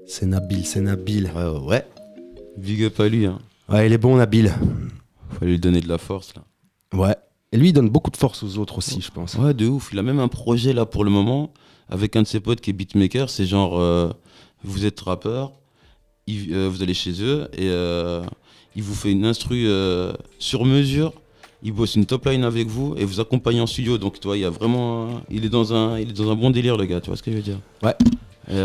C'est 0.07 0.25
Nabil, 0.25 0.65
c'est 0.65 0.81
Nabil. 0.81 1.31
Ouais, 1.35 1.43
ouais, 1.43 1.67
ouais. 1.67 1.85
Big 2.57 2.83
up 2.83 2.99
à 2.99 3.07
lui, 3.07 3.25
hein. 3.25 3.39
Ouais, 3.69 3.87
il 3.87 3.93
est 3.93 3.97
bon, 3.97 4.15
Nabil. 4.17 4.51
Fallait 5.39 5.51
lui 5.51 5.59
donner 5.59 5.81
de 5.81 5.87
la 5.87 5.97
force, 5.97 6.33
là. 6.35 6.41
Ouais. 6.97 7.15
Et 7.53 7.57
lui, 7.57 7.69
il 7.69 7.73
donne 7.73 7.89
beaucoup 7.89 8.11
de 8.11 8.17
force 8.17 8.43
aux 8.43 8.57
autres 8.57 8.77
aussi, 8.77 9.01
je 9.01 9.11
pense. 9.11 9.35
Ouais, 9.35 9.53
de 9.53 9.67
ouf. 9.67 9.89
Il 9.91 9.99
a 9.99 10.03
même 10.03 10.19
un 10.19 10.29
projet, 10.29 10.71
là, 10.73 10.85
pour 10.85 11.03
le 11.03 11.11
moment, 11.11 11.51
avec 11.89 12.15
un 12.15 12.21
de 12.21 12.27
ses 12.27 12.39
potes 12.39 12.61
qui 12.61 12.69
est 12.69 12.73
beatmaker. 12.73 13.29
C'est 13.29 13.45
genre, 13.45 13.77
euh, 13.79 14.09
vous 14.63 14.85
êtes 14.85 14.99
rappeur, 15.01 15.51
il- 16.27 16.53
euh, 16.53 16.69
vous 16.69 16.81
allez 16.81 16.93
chez 16.93 17.21
eux, 17.21 17.49
et 17.53 17.67
euh, 17.69 18.23
il 18.75 18.83
vous 18.83 18.93
fait 18.95 19.11
une 19.11 19.25
instru 19.25 19.67
sur 20.39 20.63
mesure. 20.65 21.13
Il 21.63 21.73
bosse 21.73 21.95
une 21.95 22.05
top 22.07 22.25
line 22.25 22.43
avec 22.45 22.67
vous 22.69 22.95
et 22.97 23.03
vous 23.05 23.19
accompagne 23.19 23.59
en 23.61 23.67
studio. 23.67 23.97
Donc, 23.97 24.19
tu 24.19 24.27
vois, 24.27 24.37
il 24.37 24.41
y 24.41 24.45
a 24.45 24.49
vraiment. 24.49 25.21
Il 25.29 25.45
est 25.45 25.49
dans 25.49 25.73
un, 25.73 25.99
il 25.99 26.09
est 26.09 26.13
dans 26.17 26.31
un 26.31 26.35
bon 26.35 26.49
délire, 26.51 26.75
le 26.77 26.85
gars. 26.85 27.01
Tu 27.01 27.07
vois 27.09 27.17
ce 27.17 27.21
que 27.21 27.31
je 27.31 27.35
veux 27.35 27.43
dire? 27.43 27.59
Ouais. 27.83 27.93
Et, 28.49 28.55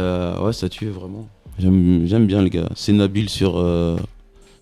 ouais, 0.42 0.52
ça 0.52 0.68
tue 0.68 0.86
vraiment. 0.88 1.28
J'aime 1.58 2.06
j'aime 2.06 2.26
bien 2.26 2.40
le 2.40 2.48
gars. 2.48 2.68
C'est 2.76 2.92
Nabil 2.92 3.28
sur, 3.28 3.62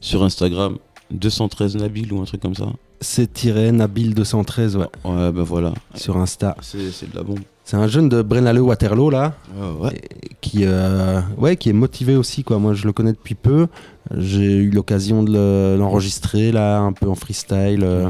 sur 0.00 0.24
Instagram. 0.24 0.78
213 1.12 1.76
Nabil 1.76 2.10
ou 2.12 2.20
un 2.22 2.24
truc 2.24 2.40
comme 2.40 2.54
ça. 2.56 2.72
C'est 3.04 3.44
Nabil 3.72 4.14
213, 4.14 4.76
ouais, 4.76 4.86
Ouais, 5.04 5.30
ben 5.30 5.42
voilà. 5.42 5.74
sur 5.94 6.16
Insta. 6.16 6.56
C'est 6.62 6.78
de 7.10 7.14
la 7.16 7.22
bombe. 7.22 7.40
C'est 7.62 7.76
un 7.76 7.86
jeune 7.86 8.08
de 8.08 8.22
Brennale 8.22 8.60
Waterloo, 8.60 9.10
là, 9.10 9.34
Ouais, 9.56 9.86
ouais. 9.88 10.00
qui, 10.40 10.60
euh, 10.64 11.20
ouais, 11.36 11.56
qui 11.56 11.68
est 11.68 11.74
motivé 11.74 12.16
aussi, 12.16 12.44
quoi. 12.44 12.58
Moi, 12.58 12.72
je 12.74 12.86
le 12.86 12.92
connais 12.92 13.12
depuis 13.12 13.34
peu. 13.34 13.66
J'ai 14.16 14.56
eu 14.56 14.70
l'occasion 14.70 15.22
de 15.22 15.32
le- 15.32 15.76
l'enregistrer, 15.78 16.50
là, 16.50 16.80
un 16.80 16.92
peu 16.92 17.08
en 17.08 17.14
freestyle. 17.14 17.82
euh, 17.84 18.08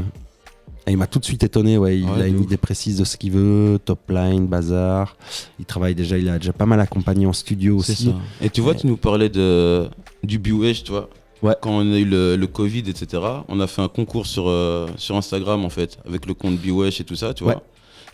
et 0.87 0.91
il 0.91 0.97
m'a 0.97 1.07
tout 1.07 1.19
de 1.19 1.25
suite 1.25 1.43
étonné, 1.43 1.77
ouais. 1.77 1.97
Il 1.99 2.05
Ouais, 2.09 2.21
a 2.21 2.27
une 2.27 2.37
ouf. 2.37 2.43
idée 2.43 2.57
précise 2.57 2.97
de 2.99 3.03
ce 3.05 3.17
qu'il 3.17 3.31
veut, 3.31 3.79
top 3.83 3.99
line, 4.09 4.45
bazar. 4.47 5.17
Il 5.59 5.65
travaille 5.65 5.95
déjà, 5.95 6.17
il 6.17 6.29
a 6.29 6.37
déjà 6.37 6.53
pas 6.53 6.65
mal 6.67 6.79
accompagné 6.79 7.25
en 7.25 7.33
studio 7.33 7.77
aussi. 7.77 8.05
ça. 8.05 8.11
Et 8.41 8.49
tu 8.49 8.61
vois, 8.61 8.73
Ouais. 8.73 8.79
tu 8.79 8.87
nous 8.87 8.97
parlais 8.97 9.29
de, 9.29 9.87
du 10.23 10.37
B-Wesh, 10.39 10.83
tu 10.83 10.91
vois. 10.91 11.09
Ouais. 11.43 11.53
Quand 11.61 11.71
on 11.71 11.93
a 11.93 11.97
eu 11.97 12.05
le, 12.05 12.35
le 12.35 12.47
Covid, 12.47 12.79
etc., 12.87 13.21
on 13.47 13.59
a 13.59 13.67
fait 13.67 13.81
un 13.81 13.87
concours 13.87 14.25
sur, 14.25 14.47
euh, 14.47 14.87
sur 14.97 15.15
Instagram, 15.15 15.63
en 15.65 15.69
fait, 15.69 15.97
avec 16.07 16.25
le 16.25 16.33
compte 16.33 16.57
B-Wesh 16.57 17.01
et 17.01 17.03
tout 17.03 17.15
ça, 17.15 17.33
tu 17.33 17.43
Ouais. 17.43 17.53
vois. 17.53 17.63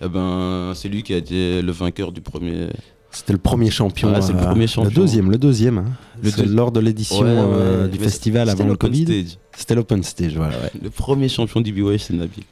Et 0.04 0.10
ben, 0.10 0.72
c'est 0.74 0.90
lui 0.90 1.04
qui 1.04 1.14
a 1.14 1.18
été 1.18 1.62
le 1.62 1.72
vainqueur 1.72 2.12
du 2.12 2.22
premier. 2.22 2.68
C'était 3.12 3.34
le 3.34 3.40
premier 3.40 3.70
champion. 3.70 4.12
Ouais, 4.12 4.22
c'est 4.22 4.34
le 4.34 4.40
euh, 4.40 4.46
premier 4.46 4.66
champion. 4.68 4.90
Le 4.90 4.96
deuxième, 4.96 5.30
le 5.32 5.38
deuxième. 5.38 5.78
hein. 5.80 5.86
Le 6.24 6.30
C'est 6.32 6.44
deux- 6.44 6.54
lors 6.56 6.72
de 6.72 6.80
l'édition 6.80 7.20
Ouais, 7.22 7.28
euh, 7.30 7.84
ouais. 7.84 7.90
du 7.90 8.00
festival 8.00 8.50
avant 8.50 8.66
le 8.66 8.76
Covid. 8.76 9.26
C'était 9.56 9.76
l'open 9.76 10.02
stage, 10.02 10.36
voilà. 10.36 10.56
Ouais, 10.58 10.72
Le 10.82 10.90
premier 10.90 11.28
champion 11.30 11.62
du 11.62 11.72
B-Wesh, 11.74 12.04
c'est 12.04 12.14
Nabil. 12.14 12.44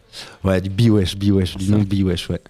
ouais 0.43 0.62
du 0.62 0.69
B-Wesh, 0.69 1.15
B-Wesh, 1.17 1.58
du 1.58 1.71
nom 1.71 1.79
B-Wesh, 1.79 2.29
ouais. 2.29 2.41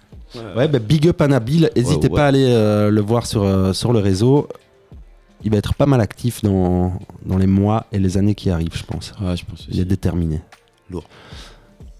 Ouais, 0.56 0.68
bah, 0.68 0.78
big 0.80 1.08
up 1.08 1.20
à 1.22 1.28
Nabil. 1.28 1.70
N'hésitez 1.74 2.08
ouais. 2.08 2.14
pas 2.14 2.24
à 2.24 2.28
aller 2.28 2.44
euh, 2.46 2.90
le 2.90 3.00
voir 3.00 3.26
sur, 3.26 3.74
sur 3.74 3.92
le 3.92 4.00
réseau. 4.00 4.48
Il 5.42 5.50
va 5.50 5.56
être 5.56 5.74
pas 5.74 5.86
mal 5.86 6.00
actif 6.00 6.42
dans, 6.42 6.92
dans 7.24 7.38
les 7.38 7.46
mois 7.46 7.86
et 7.92 7.98
les 7.98 8.16
années 8.18 8.34
qui 8.34 8.50
arrivent, 8.50 8.74
je 8.76 8.84
pense. 8.84 9.12
Ouais, 9.20 9.36
je 9.36 9.44
pense 9.44 9.66
Il 9.70 9.80
est 9.80 9.84
déterminé. 9.84 10.40
Lourd. 10.90 11.04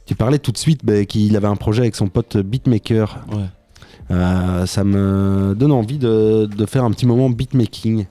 Tu 0.06 0.14
parlais 0.14 0.38
tout 0.38 0.52
de 0.52 0.58
suite 0.58 0.84
bah, 0.84 1.04
qu'il 1.04 1.36
avait 1.36 1.46
un 1.46 1.56
projet 1.56 1.82
avec 1.82 1.96
son 1.96 2.08
pote 2.08 2.36
beatmaker. 2.36 3.24
Ouais. 3.32 3.44
Euh, 4.10 4.66
ça 4.66 4.82
me 4.82 5.54
donne 5.56 5.70
envie 5.70 5.96
de, 5.98 6.46
de 6.54 6.66
faire 6.66 6.82
un 6.84 6.90
petit 6.90 7.06
moment 7.06 7.30
beatmaking. 7.30 8.06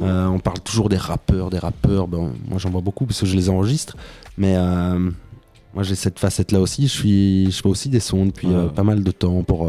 Euh, 0.00 0.26
on 0.26 0.38
parle 0.38 0.60
toujours 0.60 0.88
des 0.88 0.96
rappeurs, 0.96 1.50
des 1.50 1.58
rappeurs. 1.58 2.08
Moi, 2.08 2.32
j'en 2.56 2.70
vois 2.70 2.80
beaucoup 2.80 3.04
parce 3.04 3.20
que 3.20 3.26
je 3.26 3.36
les 3.36 3.50
enregistre. 3.50 3.94
Mais 4.38 4.54
euh, 4.56 4.98
moi, 5.74 5.82
j'ai 5.82 5.94
cette 5.96 6.18
facette-là 6.18 6.60
aussi. 6.60 6.84
Je, 6.88 6.92
suis, 6.92 7.50
je 7.52 7.60
fais 7.62 7.68
aussi 7.68 7.90
des 7.90 8.00
sons 8.00 8.24
depuis 8.26 8.46
Ouais. 8.48 8.68
pas 8.74 8.84
mal 8.84 9.02
de 9.04 9.10
temps 9.10 9.42
pour, 9.42 9.68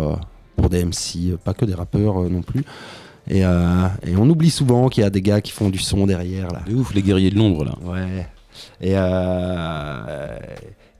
pour 0.55 0.69
des 0.69 0.85
MC, 0.85 1.35
pas 1.43 1.53
que 1.53 1.65
des 1.65 1.75
rappeurs 1.75 2.21
non 2.29 2.41
plus. 2.41 2.63
Et, 3.29 3.43
euh, 3.43 3.87
et 4.05 4.15
on 4.15 4.29
oublie 4.29 4.51
souvent 4.51 4.87
qu'il 4.89 5.03
y 5.03 5.05
a 5.05 5.09
des 5.09 5.21
gars 5.21 5.41
qui 5.41 5.51
font 5.51 5.69
du 5.69 5.79
son 5.79 6.05
derrière. 6.05 6.47
Là. 6.51 6.61
De 6.67 6.75
ouf, 6.75 6.93
les 6.93 7.01
guerriers 7.01 7.31
de 7.31 7.37
l'ombre, 7.37 7.65
là. 7.65 7.75
Ouais. 7.83 8.27
Et 8.81 8.93
euh, 8.95 10.37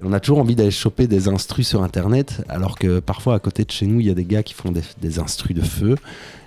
on 0.02 0.12
a 0.12 0.20
toujours 0.20 0.40
envie 0.40 0.56
d'aller 0.56 0.72
choper 0.72 1.08
des 1.08 1.28
instrus 1.28 1.68
sur 1.68 1.84
internet, 1.84 2.44
alors 2.50 2.78
que 2.78 3.00
parfois 3.00 3.36
à 3.36 3.40
côté 3.40 3.64
de 3.64 3.72
chez 3.72 3.86
nous, 3.86 4.00
il 4.00 4.08
y 4.08 4.10
a 4.10 4.14
des 4.14 4.26
gars 4.26 4.44
qui 4.44 4.54
font 4.54 4.72
des, 4.72 4.82
des 5.02 5.20
instrus 5.20 5.56
de 5.56 5.62
feu. 5.62 5.96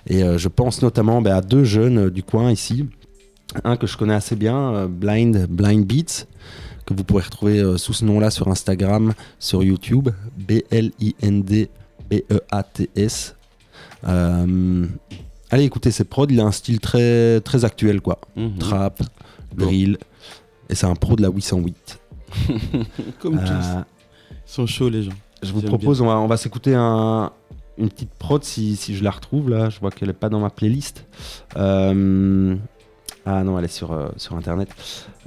Et 0.07 0.23
euh, 0.23 0.37
je 0.37 0.49
pense 0.49 0.81
notamment 0.81 1.21
bah, 1.21 1.37
à 1.37 1.41
deux 1.41 1.63
jeunes 1.63 2.09
du 2.09 2.23
coin 2.23 2.51
ici. 2.51 2.85
Un 3.63 3.77
que 3.77 3.87
je 3.87 3.97
connais 3.97 4.13
assez 4.13 4.35
bien, 4.35 4.85
Blind, 4.87 5.47
Blind 5.49 5.83
Beats, 5.83 6.27
que 6.85 6.93
vous 6.93 7.03
pourrez 7.03 7.23
retrouver 7.23 7.77
sous 7.77 7.93
ce 7.93 8.05
nom-là 8.05 8.29
sur 8.29 8.47
Instagram, 8.47 9.13
sur 9.39 9.63
YouTube, 9.63 10.09
B-L-I-N-D-B-E-A-T-S. 10.37 11.65
Euh, 14.07 14.85
allez 15.49 15.63
écouter 15.63 15.91
ses 15.91 16.03
prods, 16.03 16.27
il 16.29 16.39
a 16.39 16.45
un 16.45 16.51
style 16.51 16.79
très, 16.79 17.39
très 17.41 17.65
actuel, 17.65 18.01
quoi. 18.01 18.19
Mhm. 18.35 18.57
Trap, 18.59 19.01
drill, 19.55 19.97
et 20.69 20.75
c'est 20.75 20.85
un 20.87 20.95
pro 20.95 21.15
de 21.15 21.21
la 21.21 21.29
808. 21.29 21.99
Comme 23.19 23.37
tous. 23.37 23.49
Euh, 23.49 23.81
Ils 24.31 24.35
sont 24.51 24.65
chauds, 24.67 24.89
les 24.89 25.03
gens. 25.03 25.11
je 25.43 25.51
vous 25.51 25.61
propose, 25.61 26.01
on 26.01 26.05
va, 26.07 26.17
on 26.19 26.27
va 26.27 26.37
s'écouter 26.37 26.75
un- 26.75 27.31
une 27.77 27.89
petite 27.89 28.11
prod 28.19 28.43
si, 28.43 28.75
si 28.75 28.95
je 28.95 29.03
la 29.03 29.11
retrouve 29.11 29.49
là. 29.49 29.69
Je 29.69 29.79
vois 29.79 29.89
qu'elle 29.89 30.09
est 30.09 30.13
pas 30.13 30.27
dans 30.29 30.39
ma 30.39 30.49
playlist. 30.49 31.05
Euh, 31.55 32.55
ah 33.25 33.43
non, 33.43 33.57
elle 33.57 33.65
est 33.65 33.69
sur, 33.69 33.91
euh, 33.93 34.09
sur 34.17 34.35
internet. 34.35 34.69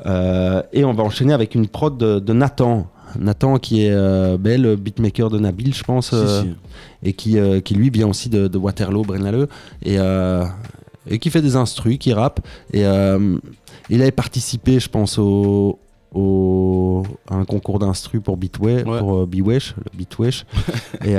Euh, 0.07 0.63
et 0.73 0.85
on 0.85 0.93
va 0.93 1.03
enchaîner 1.03 1.33
avec 1.33 1.55
une 1.55 1.67
prod 1.69 1.97
de, 1.97 2.19
de 2.19 2.33
Nathan. 2.33 2.89
Nathan 3.19 3.59
qui 3.59 3.85
est 3.85 3.91
euh, 3.93 4.37
le 4.59 4.77
beatmaker 4.77 5.31
de 5.31 5.39
Nabil, 5.39 5.75
je 5.75 5.83
pense, 5.85 6.09
Si, 6.11 6.15
euh, 6.15 6.43
si. 6.43 6.49
et 7.03 7.13
qui, 7.13 7.39
euh, 7.39 7.61
qui 7.61 7.75
lui 7.75 7.91
vient 7.91 8.09
aussi 8.09 8.29
de, 8.29 8.49
de 8.49 8.59
Waterloo, 8.59 9.03
Brennaleux, 9.03 9.49
et, 9.83 9.99
euh, 9.99 10.45
et 11.09 11.19
qui 11.19 11.31
fait 11.31 11.43
des 11.43 11.57
instrus, 11.57 11.99
qui 11.99 12.13
rappe. 12.13 12.41
Et 12.73 12.83
il 13.91 14.01
avait 14.03 14.11
participé, 14.13 14.79
je 14.81 14.89
pense, 14.89 15.19
au, 15.19 15.79
au- 16.15 17.03
à 17.29 17.35
un 17.37 17.45
concours 17.45 17.79
d'instru 17.79 18.21
pour 18.21 18.37
Beatway, 18.37 18.85
Ouais. 18.85 18.99
pour 18.99 19.21
le 19.21 19.27
Beatwesh. 19.27 20.47
et, 21.05 21.15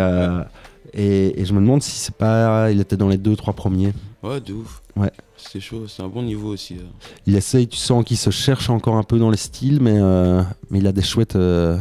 et, 0.94 1.42
et 1.42 1.46
je 1.46 1.54
me 1.54 1.60
demande 1.60 1.82
si 1.82 1.92
c'est 1.92 2.16
pas, 2.16 2.72
il 2.72 2.80
était 2.80 2.98
dans 2.98 3.10
les 3.10 3.18
deux, 3.18 3.36
trois 3.36 3.54
premiers. 3.54 3.94
Ouais, 4.22 4.40
de 4.40 4.54
ouf. 4.54 4.82
Ouais. 4.96 5.12
C'est 5.52 5.60
chaud, 5.60 5.88
c'est 5.88 6.02
un 6.02 6.08
bon 6.08 6.24
niveau 6.24 6.50
aussi. 6.54 6.76
euh. 6.76 6.84
Il 7.28 7.36
essaye, 7.36 7.68
tu 7.68 7.78
sens 7.78 8.04
qu'il 8.04 8.18
se 8.18 8.30
cherche 8.30 8.70
encore 8.70 8.96
un 8.96 9.04
peu 9.04 9.20
dans 9.20 9.30
les 9.30 9.38
styles, 9.38 9.80
mais, 9.82 9.98
euh, 10.00 10.42
mais 10.70 10.80
il 10.80 10.88
a 10.88 10.92
des 10.92 11.02
chouettes, 11.04 11.36
euh, 11.36 11.78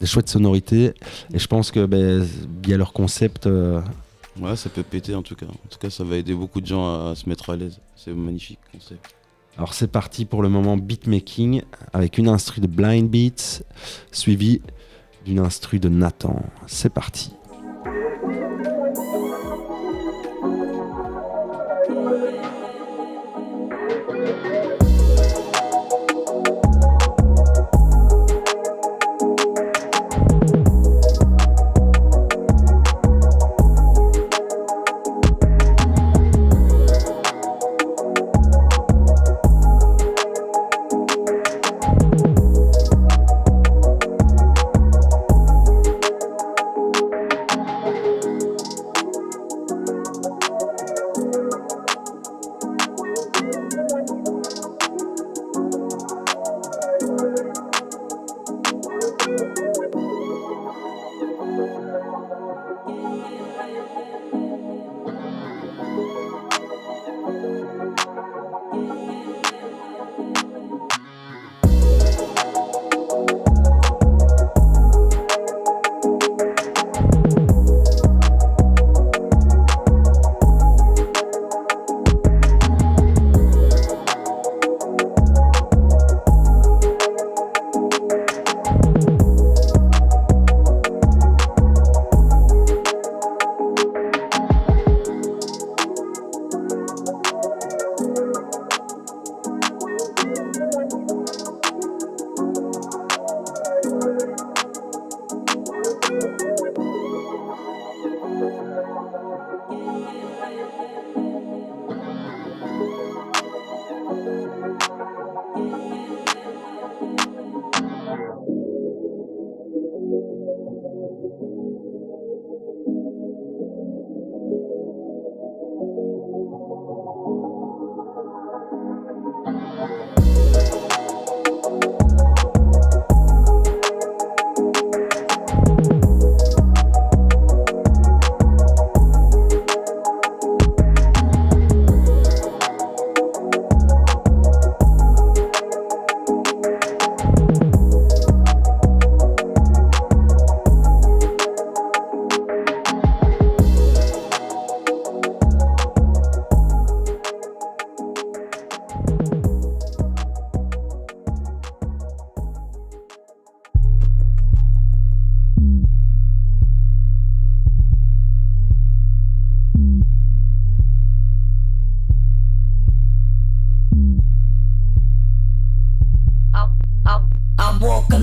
des 0.00 0.06
chouettes 0.06 0.28
sonorités. 0.28 0.94
Et 1.34 1.38
je 1.38 1.46
pense 1.46 1.70
que 1.70 1.84
ben, 1.86 2.26
via 2.62 2.76
leur 2.76 2.92
concept, 2.92 3.46
euh, 3.46 3.80
Ouais, 4.40 4.56
ça 4.56 4.70
peut 4.70 4.82
péter 4.82 5.14
en 5.14 5.20
tout 5.22 5.34
cas. 5.34 5.44
En 5.44 5.68
tout 5.68 5.78
cas, 5.78 5.90
ça 5.90 6.04
va 6.04 6.16
aider 6.16 6.32
beaucoup 6.32 6.62
de 6.62 6.66
gens 6.66 6.86
à, 6.86 7.10
à 7.10 7.14
se 7.14 7.28
mettre 7.28 7.50
à 7.50 7.56
l'aise. 7.56 7.78
C'est 7.96 8.14
magnifique 8.14 8.58
concept. 8.72 9.14
Alors 9.58 9.74
c'est 9.74 9.88
parti 9.88 10.24
pour 10.24 10.42
le 10.42 10.48
moment 10.48 10.78
beatmaking 10.78 11.60
avec 11.92 12.16
une 12.16 12.28
instru 12.28 12.62
de 12.62 12.66
Blind 12.66 13.10
Beats 13.10 13.60
suivie 14.10 14.62
d'une 15.26 15.38
instru 15.40 15.78
de 15.78 15.90
Nathan. 15.90 16.42
C'est 16.66 16.88
parti. 16.88 17.32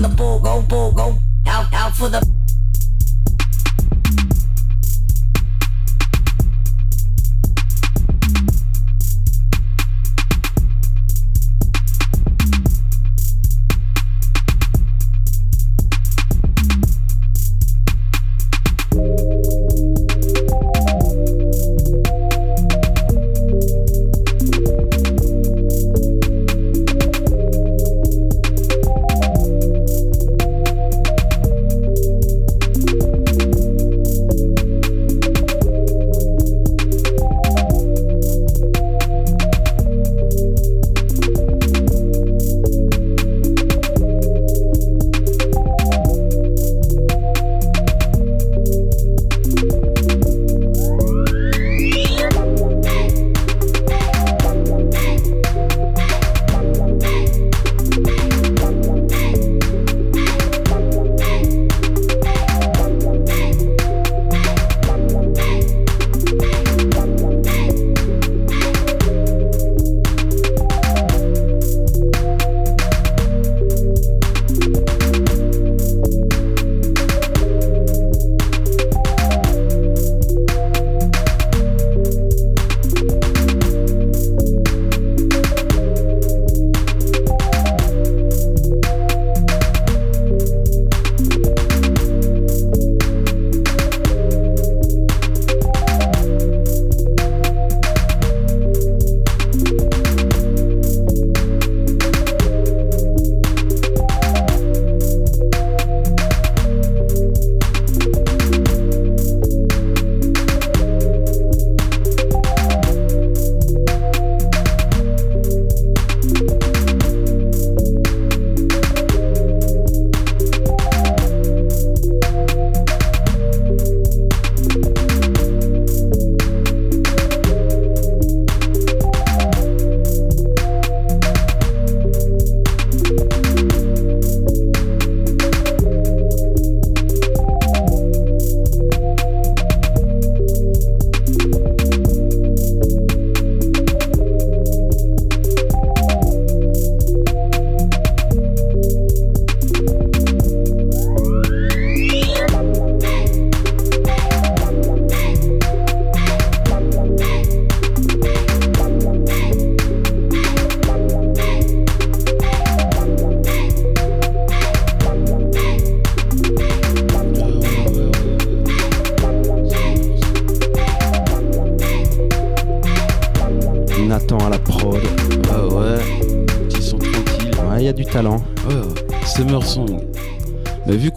Go, 0.00 0.08
the 0.08 0.14
bull, 0.16 0.40
go 0.40 0.62
bull, 0.62 0.92
go 0.92 1.18
out, 1.46 1.70
out 1.74 1.94
for 1.94 2.08
the. 2.08 2.39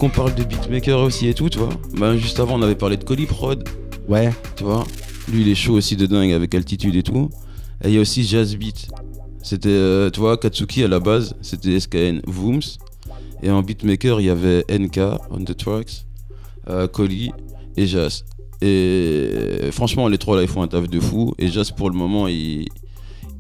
Qu'on 0.04 0.10
parle 0.10 0.36
de 0.36 0.44
beatmaker 0.44 1.00
aussi 1.00 1.30
et 1.30 1.34
tout, 1.34 1.48
tu 1.50 1.60
vois, 1.60 1.70
ben 1.98 2.18
juste 2.18 2.38
avant 2.42 2.56
on 2.60 2.62
avait 2.62 2.76
parlé 2.76 2.98
de 2.98 3.06
Coliprod, 3.06 3.64
Ouais. 4.10 4.32
tu 4.58 4.66
vois. 4.66 4.84
Lui 5.32 5.44
il 5.44 5.48
est 5.48 5.56
chaud 5.56 5.76
aussi 5.76 5.96
de 5.96 6.06
dingue 6.06 6.34
avec 6.34 6.54
altitude 6.56 6.94
et 6.98 7.04
tout. 7.04 7.30
Et 7.86 7.88
il 7.88 7.94
y 7.94 7.98
a 7.98 8.02
aussi 8.02 8.26
Jazz 8.26 8.54
Beat. 8.58 8.90
C'était, 9.42 9.70
euh, 9.70 10.10
tu 10.10 10.20
vois, 10.20 10.36
Katsuki 10.38 10.84
à 10.84 10.90
la 10.90 11.00
base, 11.00 11.36
c'était 11.42 11.80
SKN 11.80 12.20
Vooms. 12.28 12.60
Et 13.44 13.50
en 13.50 13.62
beatmaker, 13.62 14.20
il 14.20 14.26
y 14.26 14.30
avait 14.30 14.66
NK 14.70 15.00
on 15.32 15.40
the 15.46 15.56
tracks, 15.56 16.06
euh, 16.70 16.88
et 17.78 17.88
Jazz. 17.88 18.26
Et 18.62 19.70
franchement, 19.72 20.10
les 20.10 20.18
trois 20.18 20.36
là, 20.36 20.42
ils 20.42 20.50
font 20.50 20.64
un 20.64 20.68
taf 20.68 20.90
de 20.90 21.00
fou. 21.00 21.34
Et 21.40 21.48
Jazz, 21.48 21.72
pour 21.72 21.90
le 21.90 21.96
moment, 21.96 22.28
il, 22.28 22.68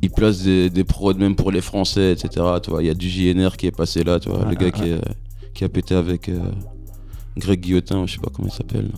il 0.01 0.09
place 0.11 0.43
des, 0.43 0.69
des 0.69 0.83
prods 0.85 1.13
même 1.15 1.35
pour 1.35 1.51
les 1.51 1.61
Français, 1.61 2.13
etc. 2.13 2.29
Tu 2.63 2.69
vois, 2.71 2.81
il 2.81 2.87
y 2.87 2.89
a 2.89 2.93
du 2.93 3.09
JNR 3.09 3.57
qui 3.57 3.67
est 3.67 3.71
passé 3.75 4.05
là, 4.05 4.21
tu 4.21 4.29
vois, 4.29 4.45
le 4.49 4.55
gars 4.55 4.71
qui, 4.71 4.83
est- 4.89 5.01
qui 5.53 5.63
a 5.63 5.69
pété 5.69 5.95
avec 5.95 6.29
euh, 6.29 6.39
Greg 7.37 7.59
Guillotin, 7.61 8.05
je 8.05 8.13
sais 8.13 8.19
pas 8.21 8.29
comment 8.33 8.47
il 8.47 8.53
s'appelle. 8.55 8.89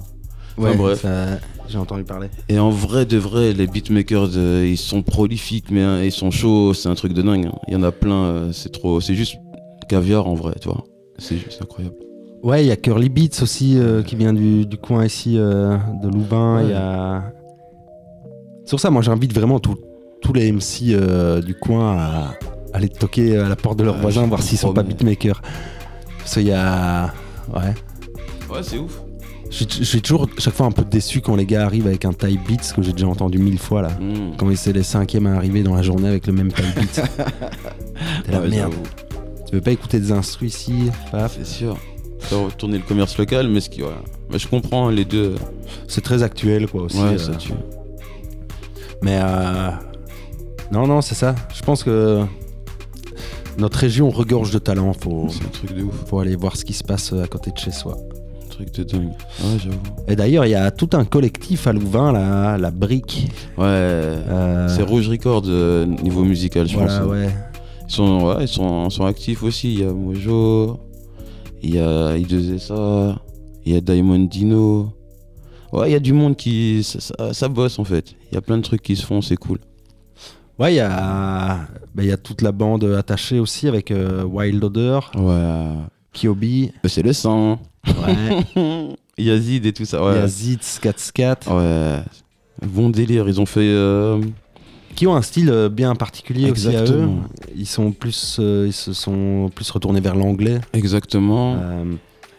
Enfin, 0.58 0.70
Ouais, 0.70 0.76
bref. 0.78 1.06
j'ai 1.68 1.78
entendu 1.78 2.03
parler. 2.06 2.30
Et 2.47 2.60
en 2.60 2.70
vrai, 2.70 3.06
de 3.06 3.18
vrai, 3.18 3.51
les 3.53 3.68
beatmakers, 3.68 4.30
euh, 4.38 4.66
ils 4.66 4.78
sont 4.78 5.01
prolifiques, 5.01 5.70
mais 5.70 5.82
hein, 5.82 6.01
ils 6.03 6.12
sont 6.14 6.32
chauds, 6.32 6.74
c'est 6.74 6.88
un 6.88 6.95
truc 6.95 7.12
de 7.14 7.22
dingue. 7.22 7.47
hein. 7.47 7.56
Il 7.68 7.74
y 7.74 7.78
en 7.78 7.84
a 7.84 7.91
plein, 7.91 8.24
euh, 8.26 8.51
c'est 8.53 8.72
trop, 8.72 9.01
c'est 9.01 9.16
juste 9.16 9.36
caviar 9.89 10.28
en 10.28 10.34
vrai, 10.36 10.53
tu 10.62 10.70
vois. 10.70 10.86
C'est 11.18 11.38
juste 11.38 11.62
incroyable. 11.62 11.95
Ouais, 12.43 12.64
il 12.64 12.68
y 12.68 12.72
a 12.72 12.76
Curly 12.78 13.10
Beats 13.10 13.41
aussi 13.41 13.78
euh, 13.78 14.01
qui 14.03 14.16
vient 14.16 14.32
du, 14.34 14.66
du 14.66 14.78
coin 14.78 15.03
ici 15.06 15.34
de 15.36 16.08
Louvain. 16.08 16.62
Il 16.62 16.66
Ouais. 16.68 16.72
y 16.72 16.76
a. 16.76 17.32
Sur 18.66 18.80
ça, 18.80 18.89
moi 18.89 19.01
j'invite 19.01 19.34
vraiment 19.34 19.60
tous 19.60 19.76
les 20.34 20.51
MC 20.51 20.95
du 21.45 21.53
coin 21.56 21.97
à 21.97 22.34
aller 22.74 22.89
toquer 22.89 23.38
à 23.38 23.47
la 23.49 23.56
porte 23.56 23.78
de 23.80 23.84
leurs 23.84 23.95
Ouais, 23.95 24.01
voisins, 24.01 24.26
voir 24.28 24.41
s'ils 24.41 24.58
sont 24.58 24.74
pas 24.74 24.84
beatmakers. 24.84 25.41
Parce 26.26 26.34
qu'il 26.34 26.48
y 26.48 26.52
a. 26.54 27.14
Ouais. 27.54 27.74
Ouais, 28.50 28.64
c'est 28.64 28.80
ouf. 28.80 29.00
Je 29.52 29.58
suis- 29.58 29.68
je 29.70 29.84
suis 29.84 30.02
toujours 30.02 30.28
chaque 30.40 30.56
fois 30.56 30.66
un 30.66 30.72
peu 30.72 30.84
déçu 30.84 31.22
quand 31.22 31.36
les 31.36 31.46
gars 31.46 31.66
arrivent 31.66 31.86
avec 31.86 32.04
un 32.04 32.14
type 32.14 32.42
beats 32.50 32.74
que 32.76 32.82
j'ai 32.82 32.94
déjà 32.94 33.08
entendu 33.08 33.38
mille 33.38 33.60
fois 33.60 33.84
là. 33.84 33.90
Mmh. 33.90 34.38
Quand 34.38 34.48
c'est 34.56 34.74
les 34.74 34.82
cinquièmes 34.82 35.28
à 35.28 35.36
arriver 35.36 35.62
dans 35.62 35.76
la 35.76 35.84
journée 35.84 36.08
avec 36.08 36.26
le 36.26 36.34
même 36.34 36.52
type 36.52 36.66
beats. 36.76 37.04
T'es 38.26 38.32
Ouais, 38.38 38.48
merde. 38.50 38.72
j'avoue. 38.74 38.84
Tu 39.48 39.54
veux 39.56 39.62
pas 39.62 39.70
écouter 39.72 40.00
des 40.00 40.12
instrus 40.12 40.56
ici 40.56 40.90
paf. 41.12 41.36
C'est 41.38 41.46
sûr. 41.46 41.78
Faire 42.22 42.58
tourner 42.58 42.80
le 42.80 42.84
commerce 42.84 43.16
local, 43.20 43.48
mais 43.48 43.62
ce 43.62 43.70
qui, 43.70 43.84
ouais. 43.84 43.90
Mais 44.32 44.40
je 44.40 44.48
comprends 44.48 44.90
les 44.90 45.06
deux. 45.06 45.36
C'est 45.88 46.02
très 46.02 46.24
actuel 46.24 46.68
quoi 46.68 46.82
aussi. 46.82 46.98
ouais, 46.98 47.14
euh. 47.14 47.18
ça 47.20 47.36
tue. 47.36 47.54
Mais 49.04 49.20
euh, 49.22 49.70
non, 50.72 50.88
non, 50.88 51.02
c'est 51.02 51.14
ça. 51.16 51.36
Je 51.54 51.62
pense 51.62 51.84
que 51.84 52.24
notre 53.58 53.80
région 53.80 54.10
regorge 54.10 54.51
de 54.51 54.60
talent. 54.60 54.93
Faut, 54.93 55.28
C'est 55.30 55.43
un 55.45 55.49
truc 55.49 55.76
de 55.76 55.84
ouf. 55.84 55.95
faut 56.08 56.20
aller 56.20 56.36
voir 56.36 56.56
ce 56.58 56.66
qui 56.66 56.74
se 56.74 56.84
passe 56.84 57.14
à 57.14 57.28
côté 57.28 57.51
de 57.51 57.58
chez 57.58 57.72
soi. 57.72 57.97
Un 58.45 58.49
truc 58.49 58.74
de 58.74 58.84
dingue. 58.84 59.08
Ouais, 59.43 59.58
j'avoue. 59.64 59.78
Et 60.08 60.16
d'ailleurs, 60.16 60.45
il 60.45 60.51
y 60.51 60.56
a 60.56 60.72
tout 60.72 60.89
un 60.93 61.03
collectif 61.06 61.68
à 61.68 61.74
Louvain, 61.74 62.12
là, 62.12 62.58
la 62.58 62.72
Brique. 62.72 63.28
Ouais. 63.58 63.64
Euh, 63.66 64.68
C'est 64.70 64.84
Rouge 64.84 65.10
Record 65.10 65.43
euh, 65.47 65.86
niveau 65.86 66.24
musical, 66.24 66.68
je 66.68 66.78
voilà, 66.78 66.99
pense. 66.99 67.10
ouais. 67.10 67.30
Ils 67.88 67.93
sont, 67.93 68.22
ouais, 68.26 68.43
ils 68.45 68.47
sont, 68.47 68.86
ils 68.88 68.91
sont 68.91 69.06
actifs 69.06 69.43
aussi. 69.43 69.74
Il 69.76 69.80
y 69.82 69.84
a 69.84 69.91
Mojo, 69.93 70.80
il 71.62 71.76
y 71.76 71.80
a 71.80 72.18
I2SA, 72.18 73.16
il 73.66 73.74
y 73.74 73.78
a 73.78 73.82
Diamond 73.82 74.20
Dino. 74.26 74.89
Ouais, 75.74 75.89
il 75.89 75.93
y 75.93 75.95
a 75.95 75.99
du 75.99 76.14
monde 76.14 76.36
qui. 76.36 76.82
Ça, 76.84 76.99
ça- 76.99 77.34
ça 77.34 77.47
bosse 77.49 77.78
en 77.80 77.84
fait. 77.84 78.16
Il 78.32 78.36
y 78.36 78.38
a 78.38 78.41
plein 78.41 78.58
de 78.58 78.64
trucs 78.64 78.82
qui 78.82 78.95
se 78.95 79.06
font, 79.06 79.22
c'est 79.22 79.36
cool. 79.36 79.60
Ouais, 80.58 80.74
il 80.74 80.78
y 80.78 80.80
a, 80.80 81.68
bah, 81.93 82.03
y 82.03 82.12
a 82.12 82.18
toute 82.18 82.41
la 82.41 82.51
bande 82.51 82.84
attachée 82.97 83.39
aussi 83.39 83.68
avec 83.68 83.91
euh, 83.91 84.24
Wild 84.24 84.64
Odor, 84.64 85.12
Ouais. 85.18 85.72
Kyobi, 86.14 86.72
C'est 86.86 87.01
le 87.03 87.12
sang. 87.14 87.60
ouais, 87.86 88.95
Yazid 89.18 89.66
et 89.66 89.74
tout 89.74 89.84
ça. 89.86 90.03
Ouais. 90.03 90.16
Yazid, 90.20 90.64
Scat 90.64 90.93
Scat, 90.97 91.39
Ouais. 91.49 91.99
Bon 92.66 92.89
délire. 92.89 93.28
Ils 93.28 93.41
ont 93.41 93.45
fait. 93.45 93.60
euh, 93.62 94.22
qui 94.95 95.08
ont 95.08 95.16
un 95.18 95.22
style 95.22 95.49
euh, 95.49 95.68
bien 95.68 95.93
particulier 95.93 96.49
aussi 96.49 96.68
à 96.68 96.72
eux. 96.72 96.82
Exactement. 96.84 97.20
Ils 97.53 97.66
sont 97.66 97.91
plus, 97.91 98.38
euh, 98.39 98.64
ils 98.68 98.72
se 98.74 98.93
sont 98.93 99.51
plus 99.53 99.70
retournés 99.70 99.99
vers 99.99 100.16
l'anglais. 100.16 100.62
Exactement. 100.72 101.58
Euh, 101.62 101.84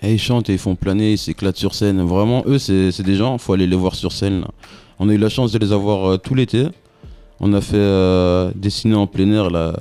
Et 0.02 0.14
ils 0.14 0.18
chantent 0.18 0.48
et 0.48 0.54
ils 0.54 0.58
font 0.58 0.74
planer, 0.74 1.12
ils 1.12 1.18
s'éclatent 1.18 1.58
sur 1.58 1.74
scène. 1.74 2.00
Vraiment, 2.02 2.44
eux, 2.46 2.58
c'est 2.58 2.92
c'est 2.92 3.02
des 3.02 3.14
gens, 3.16 3.36
faut 3.36 3.52
aller 3.52 3.66
les 3.66 3.76
voir 3.76 3.94
sur 3.94 4.10
scène. 4.12 4.40
là. 4.40 4.48
On 4.98 5.10
a 5.10 5.12
eu 5.12 5.18
la 5.18 5.28
chance 5.28 5.52
de 5.52 5.58
les 5.58 5.70
avoir 5.72 6.12
euh, 6.12 6.16
tout 6.16 6.34
l'été. 6.34 6.68
On 7.40 7.52
a 7.52 7.60
fait 7.60 7.76
euh, 7.76 8.50
des 8.54 8.70
ciné 8.70 8.94
en 8.94 9.06
plein 9.06 9.30
air, 9.32 9.50
là, 9.50 9.74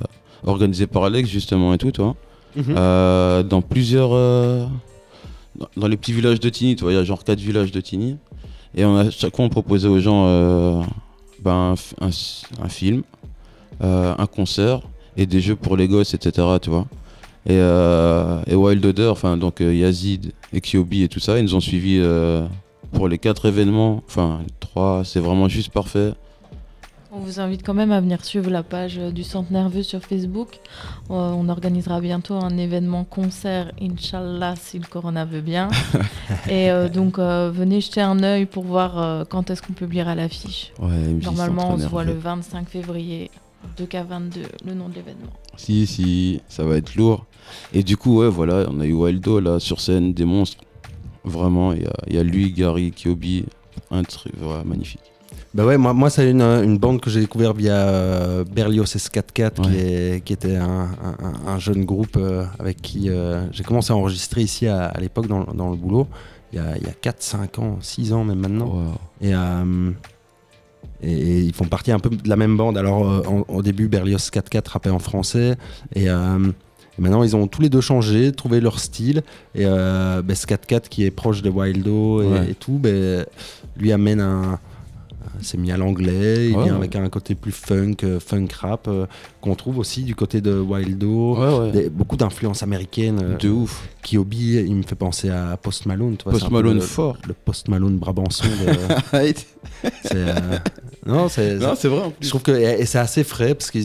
organisé 0.44 0.86
par 0.86 1.04
Alex, 1.04 1.28
justement, 1.28 1.72
et 1.74 1.78
tout, 1.78 1.90
toi. 1.92 2.14
Euh, 2.68 3.42
dans 3.42 3.62
plusieurs. 3.62 4.10
euh, 4.12 4.66
dans- 5.76 5.88
les 5.88 5.96
petits 5.96 6.12
villages 6.12 6.40
de 6.40 6.48
Tigny, 6.48 6.76
tu 6.76 6.82
vois, 6.84 6.92
il 6.92 6.96
y 6.96 6.98
a 6.98 7.04
genre 7.04 7.24
quatre 7.24 7.40
villages 7.40 7.72
de 7.72 7.80
Tigny. 7.80 8.16
Et 8.74 8.84
on 8.84 8.96
a, 8.96 9.10
chaque 9.10 9.34
fois, 9.36 9.44
on 9.44 9.48
proposait 9.48 9.88
aux 9.88 10.00
gens 10.00 10.84
ben, 11.42 11.74
un, 12.00 12.68
film, 12.68 13.02
un 13.80 14.26
concert 14.26 14.80
et 15.16 15.24
des 15.26 15.40
jeux 15.40 15.56
pour 15.56 15.76
les 15.78 15.88
gosses, 15.88 16.12
etc. 16.14 16.46
Tu 16.60 16.68
vois. 16.70 16.86
Et, 17.48 17.56
et 17.56 18.54
Wild 18.54 18.84
Odor, 18.84 19.12
enfin, 19.12 19.36
donc 19.38 19.60
Yazid 19.60 20.32
et 20.52 20.60
Kyobi 20.60 21.02
et 21.04 21.08
tout 21.08 21.20
ça, 21.20 21.38
ils 21.38 21.44
nous 21.44 21.54
ont 21.54 21.60
suivis 21.60 22.02
pour 22.92 23.08
les 23.08 23.16
quatre 23.18 23.46
événements. 23.46 24.02
Enfin, 24.06 24.40
trois, 24.60 25.02
c'est 25.04 25.20
vraiment 25.20 25.48
juste 25.48 25.72
parfait. 25.72 26.12
On 27.16 27.20
vous 27.20 27.40
invite 27.40 27.64
quand 27.64 27.72
même 27.72 27.92
à 27.92 28.00
venir 28.02 28.22
suivre 28.26 28.50
la 28.50 28.62
page 28.62 28.98
du 28.98 29.24
Centre 29.24 29.50
Nerveux 29.50 29.82
sur 29.82 30.02
Facebook. 30.02 30.60
Euh, 31.10 31.14
on 31.14 31.48
organisera 31.48 31.98
bientôt 32.02 32.34
un 32.34 32.58
événement 32.58 33.04
concert, 33.04 33.72
Inch'Allah, 33.80 34.54
si 34.54 34.78
le 34.78 34.84
Corona 34.84 35.24
veut 35.24 35.40
bien. 35.40 35.70
Et 36.50 36.70
euh, 36.70 36.90
donc, 36.90 37.18
euh, 37.18 37.50
venez 37.50 37.80
jeter 37.80 38.02
un 38.02 38.22
œil 38.22 38.44
pour 38.44 38.64
voir 38.64 38.98
euh, 38.98 39.24
quand 39.24 39.48
est-ce 39.48 39.62
qu'on 39.62 39.72
publiera 39.72 40.14
l'affiche. 40.14 40.74
Ouais, 40.78 41.14
Normalement, 41.24 41.70
on 41.70 41.78
se 41.78 41.86
voit 41.86 42.04
le 42.04 42.12
Nerveux. 42.12 42.20
25 42.22 42.68
février, 42.68 43.30
2K22, 43.78 44.40
le 44.66 44.74
nom 44.74 44.90
de 44.90 44.96
l'événement. 44.96 45.32
Si, 45.56 45.86
si, 45.86 46.42
ça 46.50 46.64
va 46.64 46.76
être 46.76 46.96
lourd. 46.96 47.24
Et 47.72 47.82
du 47.82 47.96
coup, 47.96 48.18
ouais, 48.20 48.28
voilà, 48.28 48.66
on 48.70 48.78
a 48.78 48.84
eu 48.84 48.92
Wildo 48.92 49.40
là 49.40 49.58
sur 49.58 49.80
scène, 49.80 50.12
des 50.12 50.26
monstres. 50.26 50.62
Vraiment, 51.24 51.72
il 51.72 51.82
y 51.82 51.86
a, 51.86 51.94
il 52.08 52.14
y 52.14 52.18
a 52.18 52.22
lui, 52.22 52.52
Gary, 52.52 52.92
Kyobi, 52.92 53.46
un 53.90 54.02
truc 54.02 54.34
magnifique. 54.66 55.00
Bah 55.54 55.64
ouais, 55.64 55.78
moi, 55.78 55.92
moi 55.94 56.10
c'est 56.10 56.30
une, 56.30 56.42
une 56.42 56.76
bande 56.78 57.00
que 57.00 57.08
j'ai 57.08 57.20
découvert 57.20 57.54
via 57.54 57.74
euh, 57.74 58.44
Berlioz 58.44 58.84
S44, 58.94 59.52
qui, 59.52 59.60
Ouais. 59.62 59.76
est, 59.76 60.24
qui 60.24 60.32
était 60.34 60.56
un, 60.56 60.88
un- 61.02 61.48
un 61.52 61.58
jeune 61.58 61.84
groupe 61.84 62.16
euh, 62.18 62.44
avec 62.58 62.82
qui 62.82 63.08
euh, 63.08 63.46
j'ai 63.52 63.64
commencé 63.64 63.92
à 63.92 63.96
enregistrer 63.96 64.42
ici 64.42 64.66
à, 64.66 64.84
à 64.86 65.00
l'époque 65.00 65.26
dans, 65.28 65.44
dans 65.44 65.70
le 65.70 65.76
boulot, 65.76 66.08
il 66.52 66.56
y 66.56 66.62
a, 66.62 66.76
il 66.76 66.84
y 66.86 66.90
a 66.90 66.92
4, 66.92 67.22
5 67.22 67.58
ans, 67.58 67.78
6 67.80 68.12
ans 68.12 68.24
même 68.24 68.38
maintenant. 68.40 68.66
Wow. 68.66 68.92
Et, 69.22 69.34
euh, 69.34 69.90
et, 71.02 71.12
et 71.12 71.38
ils 71.40 71.54
font 71.54 71.64
partie 71.64 71.90
un 71.92 71.98
peu 72.00 72.10
de 72.10 72.28
la 72.28 72.36
même 72.36 72.56
bande. 72.56 72.76
Alors 72.76 73.10
euh, 73.10 73.22
en- 73.26 73.44
au 73.52 73.62
début, 73.62 73.88
Berlioz 73.88 74.30
4-4 74.30 74.68
rappait 74.70 74.90
en 74.90 74.98
français. 74.98 75.56
Et, 75.94 76.08
euh, 76.10 76.38
et 76.98 77.02
maintenant, 77.02 77.22
ils 77.22 77.34
ont 77.36 77.46
tous 77.46 77.62
les 77.62 77.68
deux 77.68 77.80
changé, 77.80 78.32
trouvé 78.32 78.60
leur 78.60 78.78
style. 78.78 79.22
Et 79.54 79.64
euh, 79.64 80.22
ben, 80.22 80.36
4 80.36 80.88
qui 80.88 81.04
est 81.04 81.10
proche 81.10 81.42
de 81.42 81.50
Wildo 81.50 82.22
et, 82.22 82.26
Ouais. 82.26 82.50
et 82.50 82.54
tout, 82.54 82.78
ben, 82.78 83.24
lui 83.76 83.90
amène 83.92 84.20
un. 84.20 84.58
S'est 85.42 85.56
mis 85.58 85.72
à 85.72 85.76
l'anglais, 85.76 86.48
il 86.50 86.56
Ouais, 86.56 86.64
vient 86.64 86.72
ouais. 86.74 86.78
avec 86.78 86.96
un 86.96 87.08
côté 87.08 87.34
plus 87.34 87.52
funk, 87.52 87.96
euh, 88.04 88.18
funk 88.20 88.48
rap, 88.60 88.88
euh, 88.88 89.06
qu'on 89.40 89.54
trouve 89.54 89.78
aussi 89.78 90.02
du 90.02 90.14
côté 90.14 90.40
de 90.40 90.58
Wildo. 90.58 91.36
Ouais. 91.36 91.70
Des- 91.72 91.88
beaucoup 91.90 92.16
d'influences 92.16 92.62
américaines. 92.62 93.20
euh, 93.22 93.36
De 93.36 93.48
ouf. 93.48 93.88
Kyobi, 94.02 94.54
il 94.66 94.74
me 94.76 94.82
fait 94.82 94.94
penser 94.94 95.30
à 95.30 95.56
Post 95.56 95.86
Malone. 95.86 96.16
Post 96.16 96.50
Malone 96.50 96.74
le- 96.76 96.80
fort. 96.80 97.16
Le 97.26 97.34
Post 97.34 97.68
Malone 97.68 97.96
Brabançon. 97.98 98.44
de- 98.44 99.16
euh, 100.14 100.34
non, 101.06 101.28
c'est, 101.28 101.54
non, 101.56 101.74
c'est 101.76 101.88
vrai 101.88 102.00
en 102.02 102.12
je 102.20 102.28
trouve 102.28 102.42
que 102.42 102.52
et, 102.52 102.80
et 102.80 102.86
c'est 102.86 102.98
assez 102.98 103.24
frais 103.24 103.54
parce 103.54 103.70
que 103.70 103.78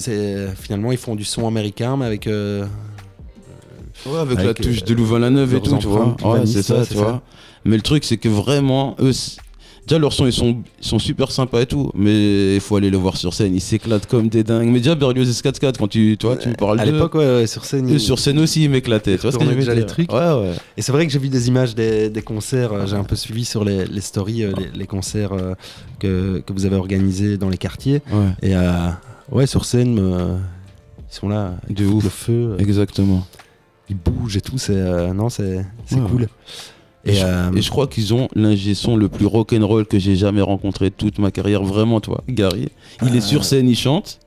finalement 0.56 0.92
ils 0.92 0.98
font 0.98 1.16
du 1.16 1.24
son 1.24 1.48
américain 1.48 1.98
mais 1.98 2.06
avec 2.06 2.28
euh, 2.28 2.66
Ouais, 4.06 4.18
avec, 4.18 4.39
Avec, 4.39 4.48
la 4.60 4.64
touche 4.66 4.82
euh, 4.82 4.86
de 4.86 4.94
Louvain-la-Neuve 4.96 5.54
et 5.56 5.62
tout, 5.62 5.78
tu 5.78 5.86
vois. 5.86 6.16
Ouais, 6.24 6.46
c'est 6.48 6.64
ça, 6.64 6.80
ouais, 6.80 6.86
tu 6.88 6.96
vois. 6.96 7.06
ça. 7.06 7.22
Mais 7.66 7.76
le 7.76 7.84
truc, 7.84 8.04
c'est 8.04 8.18
que 8.18 8.30
vraiment, 8.30 8.96
eux, 9.00 9.12
déjà 9.88 10.00
leurs 10.00 10.14
sons, 10.14 10.26
ils 10.26 10.32
sont, 10.34 10.58
ils 10.82 10.88
sont 10.88 11.00
super 11.00 11.32
sympas 11.32 11.62
et 11.62 11.66
tout, 11.66 11.92
mais 11.96 12.56
il 12.56 12.62
faut 12.62 12.76
aller 12.76 12.90
le 12.90 12.98
voir 12.98 13.18
sur 13.18 13.34
scène, 13.34 13.54
ils 13.56 13.62
s'éclatent 13.62 14.06
comme 14.06 14.30
des 14.30 14.44
dingues. 14.44 14.68
Mais 14.70 14.80
déjà, 14.80 14.96
Berlioz 14.96 15.30
S44, 15.30 15.78
quand 15.78 15.88
tu, 15.88 16.16
tu 16.20 16.26
vois, 16.26 16.38
tu 16.38 16.50
me 16.50 16.54
parles 16.56 16.80
à 16.80 16.86
d'eux, 16.86 16.92
l'époque 16.94 17.16
ouais, 17.16 17.26
ouais, 17.36 17.48
sur 17.48 17.66
scène. 17.66 17.90
ils- 17.90 18.00
sur 18.00 18.20
scène 18.20 18.40
aussi, 18.40 18.64
ils 18.64 18.70
m'éclataient. 18.70 19.16
Tu 19.16 19.22
vois 19.22 19.32
ce 19.32 19.38
que 19.38 19.44
déjà 19.54 19.74
les 19.74 19.86
trucs. 19.86 20.12
Ouais, 20.12 20.20
ouais. 20.34 20.54
Et 20.78 20.82
c'est 20.82 20.92
vrai 20.92 21.06
que 21.08 21.12
j'ai 21.12 21.20
vu 21.20 21.30
des 21.30 21.48
images 21.48 21.76
des, 21.76 22.10
des 22.10 22.22
concerts. 22.22 22.74
euh, 22.74 22.86
J'ai 22.86 22.96
un 22.96 23.04
peu 23.04 23.16
suivi 23.16 23.44
sur 23.46 23.64
les, 23.66 23.86
les 23.86 24.02
stories 24.02 24.44
euh, 24.44 24.54
les, 24.58 24.70
les 24.80 24.88
concerts 24.88 25.34
euh, 25.34 25.54
que, 26.00 26.42
que 26.46 26.54
vous 26.54 26.66
avez 26.66 26.76
organisés 26.76 27.38
dans 27.38 27.50
les 27.50 27.58
quartiers. 27.58 28.02
Ouais, 28.12 28.50
Et 28.50 28.54
ouais, 29.32 29.48
sur 29.48 29.66
scène, 29.66 29.98
ils 29.98 31.14
sont 31.16 31.28
là, 31.28 31.56
De 31.70 31.86
ouf. 31.86 32.04
le 32.04 32.10
feu, 32.10 32.56
exactement. 32.60 33.26
ils 33.90 33.98
bougent 33.98 34.38
et 34.38 34.42
tout. 34.42 34.58
C'est 34.58 35.12
non, 35.14 35.30
c'est 35.30 35.66
cool. 35.90 36.28
Et, 37.06 37.12
Et, 37.12 37.14
je, 37.16 37.26
euh, 37.26 37.52
et 37.56 37.62
je 37.62 37.70
crois 37.70 37.88
qu'ils 37.88 38.14
ont 38.14 38.28
l'ingé 38.36 38.76
son 38.76 38.95
le 38.95 39.10
plus 39.10 39.26
rock'n'roll 39.26 39.86
que 39.86 39.99
j'ai 39.99 40.16
jamais 40.16 40.41
rencontré 40.41 40.89
de 40.89 40.95
toute 40.95 41.20
ma 41.20 41.32
carrière. 41.32 41.64
Vraiment, 41.64 41.99
toi, 41.99 42.24
Gary. 42.28 42.70
Il 43.06 43.16
est 43.16 43.22
sur 43.22 43.43
scène, 43.43 43.68
il 43.70 43.78
chante. 43.78 44.20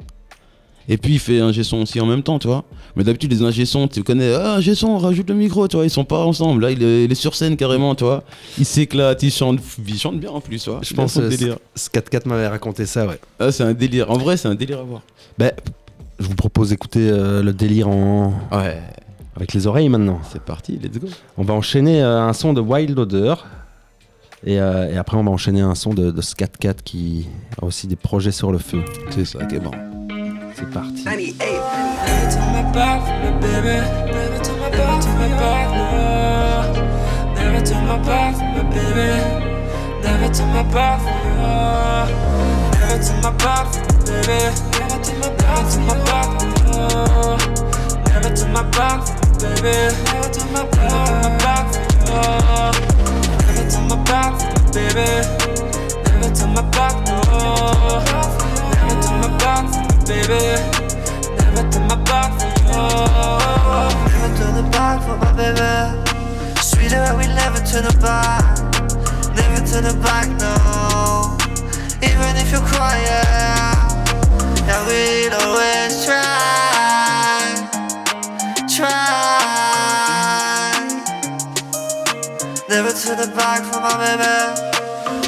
Et 0.88 0.98
puis 0.98 1.14
il 1.14 1.18
fait 1.18 1.40
un 1.40 1.52
son 1.52 1.78
aussi 1.78 2.00
en 2.00 2.06
même 2.06 2.22
temps, 2.22 2.38
tu 2.38 2.46
vois. 2.46 2.64
Mais 2.96 3.04
d'habitude, 3.04 3.32
les 3.32 3.42
ingé 3.42 3.64
tu 3.90 4.02
connais, 4.02 4.32
ah, 4.34 4.56
ingé 4.56 4.74
son, 4.74 4.98
rajoute 4.98 5.28
le 5.28 5.34
micro, 5.34 5.66
tu 5.66 5.76
vois, 5.76 5.84
ils 5.84 5.90
sont 5.90 6.04
pas 6.04 6.24
ensemble. 6.24 6.62
Là, 6.62 6.70
il 6.70 6.82
est, 6.82 7.04
il 7.04 7.12
est 7.12 7.16
sur 7.16 7.34
scène 7.34 7.56
carrément, 7.56 7.94
tu 7.94 8.04
vois. 8.04 8.22
Il 8.58 8.64
s'éclate, 8.64 9.22
il 9.22 9.32
chante, 9.32 9.60
il 9.86 9.98
chante 9.98 10.20
bien 10.20 10.30
en 10.30 10.40
plus, 10.40 10.62
tu 10.62 10.70
vois. 10.70 10.80
Je 10.82 10.94
pense 10.94 11.14
que 11.14 11.28
délire. 11.28 11.56
4-4 11.76 12.28
m'avait 12.28 12.48
raconté 12.48 12.86
ça, 12.86 13.06
ouais. 13.06 13.18
Ah, 13.38 13.50
c'est 13.50 13.62
un 13.62 13.72
délire. 13.72 14.10
En 14.10 14.18
vrai, 14.18 14.36
c'est 14.36 14.48
un 14.48 14.54
délire 14.54 14.80
à 14.80 14.82
voir. 14.82 15.02
Ben, 15.38 15.52
je 16.18 16.26
vous 16.26 16.34
propose 16.34 16.68
d'écouter 16.68 17.08
euh, 17.10 17.42
le 17.42 17.52
délire 17.52 17.88
en... 17.88 18.34
Ouais. 18.52 18.80
Avec 19.36 19.52
les 19.52 19.66
oreilles 19.66 19.88
maintenant. 19.88 20.20
C'est 20.30 20.42
parti, 20.42 20.78
let's 20.82 20.98
go. 20.98 21.08
On 21.36 21.42
va 21.44 21.54
enchaîner 21.54 22.02
euh, 22.02 22.22
un 22.22 22.32
son 22.32 22.52
de 22.52 22.60
Wild 22.60 22.98
Odor. 22.98 23.46
Et, 24.46 24.60
euh, 24.60 24.92
et 24.92 24.96
après, 24.98 25.16
on 25.16 25.24
va 25.24 25.30
enchaîner 25.30 25.62
un 25.62 25.74
son 25.74 25.94
de, 25.94 26.10
de 26.10 26.20
Scat 26.20 26.48
Cat 26.60 26.74
qui 26.84 27.26
a 27.60 27.64
aussi 27.64 27.86
des 27.86 27.96
projets 27.96 28.32
sur 28.32 28.52
le 28.52 28.58
feu. 28.58 28.82
C'est 29.10 29.24
ça 29.24 29.44
qui 29.46 29.56
est 29.56 29.60
bon. 29.60 29.70
C'est 30.54 30.70
parti. 30.70 31.04
Never 48.14 48.30
to 48.36 48.46
my 48.46 48.62
back, 48.70 49.00
baby. 49.40 49.92
Never 50.06 50.28
to 50.32 50.44
my 50.46 50.64
block, 50.70 51.10
my 51.22 51.30
block. 51.38 51.66
Never 53.44 53.70
to 53.70 53.80
my 53.90 53.96
back, 54.04 54.32
baby. 54.72 55.10
Never 56.06 56.34
to 56.34 56.46
my 56.46 56.62
back 56.70 56.94
no. 57.06 57.18
Never 58.70 58.96
to 59.02 59.10
my 59.20 59.28
back, 59.38 59.66
baby. 60.06 60.42
Never 61.38 61.70
to 61.72 61.80
my 61.80 61.96
block, 62.06 62.32
no. 62.70 62.80
Never 64.08 64.30
to 64.38 64.46
the 64.58 64.68
back 64.70 65.02
for 65.02 65.16
my 65.16 65.32
baby. 65.32 65.74
Sweeter, 66.60 67.16
we 67.16 67.26
never 67.26 67.58
to 67.58 67.82
the 67.82 67.94
back. 68.00 68.58
Never 69.34 69.66
to 69.66 69.80
the 69.80 69.94
back, 70.02 70.28
no. 70.38 71.36
Even 72.00 72.36
if 72.36 72.52
you 72.52 72.60
cry, 72.60 72.96
yeah, 73.02 73.88
yeah 74.66 74.86
we'd 74.86 75.32
always 75.32 76.04
try. 76.04 76.53
My 83.84 83.92
baby. 84.00 84.32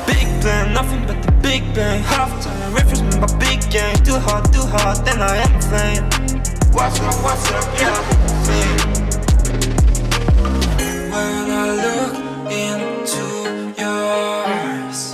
Big 0.06 0.26
plan, 0.40 0.72
nothing 0.72 1.04
but 1.06 1.22
the 1.22 1.32
big 1.42 1.62
bang. 1.74 2.02
Half 2.02 2.32
time, 2.42 2.72
me 2.72 2.80
my 3.20 3.28
big 3.38 3.60
gang. 3.70 3.94
Too 4.02 4.18
hot, 4.18 4.50
too 4.50 4.64
hot, 4.64 5.04
then 5.04 5.20
I 5.20 5.36
am 5.44 5.60
fame. 5.60 6.04
What's 6.72 6.98
up, 7.00 7.16
what's 7.22 7.52
up, 7.52 7.66
yeah. 7.80 8.00
When 11.12 11.50
I 11.52 11.66
look 11.84 12.14
into 12.50 13.26
your 13.76 14.02
eyes, 14.48 15.12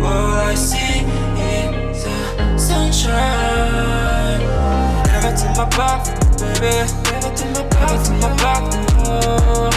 all 0.00 0.32
I 0.50 0.54
see 0.54 1.04
is 1.52 2.04
the 2.04 2.16
sunshine. 2.56 4.40
Never 5.12 5.32
to 5.36 5.46
my 5.58 5.66
back, 5.76 6.00
baby. 6.40 6.74
Never 7.12 7.30
to 7.36 7.44
my 7.52 7.62
back, 7.68 7.96
turn 8.06 8.18
my 8.20 8.30
back, 8.40 8.64
oh. 9.04 9.68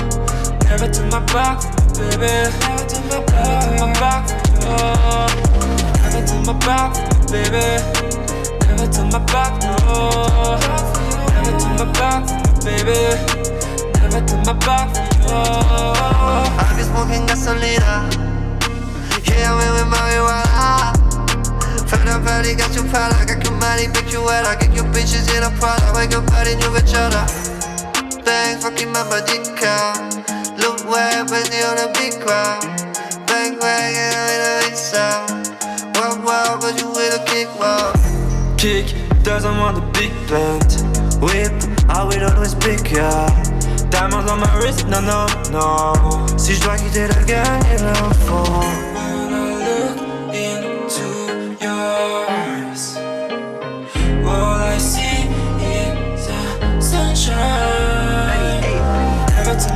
Never 0.63 0.87
to 0.87 1.01
my 1.07 1.19
back, 1.33 1.59
baby. 1.99 2.31
Never 2.63 2.85
turn 2.87 3.75
my 3.79 3.93
back, 3.99 4.23
oh. 4.63 5.27
Never 6.01 6.21
turn 6.25 6.45
my 6.45 6.53
back, 6.65 6.93
baby. 7.27 7.65
Never 8.67 8.87
turn 8.91 9.09
my 9.09 9.19
back, 9.27 9.53
no. 9.61 10.57
Never 11.35 11.53
turn 11.59 11.75
my 11.75 11.85
back, 11.99 12.23
baby. 12.63 12.99
Never 13.99 14.21
turn 14.25 14.41
my 14.47 14.53
back, 14.65 14.89
oh. 15.27 16.57
I 16.57 16.73
be 16.77 16.83
smoking 16.83 17.27
gasolina. 17.27 18.07
Yeah. 19.27 19.49
Find 21.87 22.09
a 22.09 22.19
party, 22.23 22.55
got 22.55 22.73
you. 22.75 22.83
I 22.93 23.25
got 23.25 23.43
your 23.43 23.53
money, 23.59 23.87
you. 24.11 24.21
I 24.23 24.55
get 24.59 24.73
your 24.75 24.85
bitches 24.85 25.27
in 25.35 25.43
a. 25.43 25.49
Look 30.59 30.83
where, 30.89 31.25
busy 31.25 31.63
on 31.63 31.77
a 31.77 31.91
big 31.93 32.19
crowd. 32.21 32.61
Bang, 33.27 33.57
bang, 33.59 33.95
and 33.95 34.15
I'm 34.15 34.29
in 34.35 34.41
a 34.41 34.67
big 34.67 34.75
sound. 34.75 35.47
Wow, 35.95 36.21
wow, 36.25 36.57
but 36.59 36.79
you 36.79 36.87
with 36.89 37.19
a 37.19 37.23
kick, 37.25 37.47
wow. 37.59 37.93
Kick, 38.57 38.93
doesn't 39.23 39.57
want 39.57 39.75
the 39.75 39.85
big 39.99 40.11
band. 40.27 40.69
Whip, 41.21 41.53
I 41.89 42.03
will 42.03 42.23
always 42.31 42.55
pick 42.55 42.91
ya. 42.91 43.27
Diamonds 43.89 44.29
on 44.31 44.39
my 44.39 44.57
wrist, 44.59 44.87
no, 44.87 44.99
no, 45.01 45.25
no. 45.51 45.93
Si 46.37 46.55
je 46.55 46.61
dois 46.61 46.77
quitter 46.77 47.07
la 47.07 47.23
gang, 47.23 47.63
il 47.73 47.83
en 47.85 48.13
faut. 48.25 48.89
When 57.41 57.68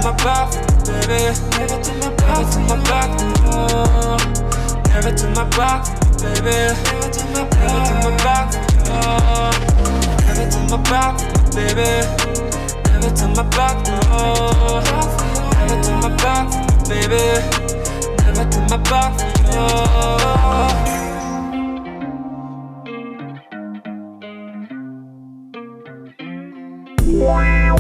my 0.04 0.12
back, 0.24 0.52
baby. 0.86 1.32
Never 1.58 1.78
turn 1.82 2.00
my 2.00 2.10
back, 2.16 2.52
turn 2.52 2.64
my 2.68 2.76
back, 2.84 3.10
no. 3.44 4.18
Never 4.90 5.12
turn 5.16 5.34
my 5.34 5.44
back, 5.56 5.86
baby. 6.20 6.76
Never 6.84 7.10
turn 7.14 7.32
my 7.34 7.44
back, 7.48 7.88
back, 8.24 8.48
no. 8.86 8.98
Never 10.28 10.46
turn 10.52 10.66
my 10.70 10.78
back, 10.90 11.14
baby. 11.56 11.90
Never 12.92 13.12
turn 13.16 13.32
my 13.34 13.44
back, 13.56 13.76
no. 13.88 14.82
Never 15.56 15.78
turn 15.84 15.98
my 16.02 16.10
back, 16.18 16.46
baby. 16.90 17.24
Never 18.26 18.46
turn 18.52 18.66
my 18.70 18.78
back, 18.78 19.14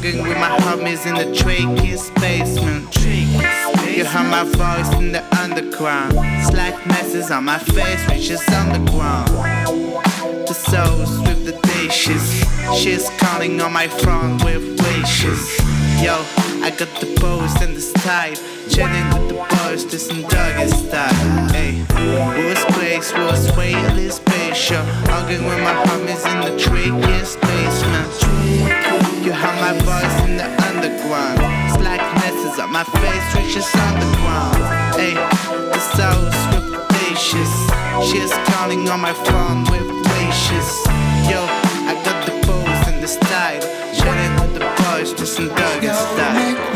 Arguing 0.00 0.22
with 0.22 0.38
my 0.38 0.48
homies 0.60 1.04
in 1.04 1.14
the 1.14 1.36
trachist 1.36 2.18
basement. 2.22 2.96
You 3.94 4.06
heard 4.06 4.30
my 4.30 4.44
voice 4.44 4.90
in 4.98 5.12
the 5.12 5.22
underground. 5.36 6.14
Slack 6.46 6.86
messes 6.86 7.30
on 7.30 7.44
my 7.44 7.58
face, 7.58 8.08
reaches 8.08 8.40
underground. 8.48 9.28
The 10.48 10.54
souls 10.54 11.18
with 11.28 11.44
the 11.44 11.52
dishes. 11.68 12.42
She's 12.78 13.10
calling 13.18 13.60
on 13.60 13.74
my 13.74 13.88
front 13.88 14.42
with 14.42 14.80
wishes. 14.80 15.58
Yo, 16.02 16.24
I 16.64 16.72
got 16.78 16.88
the 16.98 17.14
post 17.20 17.60
and 17.60 17.76
the 17.76 17.82
style. 17.82 18.34
Chilling 18.70 19.06
with 19.12 19.28
the 19.28 19.34
boys, 19.34 19.84
this 19.84 20.08
and 20.08 20.26
doggy 20.30 20.68
style. 20.68 21.48
Hey, 21.52 21.84
who's 21.92 22.64
place, 22.72 23.10
who's 23.10 23.54
way 23.54 23.74
this 23.92 24.16
spaceship. 24.16 24.82
Arguing 25.10 25.44
with 25.44 25.60
my 25.60 25.74
homies 25.84 26.24
in 26.24 26.40
the 26.40 26.58
trickiest 26.58 27.38
basement. 27.42 28.89
You 29.20 29.32
have 29.32 29.60
my 29.60 29.74
voice 29.84 30.24
in 30.24 30.38
the 30.38 30.48
underground. 30.64 31.38
Slacknesses 31.76 32.58
on 32.58 32.72
my 32.72 32.84
face, 32.84 33.34
riches 33.36 33.68
on 33.76 34.00
the 34.00 34.06
ground. 34.16 34.56
Hey, 34.96 35.12
the 35.12 35.78
soul's 35.92 36.40
rapacious. 36.48 37.52
She 38.10 38.16
is 38.16 38.32
calling 38.48 38.88
on 38.88 39.00
my 39.00 39.12
phone 39.12 39.64
with 39.64 39.86
wishes. 40.08 40.70
Yo, 41.28 41.44
I 41.84 42.00
got 42.02 42.24
the 42.24 42.32
pose 42.46 42.88
and 42.88 43.02
the 43.02 43.08
style. 43.08 43.60
Shutting 43.92 44.34
with 44.40 44.54
the 44.54 44.64
boys, 44.80 45.12
just 45.12 45.38
in 45.38 45.48
doggy 45.48 45.88
style. 45.88 46.69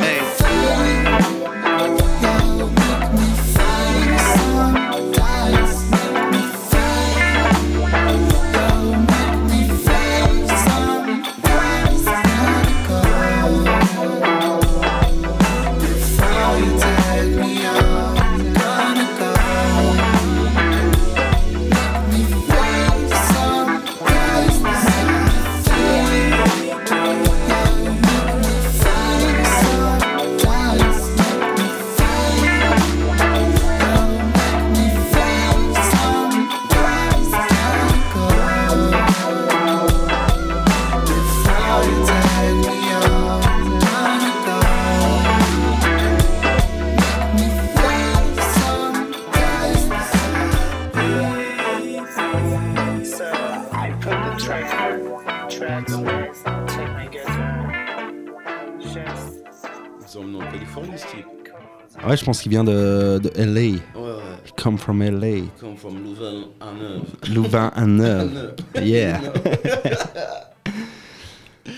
Ouais, 62.14 62.18
je 62.18 62.24
pense 62.24 62.42
qu'il 62.42 62.50
vient 62.50 62.62
de, 62.62 63.18
de 63.20 63.30
LA. 63.36 63.60
Ouais, 63.60 63.72
ouais. 63.96 64.12
Il 64.46 64.52
come 64.52 64.78
from 64.78 65.02
LA. 65.02 65.46
Come 65.60 65.76
from 65.76 65.96
Louvain 66.04 66.44
à 66.60 66.66
Neuve. 66.72 67.34
Louvain 67.34 67.72
à 67.74 67.86
Neuve. 67.86 68.54
Yeah. 68.80 69.20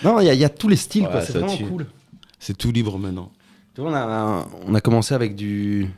non, 0.04 0.20
il 0.20 0.26
y, 0.26 0.30
a- 0.30 0.34
il 0.34 0.40
y 0.40 0.44
a 0.44 0.48
tous 0.48 0.68
les 0.68 0.76
styles, 0.76 1.04
quoi. 1.06 1.16
Ouais, 1.16 1.24
C'est 1.24 1.38
vraiment 1.38 1.56
tue. 1.56 1.64
cool. 1.64 1.86
C'est 2.38 2.56
tout 2.56 2.70
libre 2.70 2.98
maintenant. 2.98 3.30
Tu 3.74 3.80
vois, 3.80 3.90
on 3.90 3.94
a, 3.94 4.46
on 4.66 4.74
a 4.74 4.80
commencé 4.80 5.14
avec 5.14 5.34
du, 5.36 5.88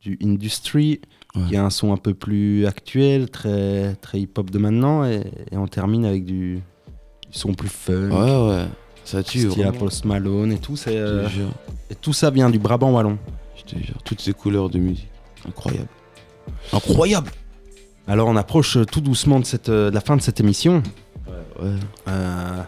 du 0.00 0.18
industry, 0.22 1.00
qui 1.48 1.56
a 1.56 1.64
un 1.64 1.70
son 1.70 1.92
un 1.92 1.96
peu 1.96 2.14
plus 2.14 2.66
actuel, 2.66 3.30
très, 3.30 3.94
très 3.96 4.20
hip-hop 4.20 4.50
de 4.50 4.58
maintenant, 4.58 5.04
et, 5.04 5.22
et 5.52 5.56
on 5.56 5.68
termine 5.68 6.04
avec 6.04 6.24
du, 6.24 6.56
du 6.56 6.62
son 7.38 7.54
plus 7.54 7.68
fun. 7.68 8.10
Ouais, 8.10 8.48
ouais. 8.56 8.64
Ça 9.08 9.22
tue, 9.22 9.50
Style. 9.50 9.72
Post 9.78 10.04
Malone 10.04 10.52
et 10.52 10.58
tout. 10.58 10.76
c'est, 10.76 10.92
Je 10.92 10.96
te 10.96 11.00
euh, 11.00 11.28
et 11.88 11.94
tout 11.94 12.12
ça 12.12 12.28
vient 12.28 12.50
du 12.50 12.58
Brabant 12.58 12.92
wallon. 12.92 13.16
Je 13.56 13.62
te 13.62 13.82
jure. 13.82 13.96
Toutes 14.04 14.20
ces 14.20 14.34
couleurs 14.34 14.68
de 14.68 14.78
musique. 14.78 15.08
Incroyable. 15.48 15.88
Incroyable 16.74 17.30
Alors 18.06 18.28
on 18.28 18.36
approche 18.36 18.76
euh, 18.76 18.84
tout 18.84 19.00
doucement 19.00 19.40
de, 19.40 19.46
cette, 19.46 19.70
euh, 19.70 19.88
de 19.88 19.94
la 19.94 20.02
fin 20.02 20.14
de 20.14 20.20
cette 20.20 20.40
émission. 20.40 20.82
Ouais. 21.26 21.70
Euh, 22.08 22.62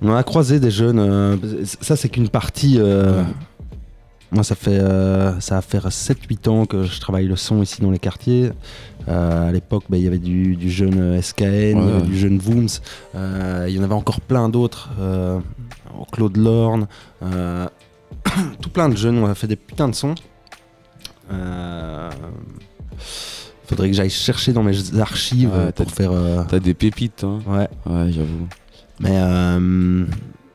on 0.00 0.08
en 0.08 0.16
a 0.16 0.22
croisé 0.22 0.60
des 0.60 0.70
jeunes. 0.70 1.38
ça, 1.82 1.94
c'est 1.94 2.08
qu'une 2.08 2.30
partie. 2.30 2.80
Moi, 4.32 4.42
ça 4.44 4.54
fait 4.54 4.78
euh, 4.78 5.38
ça 5.40 5.56
va 5.56 5.62
faire 5.62 5.88
7-8 5.88 6.48
ans 6.48 6.64
que 6.64 6.84
je 6.84 6.98
travaille 7.00 7.26
le 7.26 7.36
son 7.36 7.62
ici 7.62 7.82
dans 7.82 7.90
les 7.90 7.98
quartiers. 7.98 8.50
Euh, 9.08 9.48
à 9.48 9.52
l'époque, 9.52 9.84
bah, 9.90 9.98
il 9.98 10.04
y 10.04 10.06
avait 10.06 10.18
du, 10.18 10.56
du 10.56 10.70
jeune 10.70 10.98
euh, 10.98 11.20
SKN, 11.20 11.44
y 11.44 11.72
avait 11.76 12.02
du 12.06 12.16
jeune 12.16 12.38
Vooms. 12.38 12.68
euh, 13.14 13.66
il 13.68 13.76
y 13.76 13.78
en 13.78 13.82
avait 13.82 13.94
encore 13.94 14.20
plein 14.22 14.48
d'autres. 14.48 14.90
euh, 15.00 15.38
Claude 16.12 16.36
Lorne. 16.38 16.86
euh, 17.22 17.66
tout 18.62 18.70
plein 18.70 18.88
de 18.88 18.96
jeunes. 18.96 19.18
On 19.18 19.26
a 19.26 19.34
fait 19.34 19.46
des 19.48 19.56
putains 19.56 19.88
de 19.88 19.94
sons. 19.94 20.14
Euh, 21.30 22.10
faudrait 23.66 23.88
que 23.90 23.96
j'aille 23.96 24.10
chercher 24.10 24.52
dans 24.52 24.62
mes 24.62 24.98
archives 24.98 25.50
Ouais, 25.54 25.72
pour 25.72 25.90
faire. 25.90 26.10
euh, 26.12 26.42
T'as 26.48 26.58
des 26.58 26.74
pépites, 26.74 27.24
hein. 27.24 27.40
Ouais. 27.46 27.68
Ouais, 27.86 28.10
j'avoue. 28.12 28.46
Mais, 29.00 29.10
euh, 29.12 30.04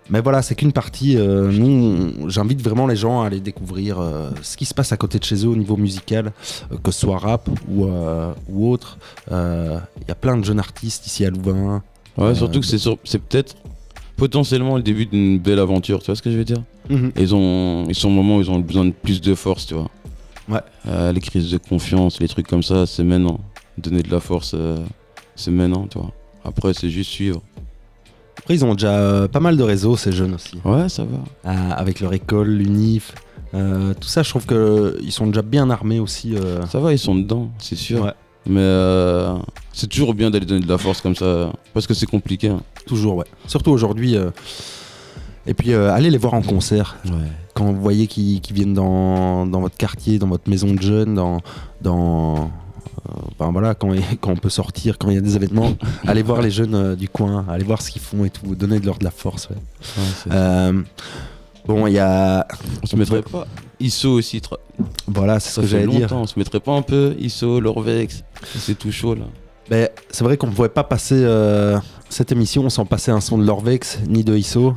mais 0.09 0.21
voilà, 0.21 0.41
c'est 0.41 0.55
qu'une 0.55 0.71
partie. 0.71 1.17
euh, 1.17 1.51
nous, 1.51 2.29
j'invite 2.29 2.61
vraiment 2.61 2.87
les 2.87 2.95
gens 2.95 3.21
à 3.21 3.27
aller 3.27 3.39
découvrir 3.39 3.99
euh, 3.99 4.29
ce 4.41 4.55
qui 4.57 4.65
se 4.65 4.73
passe 4.73 4.91
à 4.91 4.97
côté 4.97 5.19
de 5.19 5.23
chez 5.23 5.43
eux 5.45 5.49
au 5.49 5.55
niveau 5.55 5.75
musical, 5.77 6.31
euh, 6.71 6.77
que 6.81 6.91
ce 6.91 7.01
soit 7.01 7.17
rap 7.17 7.49
ou, 7.69 7.87
ou 8.49 8.71
autre. 8.71 8.97
Il 9.29 10.07
y 10.07 10.11
a 10.11 10.15
plein 10.15 10.37
de 10.37 10.45
jeunes 10.45 10.59
artistes 10.59 11.05
ici 11.07 11.25
à 11.25 11.29
Louvain. 11.29 11.81
Ouais, 12.17 12.33
surtout 12.35 12.59
que 12.61 12.65
c'est 12.65 12.77
sur- 12.79 12.97
c'est 13.03 13.21
peut-être 13.21 13.55
potentiellement 14.15 14.77
le 14.77 14.81
début 14.83 15.05
d'une 15.05 15.37
belle 15.39 15.59
aventure, 15.59 15.99
tu 15.99 16.07
vois 16.07 16.15
ce 16.15 16.21
que 16.21 16.31
je 16.31 16.37
veux 16.37 16.45
dire? 16.45 16.63
Mhm. 16.89 17.11
ils, 17.17 17.35
ont, 17.35 17.85
ils 17.89 17.95
sont 17.95 18.07
au 18.07 18.11
moment 18.11 18.37
où 18.37 18.41
ils 18.41 18.49
ont 18.49 18.59
besoin 18.59 18.85
de 18.85 18.91
plus 18.91 19.19
de 19.21 19.35
force, 19.35 19.65
tu 19.67 19.73
vois. 19.75 19.89
Ouais. 20.49 21.11
Les 21.13 21.19
crises 21.19 21.51
de 21.51 21.57
confiance, 21.57 22.19
les 22.21 22.27
trucs 22.29 22.47
comme 22.47 22.63
ça, 22.63 22.85
c'est 22.85 23.03
maintenant. 23.03 23.39
Donner 23.77 24.01
de 24.01 24.09
la 24.09 24.19
force, 24.21 24.55
c'est 25.35 25.51
maintenant, 25.51 25.85
tu 25.87 25.99
vois. 25.99 26.11
Après, 26.45 26.73
c'est 26.73 26.89
juste 26.89 27.11
suivre. 27.11 27.41
Après, 28.37 28.53
ils 28.55 28.63
ont 28.65 28.73
déjà 28.73 28.91
euh, 28.97 29.27
pas 29.27 29.39
mal 29.39 29.57
de 29.57 29.63
réseaux, 29.63 29.97
ces 29.97 30.11
jeunes 30.11 30.35
aussi. 30.35 30.57
Ouais, 30.63 30.87
ça 30.89 31.03
va. 31.03 31.51
Euh, 31.51 31.71
avec 31.75 31.99
leur 31.99 32.13
école, 32.13 32.47
l'UNIF. 32.49 33.13
euh, 33.53 33.93
tout 33.99 34.07
ça, 34.07 34.23
je 34.23 34.29
trouve 34.29 34.45
qu'ils 34.45 35.11
sont 35.11 35.27
déjà 35.27 35.41
bien 35.41 35.69
armés 35.69 35.99
aussi. 35.99 36.35
euh. 36.35 36.65
Ça 36.67 36.79
va, 36.79 36.93
ils 36.93 36.99
sont 36.99 37.15
dedans, 37.15 37.49
c'est 37.59 37.75
sûr. 37.75 38.03
Ouais. 38.05 38.13
Mais 38.45 38.61
euh, 38.61 39.35
c'est 39.73 39.87
toujours 39.87 40.13
bien 40.13 40.29
d'aller 40.29 40.45
donner 40.45 40.61
de 40.65 40.69
la 40.69 40.77
force 40.77 41.01
comme 41.01 41.15
ça, 41.15 41.51
parce 41.73 41.85
que 41.87 41.93
c'est 41.93 42.05
compliqué. 42.05 42.47
hein. 42.49 42.61
Toujours, 42.85 43.15
ouais. 43.15 43.25
Surtout 43.47 43.71
aujourd'hui. 43.71 44.15
euh. 44.15 44.29
Et 45.45 45.53
puis, 45.53 45.73
euh, 45.73 45.91
allez 45.93 46.09
les 46.09 46.17
voir 46.17 46.33
en 46.33 46.41
concert. 46.41 46.97
Ouais. 47.05 47.11
Quand 47.53 47.65
vous 47.65 47.81
voyez 47.81 48.07
qu'ils 48.07 48.39
qu'ils 48.41 48.55
viennent 48.55 48.73
dans, 48.73 49.45
dans 49.45 49.61
votre 49.61 49.75
quartier, 49.77 50.19
dans 50.19 50.27
votre 50.27 50.49
maison 50.49 50.73
de 50.73 50.81
jeunes, 50.81 51.15
dans. 51.15 51.39
dans 51.81 52.49
euh, 53.09 53.21
enfin, 53.39 53.51
voilà, 53.51 53.73
quand, 53.75 53.89
quand 54.21 54.31
on 54.31 54.35
peut 54.35 54.49
sortir, 54.49 54.97
quand 54.97 55.09
il 55.09 55.15
y 55.15 55.17
a 55.17 55.21
des 55.21 55.35
événements, 55.35 55.73
allez 56.07 56.23
voir 56.23 56.41
les 56.41 56.51
jeunes 56.51 56.75
euh, 56.75 56.95
du 56.95 57.07
coin, 57.09 57.45
allez 57.49 57.63
voir 57.63 57.81
ce 57.81 57.91
qu'ils 57.91 58.01
font 58.01 58.25
et 58.25 58.29
tout, 58.29 58.55
donnez 58.55 58.79
de 58.79 58.85
leur 58.85 58.97
de 58.97 59.03
la 59.03 59.11
force. 59.11 59.49
ouais. 59.49 59.55
Euh, 60.31 60.81
bon, 61.67 61.87
il 61.87 61.93
y 61.93 61.99
a. 61.99 62.47
On 62.83 62.85
se 62.85 62.95
mettrait 62.95 63.21
pas. 63.21 63.47
ISO 63.79 64.13
aussi. 64.13 64.39
tra- 64.39 64.57
Voilà, 65.07 65.39
c'est 65.39 65.51
ce 65.51 65.61
que 65.61 65.67
j'allais 65.67 65.87
dire. 65.87 66.09
On 66.11 66.25
se 66.27 66.37
mettrait 66.39 66.59
pas 66.59 66.73
un 66.73 66.81
peu 66.81 67.15
ISO, 67.19 67.59
Lorvex. 67.59 68.23
C'est 68.55 68.77
tout 68.77 68.91
chaud 68.91 69.15
là. 69.15 69.25
Ben, 69.69 69.89
c'est 70.11 70.23
vrai 70.23 70.37
qu'on 70.37 70.47
ne 70.47 70.53
pouvait 70.53 70.69
pas 70.69 70.85
passer 70.85 71.15
euh, 71.17 71.77
cette 72.09 72.31
émission 72.31 72.69
sans 72.69 72.85
passer 72.85 73.11
un 73.11 73.19
son 73.19 73.37
de 73.37 73.43
Lorvex 73.45 73.99
ni 74.07 74.23
de 74.23 74.35
ISO, 74.35 74.73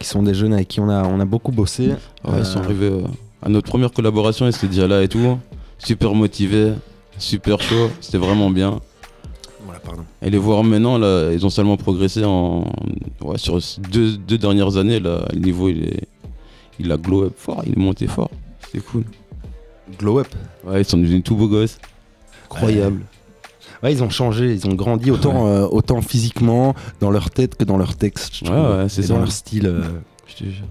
qui 0.00 0.08
sont 0.08 0.24
des 0.24 0.34
jeunes 0.34 0.52
avec 0.52 0.66
qui 0.68 0.80
on 0.80 0.88
a, 0.90 1.04
on 1.04 1.20
a 1.20 1.24
beaucoup 1.24 1.52
bossé. 1.52 1.90
Ouais, 2.24 2.38
ils 2.40 2.44
sont 2.44 2.58
arrivés 2.58 2.88
euh, 2.90 3.02
à 3.42 3.48
notre 3.48 3.68
première 3.68 3.92
collaboration, 3.92 4.46
ils 4.46 4.48
étaient 4.54 4.66
déjà 4.66 4.88
là 4.88 5.02
et 5.04 5.08
tout. 5.08 5.38
Super 5.78 6.14
motivés, 6.14 6.72
super 7.18 7.60
chaud, 7.60 7.90
c'était 8.00 8.18
vraiment 8.18 8.50
bien. 8.50 8.80
Voilà, 9.64 9.80
pardon. 9.80 10.02
Et 10.22 10.30
les 10.30 10.38
voir 10.38 10.62
maintenant, 10.64 10.98
là, 10.98 11.30
ils 11.32 11.44
ont 11.46 11.50
seulement 11.50 11.76
progressé 11.76 12.24
en. 12.24 12.64
Ouais, 13.22 13.38
sur 13.38 13.58
deux, 13.90 14.16
deux 14.16 14.38
dernières 14.38 14.76
années, 14.76 15.00
là, 15.00 15.26
le 15.32 15.38
niveau 15.40 15.68
il 15.68 15.84
est. 15.84 16.08
Il 16.80 16.90
a 16.90 16.96
glow 16.96 17.24
up 17.24 17.34
fort, 17.36 17.62
il 17.66 17.72
est 17.72 17.76
monté 17.78 18.06
fort. 18.08 18.30
C'était 18.66 18.80
cool. 18.80 19.04
Glow 19.98 20.18
up 20.20 20.28
Ouais, 20.66 20.80
ils 20.82 20.84
sont 20.84 20.98
devenus 20.98 21.22
tout 21.22 21.36
beaux 21.36 21.46
gosses. 21.48 21.78
Incroyable. 22.46 23.02
Ouais, 23.82 23.92
ils 23.92 24.02
ont 24.02 24.10
changé, 24.10 24.52
ils 24.54 24.66
ont 24.66 24.74
grandi 24.74 25.10
autant, 25.10 25.46
euh, 25.46 25.66
autant 25.70 26.00
physiquement 26.02 26.74
dans 27.00 27.10
leur 27.10 27.30
tête 27.30 27.54
que 27.54 27.64
dans 27.64 27.76
leur 27.76 27.94
texte. 27.96 28.34
je 28.36 28.44
Ouais, 28.44 28.50
trouve, 28.50 28.76
ouais, 28.78 28.88
c'est 28.88 29.02
et 29.02 29.06
ça. 29.06 29.14
Dans 29.14 29.20
leur 29.20 29.30
style. 29.32 29.66
euh. 29.66 29.82
Je 30.26 30.34
te 30.36 30.44
jure. 30.44 30.64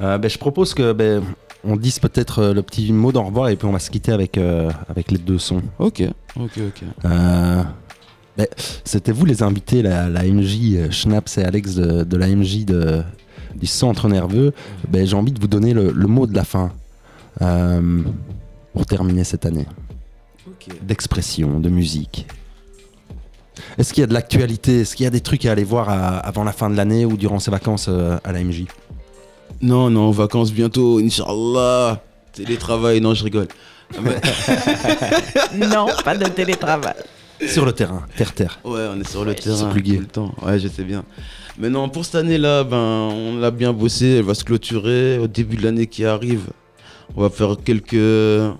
Euh, 0.00 0.16
ben, 0.16 0.30
je 0.30 0.38
propose 0.38 0.72
que 0.74 0.92
ben, 0.92 1.22
on 1.64 1.76
dise 1.76 1.98
peut-être 1.98 2.38
euh, 2.40 2.54
le 2.54 2.62
petit 2.62 2.92
mot 2.92 3.12
d'au 3.12 3.22
revoir 3.22 3.48
et 3.48 3.56
puis 3.56 3.66
on 3.66 3.72
va 3.72 3.78
se 3.78 3.90
quitter 3.90 4.12
avec, 4.12 4.38
euh, 4.38 4.70
avec 4.88 5.10
les 5.10 5.18
deux 5.18 5.38
sons. 5.38 5.62
Ok, 5.78 6.02
ok, 6.36 6.58
ok. 6.68 6.82
Euh, 7.04 7.62
ben, 8.36 8.46
C'était 8.84 9.12
vous 9.12 9.24
les 9.26 9.42
invités, 9.42 9.82
la, 9.82 10.08
la 10.08 10.22
MJ, 10.24 10.90
Schnaps 10.90 11.36
et 11.38 11.44
Alex 11.44 11.74
de, 11.74 12.04
de 12.04 12.16
la 12.16 12.28
MJ 12.28 12.64
de, 12.64 13.02
du 13.56 13.66
centre 13.66 14.08
nerveux. 14.08 14.52
Ben, 14.88 15.06
J'ai 15.06 15.16
envie 15.16 15.32
de 15.32 15.40
vous 15.40 15.48
donner 15.48 15.74
le, 15.74 15.90
le 15.92 16.06
mot 16.06 16.26
de 16.26 16.34
la 16.34 16.44
fin 16.44 16.72
euh, 17.42 18.02
pour 18.72 18.86
terminer 18.86 19.24
cette 19.24 19.44
année. 19.46 19.66
D'expression, 20.82 21.58
de 21.60 21.68
musique. 21.68 22.26
Est-ce 23.78 23.92
qu'il 23.92 24.00
y 24.00 24.04
a 24.04 24.06
de 24.06 24.14
l'actualité? 24.14 24.80
Est-ce 24.80 24.96
qu'il 24.96 25.04
y 25.04 25.06
a 25.06 25.10
des 25.10 25.20
trucs 25.20 25.44
à 25.46 25.52
aller 25.52 25.64
voir 25.64 25.88
à- 25.88 26.18
avant 26.18 26.44
la 26.44 26.52
fin 26.52 26.70
de 26.70 26.76
l'année 26.76 27.04
ou 27.04 27.16
durant 27.16 27.38
ces 27.38 27.50
vacances 27.50 27.88
à 27.88 28.32
la 28.32 28.42
MJ 28.44 28.64
Non, 29.62 29.90
non, 29.90 30.10
vacances 30.10 30.52
bientôt, 30.52 30.98
Inch'Allah. 31.00 32.02
Télétravail, 32.32 33.00
non, 33.00 33.14
je 33.14 33.24
rigole. 33.24 33.48
Non, 35.56 35.86
pas 36.04 36.16
de 36.16 36.26
télétravail. 36.28 36.94
Sur 37.46 37.64
le 37.64 37.72
terrain, 37.72 38.02
terre-terre. 38.16 38.60
Ouais, 38.64 38.86
on 38.94 39.00
est 39.00 39.08
sur 39.08 39.24
le 39.24 39.30
Ouais, 39.30 39.36
c'est 39.40 39.50
terrain 39.50 39.70
plus 39.70 39.82
gai. 39.82 39.94
tout 39.96 40.00
le 40.02 40.06
temps. 40.06 40.34
Ouais, 40.42 40.58
je 40.58 40.68
sais 40.68 40.84
bien. 40.84 41.04
Mais 41.58 41.70
non, 41.70 41.88
pour 41.88 42.04
cette 42.04 42.16
année-là, 42.16 42.64
ben, 42.64 42.76
on 42.76 43.38
l'a 43.38 43.50
bien 43.50 43.72
bossé. 43.72 44.16
Elle 44.18 44.24
va 44.24 44.34
se 44.34 44.44
clôturer 44.44 45.18
au 45.18 45.26
début 45.26 45.56
de 45.56 45.62
l'année 45.64 45.86
qui 45.86 46.04
arrive. 46.04 46.50
On 47.16 47.22
va 47.22 47.30
faire 47.30 47.56
quelques, 47.64 47.94
on 47.94 48.56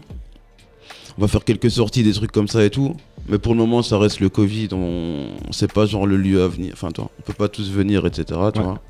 va 1.19 1.29
faire 1.29 1.45
quelques 1.45 1.71
sorties, 1.71 2.03
des 2.03 2.13
trucs 2.13 2.33
comme 2.33 2.49
ça 2.49 2.65
et 2.65 2.71
tout. 2.71 2.97
Mais 3.29 3.39
pour 3.39 3.53
le 3.53 3.59
moment, 3.59 3.83
ça 3.83 3.99
reste 3.99 4.21
le 4.21 4.29
Covid. 4.31 4.69
On, 4.73 5.27
on 5.49 5.53
sait 5.53 5.69
pas 5.69 5.85
genre 5.87 6.07
le 6.07 6.17
lieu 6.17 6.43
à 6.43 6.49
venir. 6.49 6.71
Enfin, 6.73 6.91
toi, 6.91 7.11
on 7.19 7.23
peut 7.23 7.35
pas 7.35 7.49
tous 7.49 7.71
venir, 7.71 8.07
etc. 8.07 8.25
Tu 8.53 8.59
Ouais. 8.61 8.65
vois. 8.65 8.81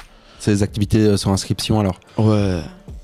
C'est 0.41 0.51
des 0.53 0.63
activités 0.63 0.99
euh, 1.07 1.17
sur 1.17 1.31
inscription 1.31 1.79
alors 1.81 2.01
Ouais. 2.19 2.63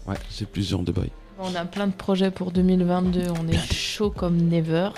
Ouais. 0.09 0.17
C'est 0.31 0.49
plusieurs 0.49 0.81
de 0.83 0.91
bail. 0.93 1.11
On 1.39 1.55
a 1.55 1.65
plein 1.67 1.87
de 1.87 1.93
projets 1.93 2.31
pour 2.31 2.51
2022. 2.51 3.25
On 3.41 3.47
est 3.49 3.73
chaud 3.75 4.11
comme 4.11 4.37
never. 4.37 4.89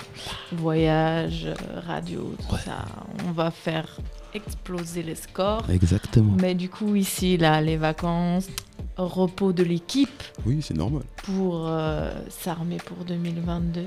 Voyage, 0.53 1.45
euh, 1.47 1.55
radio, 1.85 2.33
tout 2.49 2.55
ça. 2.57 2.85
On 3.27 3.31
va 3.31 3.51
faire 3.51 3.97
exploser 4.33 5.03
les 5.03 5.15
scores. 5.15 5.65
Exactement. 5.69 6.33
Mais 6.39 6.55
du 6.55 6.69
coup, 6.69 6.95
ici, 6.95 7.35
là, 7.37 7.59
les 7.61 7.75
vacances, 7.75 8.47
repos 8.95 9.51
de 9.51 9.63
l'équipe 9.63 10.23
Oui, 10.45 10.59
c'est 10.61 10.77
normal. 10.77 11.01
pour 11.23 11.65
euh, 11.67 12.09
s'armer 12.29 12.77
pour 12.77 13.03
2022. 13.05 13.85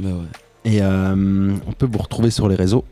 Mais 0.00 0.12
ouais. 0.12 0.18
Et 0.64 0.80
euh, 0.82 1.54
on 1.68 1.72
peut 1.72 1.86
vous 1.90 1.98
retrouver 1.98 2.30
sur 2.30 2.48
les 2.48 2.56
réseaux. 2.56 2.84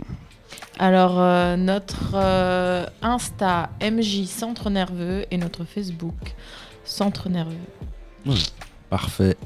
Alors, 0.82 1.20
euh, 1.20 1.56
notre 1.56 2.14
euh, 2.16 2.84
Insta 3.02 3.70
MJ 3.80 4.24
Centre 4.24 4.68
Nerveux 4.68 5.26
et 5.30 5.36
notre 5.36 5.62
Facebook 5.62 6.34
Centre 6.84 7.28
Nerveux. 7.28 7.54
Parfait. 8.90 9.36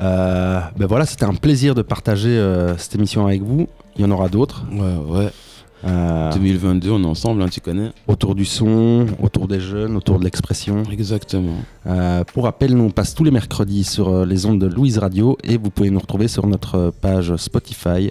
Euh, 0.00 0.60
ben 0.78 0.86
voilà, 0.86 1.04
c'était 1.04 1.26
un 1.26 1.34
plaisir 1.34 1.74
de 1.74 1.82
partager 1.82 2.30
euh, 2.30 2.78
cette 2.78 2.94
émission 2.94 3.26
avec 3.26 3.42
vous. 3.42 3.68
Il 3.96 4.02
y 4.02 4.04
en 4.06 4.10
aura 4.10 4.30
d'autres. 4.30 4.64
Ouais, 4.72 5.20
ouais. 5.20 5.30
Euh, 5.84 6.32
2022, 6.32 6.90
on 6.90 7.02
est 7.02 7.06
ensemble, 7.06 7.42
hein, 7.42 7.48
tu 7.50 7.60
connais. 7.60 7.90
autour 8.06 8.34
du 8.34 8.46
son, 8.46 9.06
autour 9.22 9.46
des 9.46 9.60
jeunes, 9.60 9.94
autour 9.94 10.18
de 10.18 10.24
l'expression. 10.24 10.84
Exactement. 10.90 11.56
Euh, 11.86 12.24
pour 12.24 12.44
rappel, 12.44 12.74
nous 12.74 12.84
on 12.84 12.90
passe 12.90 13.14
tous 13.14 13.24
les 13.24 13.30
mercredis 13.30 13.84
sur 13.84 14.24
les 14.24 14.46
ondes 14.46 14.58
de 14.58 14.66
Louise 14.66 14.96
Radio 14.98 15.36
et 15.44 15.58
vous 15.58 15.68
pouvez 15.70 15.90
nous 15.90 16.00
retrouver 16.00 16.28
sur 16.28 16.46
notre 16.46 16.92
page 17.00 17.36
Spotify, 17.36 17.88
euh, 18.08 18.10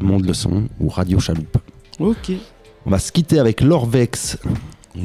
Monde 0.00 0.26
le 0.26 0.34
Son 0.34 0.64
ou 0.80 0.88
Radio 0.88 1.18
Chaloupe. 1.20 1.58
Ok. 1.98 2.32
On 2.84 2.90
va 2.90 2.98
se 2.98 3.10
quitter 3.10 3.38
avec 3.38 3.60
Lorvex, 3.60 4.38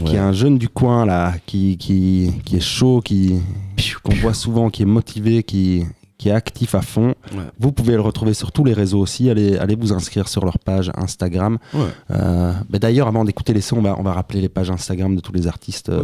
qui 0.06 0.16
est 0.16 0.20
un 0.20 0.34
jeune 0.34 0.58
du 0.58 0.70
coin 0.70 1.06
là, 1.06 1.34
qui, 1.46 1.78
qui, 1.78 2.32
qui 2.46 2.58
est 2.58 2.62
chaud, 2.62 3.02
qui 3.04 3.40
qu'on 4.04 4.14
voit 4.16 4.34
souvent, 4.34 4.70
qui 4.70 4.84
est 4.84 4.86
motivé, 4.86 5.44
qui, 5.44 5.86
qui 6.18 6.30
est 6.30 6.34
actif 6.34 6.76
à 6.76 6.82
fond. 6.82 7.16
Ouais. 7.32 7.44
Vous 7.60 7.72
pouvez 7.72 7.94
le 7.94 8.02
retrouver 8.02 8.36
sur 8.36 8.52
tous 8.52 8.64
les 8.64 8.74
réseaux 8.74 9.00
aussi. 9.00 9.30
Allez, 9.30 9.58
allez 9.58 9.76
vous 9.76 9.92
inscrire 9.94 10.28
sur 10.28 10.46
leur 10.46 10.60
page 10.60 10.92
Instagram. 10.96 11.58
Ouais. 11.74 11.82
Euh, 12.12 12.54
bah 12.70 12.78
D'ailleurs, 12.78 13.08
avant 13.08 13.26
d'écouter 13.26 13.54
les 13.54 13.62
sons, 13.62 13.78
on 13.78 13.82
va, 13.82 13.96
on 13.98 14.04
va 14.04 14.14
rappeler 14.14 14.42
les 14.42 14.50
pages 14.50 14.70
Instagram 14.70 15.16
de 15.16 15.22
tous 15.22 15.34
les 15.34 15.48
artistes 15.48 15.90
euh, 15.90 16.04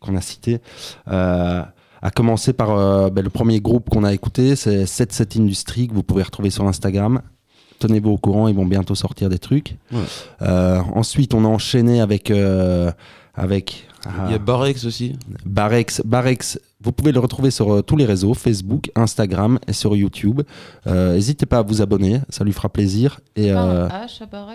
qu'on 0.00 0.16
a 0.16 0.22
cités. 0.22 0.60
Euh, 1.08 1.62
à 2.00 2.10
commencer 2.10 2.52
par 2.52 2.70
euh, 2.70 3.10
bah, 3.10 3.22
le 3.22 3.30
premier 3.30 3.60
groupe 3.60 3.90
qu'on 3.90 4.04
a 4.04 4.14
écouté, 4.14 4.56
c'est 4.56 4.86
77 4.86 5.36
Industry, 5.36 5.88
que 5.88 5.94
vous 5.94 6.02
pouvez 6.02 6.22
retrouver 6.22 6.50
sur 6.50 6.66
Instagram. 6.66 7.20
Tenez-vous 7.78 8.10
au 8.10 8.18
courant, 8.18 8.48
ils 8.48 8.54
vont 8.54 8.66
bientôt 8.66 8.94
sortir 8.94 9.28
des 9.28 9.38
trucs. 9.38 9.76
Ouais. 9.92 10.00
Euh, 10.42 10.80
ensuite, 10.94 11.34
on 11.34 11.44
a 11.44 11.48
enchaîné 11.48 12.00
avec. 12.00 12.30
euh, 12.30 12.90
avec 13.34 13.86
Il 14.04 14.30
y 14.30 14.34
a 14.34 14.36
ah, 14.36 14.38
Barex 14.38 14.84
aussi. 14.84 15.16
Barex, 15.46 16.02
Barex, 16.04 16.58
vous 16.80 16.90
pouvez 16.92 17.12
le 17.12 17.20
retrouver 17.20 17.50
sur 17.52 17.72
euh, 17.72 17.82
tous 17.82 17.96
les 17.96 18.04
réseaux, 18.04 18.34
Facebook, 18.34 18.90
Instagram 18.96 19.60
et 19.68 19.72
sur 19.72 19.94
YouTube. 19.94 20.42
Euh, 20.88 21.14
N'hésitez 21.14 21.46
pas 21.46 21.58
à 21.58 21.62
vous 21.62 21.80
abonner, 21.82 22.20
ça 22.30 22.42
lui 22.44 22.52
fera 22.52 22.68
plaisir. 22.68 23.20
Et 23.36 23.52
Pas 23.52 23.64
euh, 23.64 23.88
un 23.88 24.06
H 24.06 24.22
à 24.24 24.26
pas? 24.26 24.46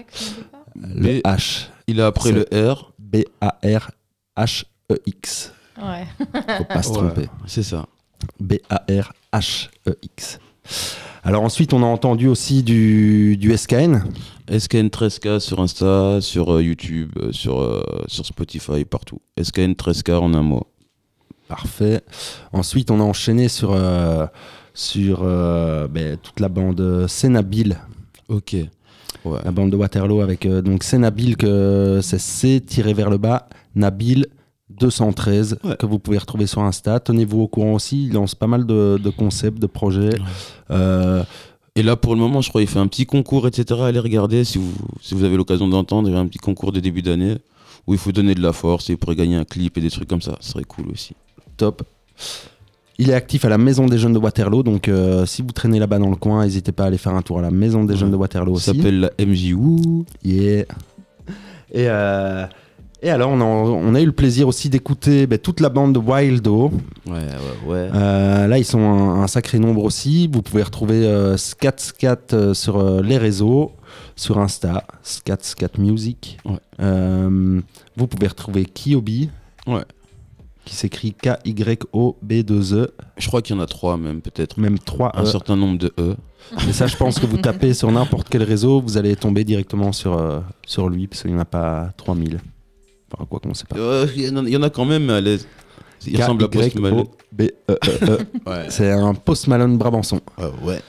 le 0.76 1.20
H, 1.22 1.68
Il 1.88 2.02
a 2.02 2.08
après 2.08 2.32
le 2.34 2.46
R. 2.52 2.92
B-A-R-H-E-X. 4.36 5.54
Ouais. 5.78 6.06
E 6.20 6.26
Faut 6.58 6.64
pas 6.66 6.82
se 6.84 6.90
Ouais, 6.90 6.96
tromper. 6.96 7.28
C'est 7.46 7.64
ça. 7.64 7.86
B-A-R-H-E-X. 8.40 10.40
Alors 11.26 11.44
ensuite, 11.44 11.72
on 11.72 11.82
a 11.84 11.86
entendu 11.86 12.28
aussi 12.28 12.64
du, 12.64 13.38
du 13.38 13.56
SKN. 13.56 14.04
SKN 14.52 14.88
13K 14.88 15.40
sur 15.40 15.62
Insta, 15.62 16.20
sur 16.20 16.54
euh, 16.56 16.62
YouTube, 16.62 17.12
euh, 17.18 17.32
sur, 17.32 17.62
euh, 17.62 17.82
sur 18.08 18.26
Spotify, 18.26 18.84
partout. 18.84 19.22
SKN 19.42 19.72
13K 19.72 20.16
en 20.16 20.34
un 20.34 20.42
mot. 20.42 20.68
Parfait. 21.48 22.02
Ensuite, 22.52 22.92
on 22.92 23.00
a 23.00 23.04
enchaîné 23.04 23.48
sur, 23.48 23.72
euh, 23.72 24.26
sur 24.74 25.22
euh, 25.24 25.88
ben, 25.88 26.18
toute 26.18 26.42
la 26.42 26.50
bande 26.50 27.08
Sénabil. 27.08 27.78
Ok. 28.28 28.58
Ouais. 29.24 29.40
La 29.46 29.52
bande 29.52 29.72
de 29.72 29.78
Waterloo 29.78 30.20
avec 30.20 30.46
euh, 30.46 30.62
donc 30.62 30.84
Sénabil, 30.84 31.38
que 31.38 32.02
c'est 32.04 32.20
C 32.20 32.60
tiré 32.60 32.94
vers 32.94 33.10
le 33.10 33.18
bas, 33.18 33.48
Nabil 33.76 34.28
213, 34.80 35.58
Ouais. 35.64 35.76
que 35.78 35.86
vous 35.86 36.00
pouvez 36.00 36.18
retrouver 36.18 36.48
sur 36.48 36.62
Insta. 36.62 37.00
Tenez-vous 37.00 37.42
au 37.42 37.48
courant 37.48 37.74
aussi, 37.74 38.06
il 38.08 38.14
lance 38.14 38.36
pas 38.36 38.48
mal 38.48 38.66
de, 38.66 39.00
de 39.02 39.10
concepts, 39.10 39.60
de 39.60 39.68
projets. 39.68 40.10
Euh, 40.72 41.24
Et 41.76 41.84
là, 41.84 41.96
pour 41.96 42.14
le 42.14 42.20
moment, 42.22 42.42
je 42.42 42.50
crois 42.50 42.62
qu'il 42.62 42.70
fait 42.70 42.80
un 42.80 42.88
petit 42.88 43.06
concours, 43.06 43.48
etc. 43.48 43.82
Allez 43.84 44.00
regarder 44.00 44.44
si 44.44 44.58
vous, 44.58 44.74
si 45.02 45.14
vous 45.16 45.24
avez 45.24 45.38
l'occasion 45.38 45.68
d'entendre. 45.68 46.08
Il 46.10 46.14
y 46.14 46.18
a 46.18 46.20
un 46.20 46.28
petit 46.28 46.40
concours 46.40 46.72
de 46.72 46.80
début 46.80 47.02
d'année 47.02 47.38
où 47.88 47.94
il 47.94 48.00
faut 48.00 48.12
donner 48.12 48.36
de 48.36 48.42
la 48.42 48.54
force 48.54 48.90
et 48.90 48.94
vous 48.94 48.98
pourrez 49.00 49.16
gagner 49.16 49.36
un 49.36 49.44
clip 49.44 49.78
et 49.78 49.82
des 49.82 49.90
trucs 49.90 50.08
comme 50.08 50.22
ça. 50.22 50.38
Ce 50.40 50.52
serait 50.52 50.64
cool 50.64 50.86
aussi. 50.92 51.16
top. 51.58 51.84
Il 53.00 53.10
est 53.10 53.14
actif 53.16 53.44
à 53.44 53.50
la 53.50 53.58
Maison 53.58 53.88
des 53.88 53.98
Jeunes 53.98 54.14
de 54.14 54.20
Waterloo, 54.20 54.62
donc 54.62 54.88
euh, 54.88 55.26
si 55.26 55.42
vous 55.42 55.52
traînez 55.52 55.80
là-bas 55.80 55.98
dans 55.98 56.12
le 56.12 56.16
coin, 56.16 56.44
n'hésitez 56.44 56.72
pas 56.72 56.84
à 56.84 56.88
aller 56.88 57.00
faire 57.00 57.16
un 57.16 57.24
tour 57.24 57.40
à 57.40 57.42
la 57.42 57.50
Maison 57.50 57.84
des 57.86 57.94
Ouais. 57.96 58.00
Jeunes 58.00 58.12
de 58.12 58.16
Waterloo 58.16 58.56
Ça 58.60 58.70
aussi. 58.72 58.80
s'appelle 58.80 59.00
la 59.18 59.26
MJU. 59.26 60.06
Yeah. 60.24 60.66
Et, 61.72 61.88
euh, 61.90 62.46
et 63.04 63.10
alors, 63.10 63.30
on 63.32 63.42
a, 63.42 63.44
on 63.44 63.94
a 63.96 64.02
eu 64.02 64.06
le 64.06 64.12
plaisir 64.14 64.48
aussi 64.48 64.70
d'écouter 64.70 65.28
ben, 65.28 65.38
toute 65.38 65.60
la 65.60 65.70
bande 65.70 65.94
de 65.94 66.00
Wildo. 66.00 66.72
Ouais, 67.06 67.12
ouais, 67.14 67.68
ouais. 67.68 67.90
Euh, 67.94 68.48
là, 68.48 68.58
ils 68.58 68.64
sont 68.66 68.80
un, 68.80 69.22
un 69.22 69.28
sacré 69.28 69.60
nombre 69.60 69.84
aussi. 69.84 70.30
Vous 70.32 70.42
pouvez 70.42 70.64
retrouver 70.64 71.06
euh, 71.06 71.36
Scat 71.38 71.76
Scat 71.78 72.18
euh, 72.34 72.54
sur 72.54 72.78
euh, 72.78 73.02
les 73.02 73.18
réseaux, 73.18 73.74
sur 74.16 74.40
Insta, 74.40 74.86
Scat 75.04 75.38
Scat 75.42 75.78
Music. 75.78 76.38
Ouais. 76.46 76.58
Vous 77.98 78.08
pouvez 78.08 78.28
retrouver 78.28 78.66
Kyobi, 78.66 79.30
Ouais. 79.68 79.84
qui 80.66 80.76
s'écrit 80.76 81.14
K-Y-O-B-2-E, 81.14 82.88
Je 83.18 83.28
crois 83.28 83.42
qu'il 83.42 83.56
y 83.56 83.60
en 83.60 83.62
a 83.62 83.68
trois 83.68 83.98
même, 83.98 84.22
peut-être. 84.22 84.58
Même 84.60 84.80
3 84.80 85.12
Un 85.20 85.24
E. 85.24 85.26
certain 85.26 85.56
nombre 85.56 85.78
de 85.78 85.94
E. 86.00 86.16
Et 86.68 86.74
ça, 86.74 86.88
je 86.88 86.96
pense 86.98 87.20
que 87.20 87.26
vous 87.26 87.38
tapez 87.38 87.74
sur 87.74 87.92
n'importe 87.92 88.28
quel 88.30 88.44
réseau, 88.44 88.82
vous 88.82 88.98
allez 88.98 89.16
tomber 89.16 89.44
directement 89.44 89.92
sur, 89.92 90.42
sur 90.66 90.90
lui, 90.90 91.08
parce 91.08 91.22
qu'il 91.22 91.32
n'y 91.32 91.38
en 91.38 91.42
a 91.42 91.46
pas 91.46 91.92
3000. 91.98 92.40
Quoi. 93.18 93.40
Euh, 93.78 94.08
Il 94.16 94.24
y, 94.50 94.58
en 94.58 94.64
a- 94.64 94.70
quand 94.70 94.86
même 94.86 95.10
à 95.10 95.22
l'aise. 95.22 95.48
Il 96.06 96.20
ressemble 96.20 96.44
à 96.44 96.48
Post 96.50 96.76
Malone. 96.80 97.06
K-Y-O-B-E-E-E. 97.06 98.18
Ouais. 98.50 98.66
C'est 98.70 98.92
un 98.92 99.14
Post 99.14 99.48
Malone 99.48 99.78
Brabançon. 99.78 100.20
ouais. 100.64 100.82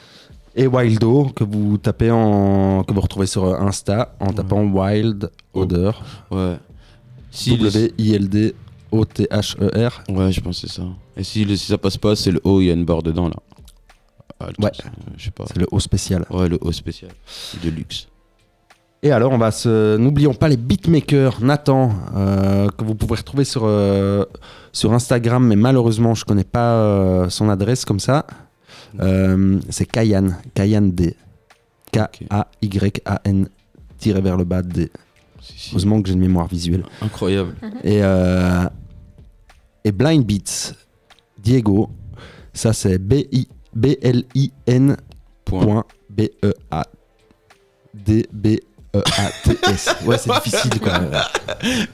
Et 0.57 0.67
Wildo, 0.69 1.31
que 1.35 1.43
vous 1.45 1.79
tapez 1.79 2.11
en. 2.13 2.85
que 2.85 2.93
vous 2.95 3.01
retrouvez 3.01 3.27
sur 3.27 3.45
euh, 3.45 3.57
Insta 3.59 4.15
en 4.21 4.33
tapant 4.33 4.63
Wild 4.65 5.31
Odor. 5.53 6.01
Ouais. 6.31 6.57
Si 7.33 7.57
W-I-L-D-O-T-H-E-R. 8.93 10.05
Ouais, 10.09 10.31
je 10.33 10.41
pense 10.41 10.61
que 10.61 10.69
c'est 10.69 10.75
ça. 10.77 10.83
Et 11.17 11.25
si, 11.25 11.45
si 11.57 11.67
ça 11.67 11.79
passe 11.79 11.97
pas, 11.97 12.15
c'est 12.17 12.31
le 12.31 12.41
O, 12.45 12.61
il 12.61 12.67
y 12.67 12.71
a 12.71 12.75
une 12.75 12.85
barre 12.85 13.03
dedans 13.03 13.29
là. 13.29 13.35
Ah, 14.41 14.47
Ouais. 14.61 14.71
c'est- 14.75 14.83
Je 15.17 15.25
sais 15.25 15.31
pas. 15.31 15.45
C'est 15.49 15.59
le 15.59 15.67
haut 15.71 15.81
spécial. 15.81 16.25
Ouais, 16.31 16.49
le 16.49 16.59
O 16.61 16.71
spécial. 16.73 17.11
De 17.63 17.71
luxe. 17.71 18.07
Et 19.05 19.13
alors, 19.13 19.33
on 19.33 19.39
va 19.39 19.51
se. 19.51 19.97
N'oublions 19.99 20.33
pas 20.33 20.49
les 20.49 20.57
beatmakers. 20.57 21.43
Nathan, 21.43 21.93
euh, 22.17 22.69
que 22.71 22.85
vous 22.85 22.95
pouvez 22.95 23.17
retrouver 23.17 23.45
sur, 23.45 23.65
euh, 23.65 24.25
sur 24.73 24.95
Instagram, 24.95 25.47
mais 25.47 25.57
malheureusement, 25.57 26.15
je 26.15 26.25
connais 26.25 26.43
pas 26.43 26.73
euh, 26.73 27.29
son 27.29 27.51
adresse 27.51 27.85
comme 27.85 28.01
ça. 28.01 28.27
Euh, 29.01 29.61
c'est 29.69 29.85
Kayan. 29.85 30.29
Kayan 30.55 30.81
D. 30.83 31.15
K-A-Y-A-N 31.93 33.49
tiré 33.99 34.21
vers 34.23 34.39
le 34.39 34.45
bas 34.45 34.63
D. 34.63 34.91
Si, 35.41 35.53
si. 35.59 35.71
Heureusement 35.73 36.01
que 36.01 36.09
j'ai 36.09 36.15
une 36.15 36.21
mémoire 36.21 36.47
visuelle. 36.49 36.85
Incroyable. 37.03 37.55
Et, 37.85 38.01
euh, 38.03 38.65
et 39.85 39.93
Blind 39.93 40.25
Beats, 40.25 40.73
Diego, 41.39 41.91
ça 42.55 42.73
c'est 42.73 42.97
B-I- 42.99 43.49
B-L-I-N 43.75 44.97
Point. 45.45 45.65
point 45.65 45.85
B-E-A 46.09 46.85
D-B-E-A-T-S. 48.95 49.97
Ouais, 50.05 50.19
c'est 50.19 50.33
difficile 50.33 50.81
quoi. 50.81 51.01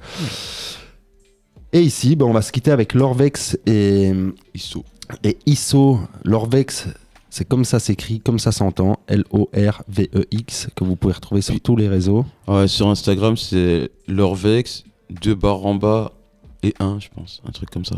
Et 1.72 1.82
ici, 1.82 2.16
ben, 2.16 2.24
on 2.24 2.32
va 2.32 2.41
se 2.43 2.53
quitter 2.53 2.70
avec 2.70 2.95
Lorvex 2.95 3.59
et, 3.66 4.12
Isso. 4.55 4.82
et 5.22 5.36
ISO. 5.45 6.01
Lorvex, 6.24 6.86
c'est 7.31 7.47
comme 7.47 7.64
ça 7.64 7.78
s'écrit, 7.78 8.20
comme 8.20 8.39
ça 8.39 8.53
s'entend. 8.53 8.99
L-O-R-V-E-X, 9.07 10.68
que 10.74 10.85
vous 10.85 10.97
pouvez 10.97 11.14
retrouver 11.14 11.41
sur 11.43 11.59
tous 11.61 11.76
les 11.76 11.89
réseaux. 11.89 12.26
Ouais, 12.49 12.66
sur 12.68 12.89
Instagram, 12.89 13.37
c'est 13.37 13.91
Lorvex, 14.09 14.85
deux 15.09 15.37
barres 15.37 15.64
en 15.64 15.76
bas 15.76 16.12
et 16.62 16.74
un, 16.81 16.99
je 16.99 17.09
pense. 17.14 17.41
Un 17.47 17.53
truc 17.53 17.70
comme 17.70 17.85
ça. 17.85 17.97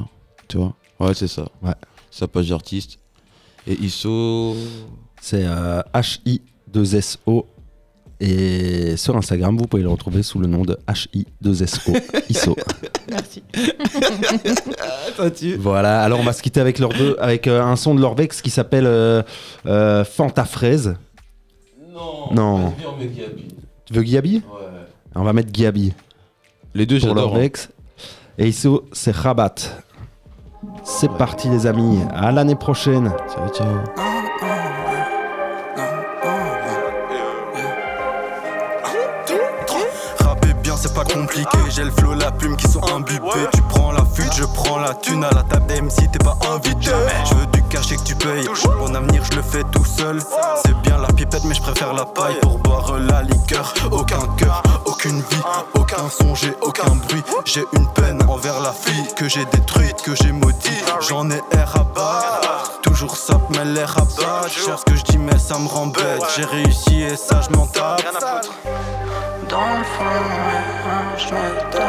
Tu 0.49 0.59
vois 0.59 0.75
Ouais, 1.01 1.15
c'est 1.15 1.29
ça. 1.29 1.49
Ouais. 1.63 1.75
Sa 2.11 2.29
page 2.29 2.51
d'artiste. 2.51 2.99
Et 3.67 3.75
ISO. 3.75 4.55
C'est 5.21 5.45
euh, 5.47 5.83
H-I-2-S-O. 5.95 7.47
Et 8.25 8.97
sur 8.97 9.17
Instagram, 9.17 9.57
vous 9.59 9.67
pouvez 9.67 9.83
le 9.83 9.89
retrouver 9.89 10.23
sous 10.23 10.39
le 10.39 10.47
nom 10.47 10.63
de 10.63 10.79
H-I-2-S-O. 10.87 11.93
ISO. 12.29 12.57
Merci. 13.11 13.43
Voilà, 15.59 16.03
alors 16.03 16.21
on 16.21 16.23
va 16.23 16.33
se 16.33 16.43
quitter 16.43 16.61
avec, 16.61 16.79
leurs 16.79 16.93
deux, 16.93 17.17
avec 17.21 17.47
euh, 17.47 17.63
un 17.63 17.77
son 17.77 17.95
de 17.95 18.01
Lorvex 18.01 18.41
qui 18.41 18.51
s'appelle 18.51 18.87
euh, 18.87 19.23
euh, 19.67 20.05
Fanta 20.05 20.45
Fraise. 20.45 20.95
Non. 21.93 22.33
Non. 22.33 22.57
Vas-y, 22.69 22.87
on 22.87 22.97
met 22.97 23.07
Gabi. 23.09 23.45
Tu 23.87 23.93
veux 23.93 24.03
Giabi 24.03 24.37
Ouais. 24.37 24.67
On 25.17 25.25
va 25.25 25.33
mettre 25.33 25.51
Giabi 25.53 25.93
Les 26.75 26.87
deux, 26.87 26.99
pour 27.01 27.09
j'adore. 27.09 27.25
hein. 27.25 27.27
Lorvex. 27.33 27.71
Et 28.39 28.49
ISO, 28.49 28.85
c'est 28.93 29.15
Rabat. 29.15 29.55
C'est 30.85 31.11
parti 31.11 31.49
les 31.49 31.67
amis, 31.67 31.99
à 32.15 32.31
l'année 32.31 32.57
prochaine. 32.57 33.13
Ciao, 33.35 33.49
ciao. 33.49 34.22
Compliqué, 41.13 41.59
j'ai 41.71 41.85
le 41.85 41.91
flow, 41.91 42.15
la 42.15 42.31
plume 42.31 42.57
qui 42.57 42.69
sont 42.69 42.83
imbibés 42.95 43.49
Tu 43.53 43.63
prends 43.63 43.93
la 43.93 44.05
fuite, 44.05 44.33
je 44.37 44.45
prends 44.45 44.79
la 44.79 44.95
thune 44.95 45.25
à 45.25 45.31
la 45.31 45.43
table 45.43 45.67
d'MC, 45.67 46.11
t'es 46.11 46.19
pas 46.19 46.37
invité 46.53 46.91
Je 47.29 47.35
veux 47.35 47.47
du 47.47 47.63
cash 47.65 47.93
et 47.93 47.97
que 47.97 48.03
tu 48.03 48.15
payes, 48.15 48.47
mon 48.79 48.95
avenir 48.95 49.23
je 49.31 49.37
le 49.37 49.43
fais 49.43 49.63
tout 49.65 49.85
seul 49.85 50.21
C'est 50.65 50.77
bien 50.83 50.99
la 50.99 51.09
pipette, 51.09 51.45
mais 51.45 51.55
je 51.55 51.63
préfère 51.63 51.93
la 51.93 52.05
paille 52.05 52.39
pour 52.41 52.59
boire 52.59 52.99
la 52.99 53.23
liqueur. 53.23 53.75
Aucun 53.91 54.27
cœur, 54.37 54.63
aucune 54.87 55.21
vie, 55.21 55.43
aucun 55.75 56.09
son, 56.09 56.35
j'ai 56.35 56.55
aucun 56.63 56.95
bruit. 57.09 57.23
J'ai 57.45 57.65
une 57.73 57.87
peine 57.89 58.23
envers 58.29 58.61
la 58.61 58.73
fille 58.73 59.15
que 59.15 59.29
j'ai 59.29 59.45
détruite, 59.47 60.03
que 60.03 60.15
j'ai 60.15 60.33
maudit. 60.33 60.83
J'en 61.09 61.31
ai 61.31 61.41
air 61.53 61.75
à 61.75 61.85
battre. 61.85 62.81
Toujours 62.83 63.17
sop, 63.17 63.43
mais 63.51 63.65
l'air 63.65 63.97
à 63.97 64.05
battre. 64.05 64.49
Je 64.49 64.61
ce 64.61 64.85
que 64.85 64.97
je 64.97 65.03
dis, 65.03 65.19
mais 65.19 65.39
ça 65.39 65.59
me 65.59 65.69
rend 65.69 65.89
bête. 65.89 66.23
J'ai 66.37 66.45
réussi 66.45 67.03
et 67.03 67.17
ça, 67.17 67.41
je 67.41 67.57
m'en 67.57 67.67
tape. 67.67 68.03
Dans 69.53 69.59
le 69.59 69.85
fond, 69.85 70.05
je 71.19 71.27
m'étonne. 71.27 71.83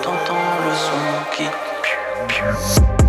T'entends 0.00 0.52
le 0.64 0.74
son 0.76 1.06
qui. 1.34 3.01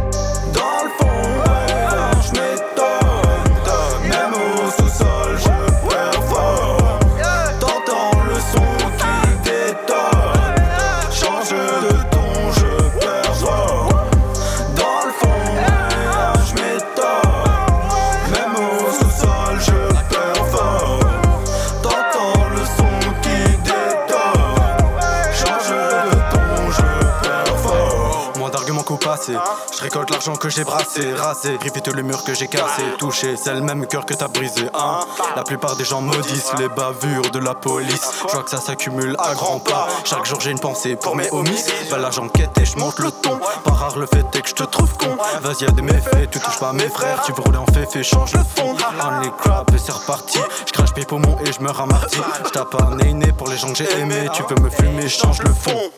L'argent 30.26 30.40
que 30.40 30.48
j'ai 30.48 30.64
brassé, 30.64 31.14
rasé, 31.16 31.58
répète 31.62 31.90
le 31.90 32.02
mur 32.02 32.24
que 32.24 32.34
j'ai 32.34 32.48
cassé, 32.48 32.82
touché, 32.98 33.36
c'est 33.36 33.54
le 33.54 33.60
même 33.60 33.86
cœur 33.88 34.06
que 34.06 34.14
t'as 34.14 34.30
brisé, 34.30 34.70
hein. 34.74 35.00
La 35.36 35.44
plupart 35.44 35.76
des 35.76 35.84
gens 35.84 36.00
maudissent 36.00 36.54
les 36.60 36.70
bavures 36.70 37.30
de 37.32 37.40
la 37.40 37.54
police. 37.54 38.10
Je 38.28 38.34
vois 38.34 38.44
que 38.44 38.50
ça 38.50 38.62
s'accumule 38.62 39.18
à 39.20 39.34
grands 39.34 39.60
pas. 39.60 39.88
Chaque 40.06 40.26
jour 40.26 40.40
j'ai 40.40 40.52
une 40.52 40.60
pensée 40.60 40.96
pour 40.96 41.18
mes 41.18 41.30
homies. 41.32 41.62
Bah 41.92 41.98
là 41.98 42.10
j'enquête 42.10 42.58
et 42.58 42.64
je 42.64 42.78
monte 42.78 43.00
le 43.00 43.12
ton. 43.12 43.38
Pas 43.66 43.72
rare 43.72 43.98
le 43.98 44.06
fait 44.06 44.26
est 44.34 44.42
que 44.42 44.48
je 44.48 44.54
te 44.54 44.64
trouve 44.64 44.94
con. 44.96 45.18
Vas-y, 45.42 45.66
y'a 45.66 45.72
des 45.72 45.82
méfaits, 45.82 46.30
tu 46.32 46.40
touches 46.40 46.60
pas 46.60 46.72
mes 46.72 46.88
frères. 46.88 47.22
Tu 47.26 47.34
veux 47.34 47.42
rouler 47.42 47.58
en 47.58 47.66
féfé, 47.66 48.02
change 48.04 48.34
le 48.34 48.44
fond. 48.44 48.76
Only 49.06 49.30
crap 49.42 49.74
et 49.74 49.78
c'est 49.78 49.92
reparti. 49.92 50.40
Je 50.66 50.72
crache 50.72 50.96
mes 50.96 51.04
poumons 51.04 51.38
et 51.46 51.52
je 51.52 51.60
meurs 51.62 51.82
à 51.82 51.86
mardi. 51.86 52.18
Je 52.46 52.50
tape 52.50 52.76
un 52.76 53.32
pour 53.34 53.50
les 53.50 53.58
gens 53.58 53.72
que 53.72 53.78
j'ai 53.78 53.92
aimés. 54.00 54.28
Tu 54.34 54.44
veux 54.44 54.62
me 54.62 54.70
fumer, 54.70 55.10
change 55.10 55.42
le 55.42 55.54
fond. 55.54 55.92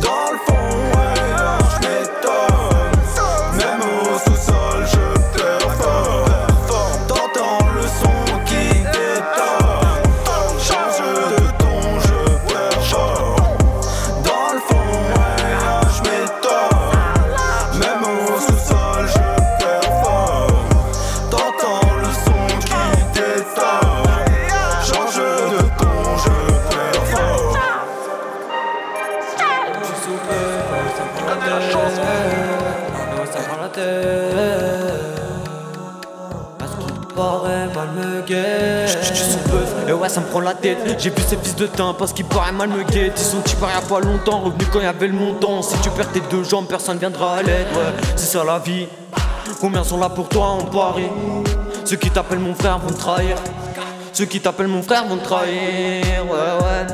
Dans 0.00 0.32
le 0.32 0.38
fond, 0.46 0.54
ouais, 0.54 1.21
ça 40.12 40.20
me 40.20 40.26
prend 40.26 40.40
la 40.40 40.52
tête. 40.52 40.78
J'ai 40.98 41.08
vu 41.08 41.22
ces 41.26 41.36
fils 41.36 41.56
de 41.56 41.66
teint 41.66 41.94
parce 41.98 42.12
qu'ils 42.12 42.26
paraît 42.26 42.52
mal 42.52 42.68
me 42.68 42.82
guette 42.84 43.14
Ils 43.16 43.24
sont 43.24 43.38
y 43.38 43.64
a 43.64 43.80
pas 43.80 44.00
longtemps, 44.00 44.40
revenus 44.40 44.68
quand 44.70 44.80
il 44.80 44.84
y 44.84 44.88
avait 44.88 45.08
le 45.08 45.14
montant. 45.14 45.62
Si 45.62 45.74
tu 45.80 45.88
perds 45.90 46.12
tes 46.12 46.20
deux 46.30 46.44
jambes, 46.44 46.66
personne 46.66 46.98
viendra 46.98 47.36
à 47.36 47.42
l'aide. 47.42 47.66
Ouais, 47.74 48.02
c'est 48.16 48.26
ça 48.26 48.44
la 48.44 48.58
vie. 48.58 48.86
Combien 49.60 49.82
sont 49.82 49.98
là 49.98 50.10
pour 50.10 50.28
toi 50.28 50.48
en 50.48 50.64
Paris? 50.64 51.08
Ceux 51.84 51.96
qui 51.96 52.10
t'appellent 52.10 52.40
mon 52.40 52.54
frère 52.54 52.78
vont 52.78 52.92
te 52.92 52.98
trahir. 52.98 53.36
Ceux 54.12 54.26
qui 54.26 54.40
t'appellent 54.40 54.68
mon 54.68 54.82
frère 54.82 55.06
vont 55.06 55.16
te 55.16 55.24
trahir, 55.24 56.26
ouais 56.26 56.30
ouais. 56.30 56.86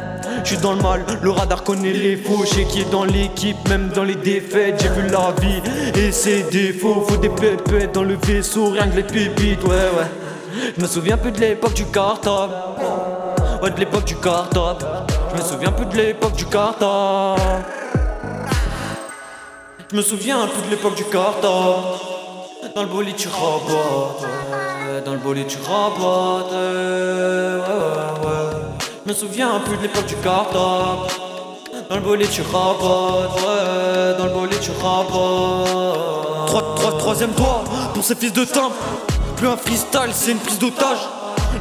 Je 0.44 0.50
suis 0.50 0.58
dans 0.58 0.74
le 0.74 0.80
mal, 0.80 1.04
le 1.20 1.30
radar 1.30 1.64
connaît 1.64 1.92
les 1.92 2.16
faux. 2.16 2.44
Je 2.44 2.54
sais 2.54 2.64
qui 2.64 2.82
est 2.82 2.90
dans 2.90 3.04
l'équipe, 3.04 3.68
même 3.68 3.88
dans 3.88 4.04
les 4.04 4.14
défaites. 4.14 4.80
J'ai 4.80 4.88
vu 4.88 5.08
la 5.08 5.34
vie 5.40 5.60
et 6.00 6.12
ses 6.12 6.44
défauts. 6.44 7.04
Faut 7.08 7.16
des 7.16 7.30
pépettes 7.30 7.92
dans 7.92 8.04
le 8.04 8.16
vaisseau, 8.22 8.70
rien 8.70 8.86
que 8.86 8.96
les 8.96 9.02
pépites, 9.02 9.64
ouais 9.64 9.70
ouais 9.70 10.27
Je 10.76 10.82
me 10.82 10.86
souviens 10.86 11.16
plus 11.16 11.32
de 11.32 11.40
l'époque 11.40 11.74
du 11.74 11.86
cartable. 11.86 12.54
Ouais 13.62 13.70
de 13.70 13.78
l'époque 13.78 14.04
du 14.04 14.16
cartable. 14.16 14.84
Je 15.32 15.42
me 15.42 15.46
souviens 15.46 15.72
plus 15.72 15.86
de 15.86 15.96
l'époque 15.96 16.34
du 16.34 16.46
cartable. 16.46 17.40
Je 19.90 19.96
me 19.96 20.02
souviens 20.02 20.46
plus 20.46 20.62
de 20.62 20.70
l'époque 20.70 20.94
du 20.94 21.04
cartable. 21.04 21.98
Dans 22.74 22.82
le 22.82 22.88
bolide 22.88 23.16
tu 23.16 23.28
ouais. 23.28 25.02
Dans 25.04 25.12
le 25.12 25.18
bolide 25.18 25.46
tu 25.46 25.58
rabotes. 25.58 26.52
Ouais, 26.52 26.58
ouais, 27.58 28.28
ouais. 28.28 28.60
Je 29.04 29.08
me 29.08 29.14
souviens 29.14 29.60
plus 29.64 29.76
de 29.76 29.82
l'époque 29.82 30.06
du 30.06 30.16
cartable. 30.16 31.08
Dans 31.88 31.96
le 31.96 32.02
bolide 32.02 32.30
tu 32.30 32.42
rabotes. 32.42 33.34
Ouais. 33.36 34.18
Dans 34.18 34.24
le 34.24 34.30
bolide 34.30 34.60
tu 34.60 34.70
rabotes. 34.82 36.46
Trois, 36.46 36.74
trois, 36.76 36.98
Troisième 36.98 37.32
doigt 37.32 37.64
pour 37.94 38.04
ces 38.04 38.14
fils 38.14 38.32
de 38.32 38.44
timbre 38.44 38.74
Plus 39.38 39.46
un 39.46 39.56
freestyle 39.56 40.10
c'est 40.12 40.32
une 40.32 40.38
prise 40.38 40.58
d'otage. 40.58 40.98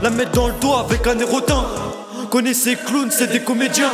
La 0.02 0.10
mettre 0.10 0.32
dans 0.32 0.48
le 0.48 0.54
doigt 0.60 0.80
avec 0.80 1.06
un 1.06 1.20
érotin. 1.20 1.64
Connaissez 2.32 2.76
clowns 2.76 3.12
c'est 3.12 3.28
des 3.28 3.42
comédiens. 3.42 3.92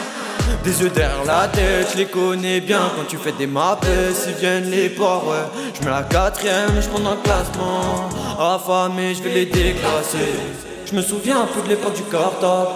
Des 0.63 0.81
yeux 0.81 0.89
derrière 0.89 1.25
la 1.25 1.49
tête, 1.49 1.89
je 1.91 1.97
les 1.97 2.05
connais 2.05 2.61
bien. 2.61 2.79
Quand 2.95 3.05
tu 3.07 3.17
fais 3.17 3.33
des 3.33 3.45
maps, 3.47 3.77
s'ils 4.13 4.35
viennent 4.35 4.69
les 4.69 4.87
ports, 4.87 5.27
ouais. 5.27 5.61
Je 5.73 5.83
mets 5.83 5.91
la 5.91 6.03
quatrième, 6.03 6.81
je 6.81 6.87
prends 6.87 6.99
le 6.99 7.21
classement. 7.23 8.09
Affamé, 8.39 9.13
je 9.15 9.23
vais 9.23 9.33
les 9.33 9.45
déclasser. 9.47 10.39
Je 10.85 10.95
me 10.95 11.01
souviens 11.01 11.41
un 11.41 11.47
peu 11.47 11.61
de 11.61 11.67
l'époque 11.67 11.95
du 11.95 12.03
cartable. 12.03 12.69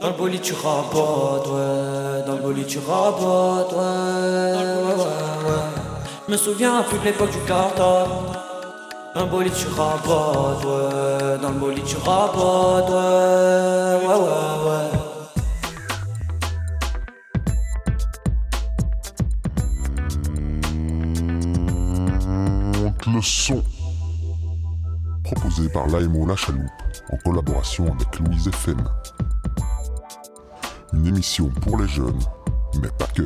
Dans 0.00 0.08
le 0.08 0.12
bolide 0.12 0.42
tu 0.42 0.52
rabotes, 0.54 1.48
ouais. 1.48 2.24
Dans 2.28 2.34
le 2.34 2.42
bolide 2.42 2.66
tu 2.66 2.78
rabotes, 2.78 3.72
Ouais, 3.72 3.78
ouais, 3.78 4.94
ouais. 4.94 5.56
Je 6.28 6.32
me 6.32 6.36
souviens 6.36 6.78
un 6.78 6.82
peu 6.82 6.96
de 6.96 7.04
l'époque 7.04 7.30
du 7.30 7.40
cartable 7.40 8.12
dans 9.16 9.24
le 9.24 9.30
bolide 9.30 9.52
tu 9.54 9.66
rabotes, 9.68 10.64
ouais 10.64 11.38
Dans 11.40 11.48
le 11.48 11.58
bolide 11.58 11.84
tu 11.84 11.96
rabotes, 11.96 12.90
ouais 12.90 14.06
Ouais, 14.06 14.14
ouais, 14.14 14.56
ouais 14.66 14.90
Monte 22.82 23.06
le 23.06 23.22
son. 23.22 23.62
Proposé 25.24 25.68
par 25.70 25.86
l'AMO 25.86 26.26
La 26.26 26.36
Chaloupe 26.36 26.70
en 27.10 27.16
collaboration 27.18 27.86
avec 27.86 28.20
Louise 28.20 28.48
FM. 28.48 28.84
Une 30.92 31.06
émission 31.06 31.48
pour 31.62 31.78
les 31.78 31.88
jeunes, 31.88 32.20
mais 32.82 32.88
pas 32.98 33.06
que. 33.06 33.22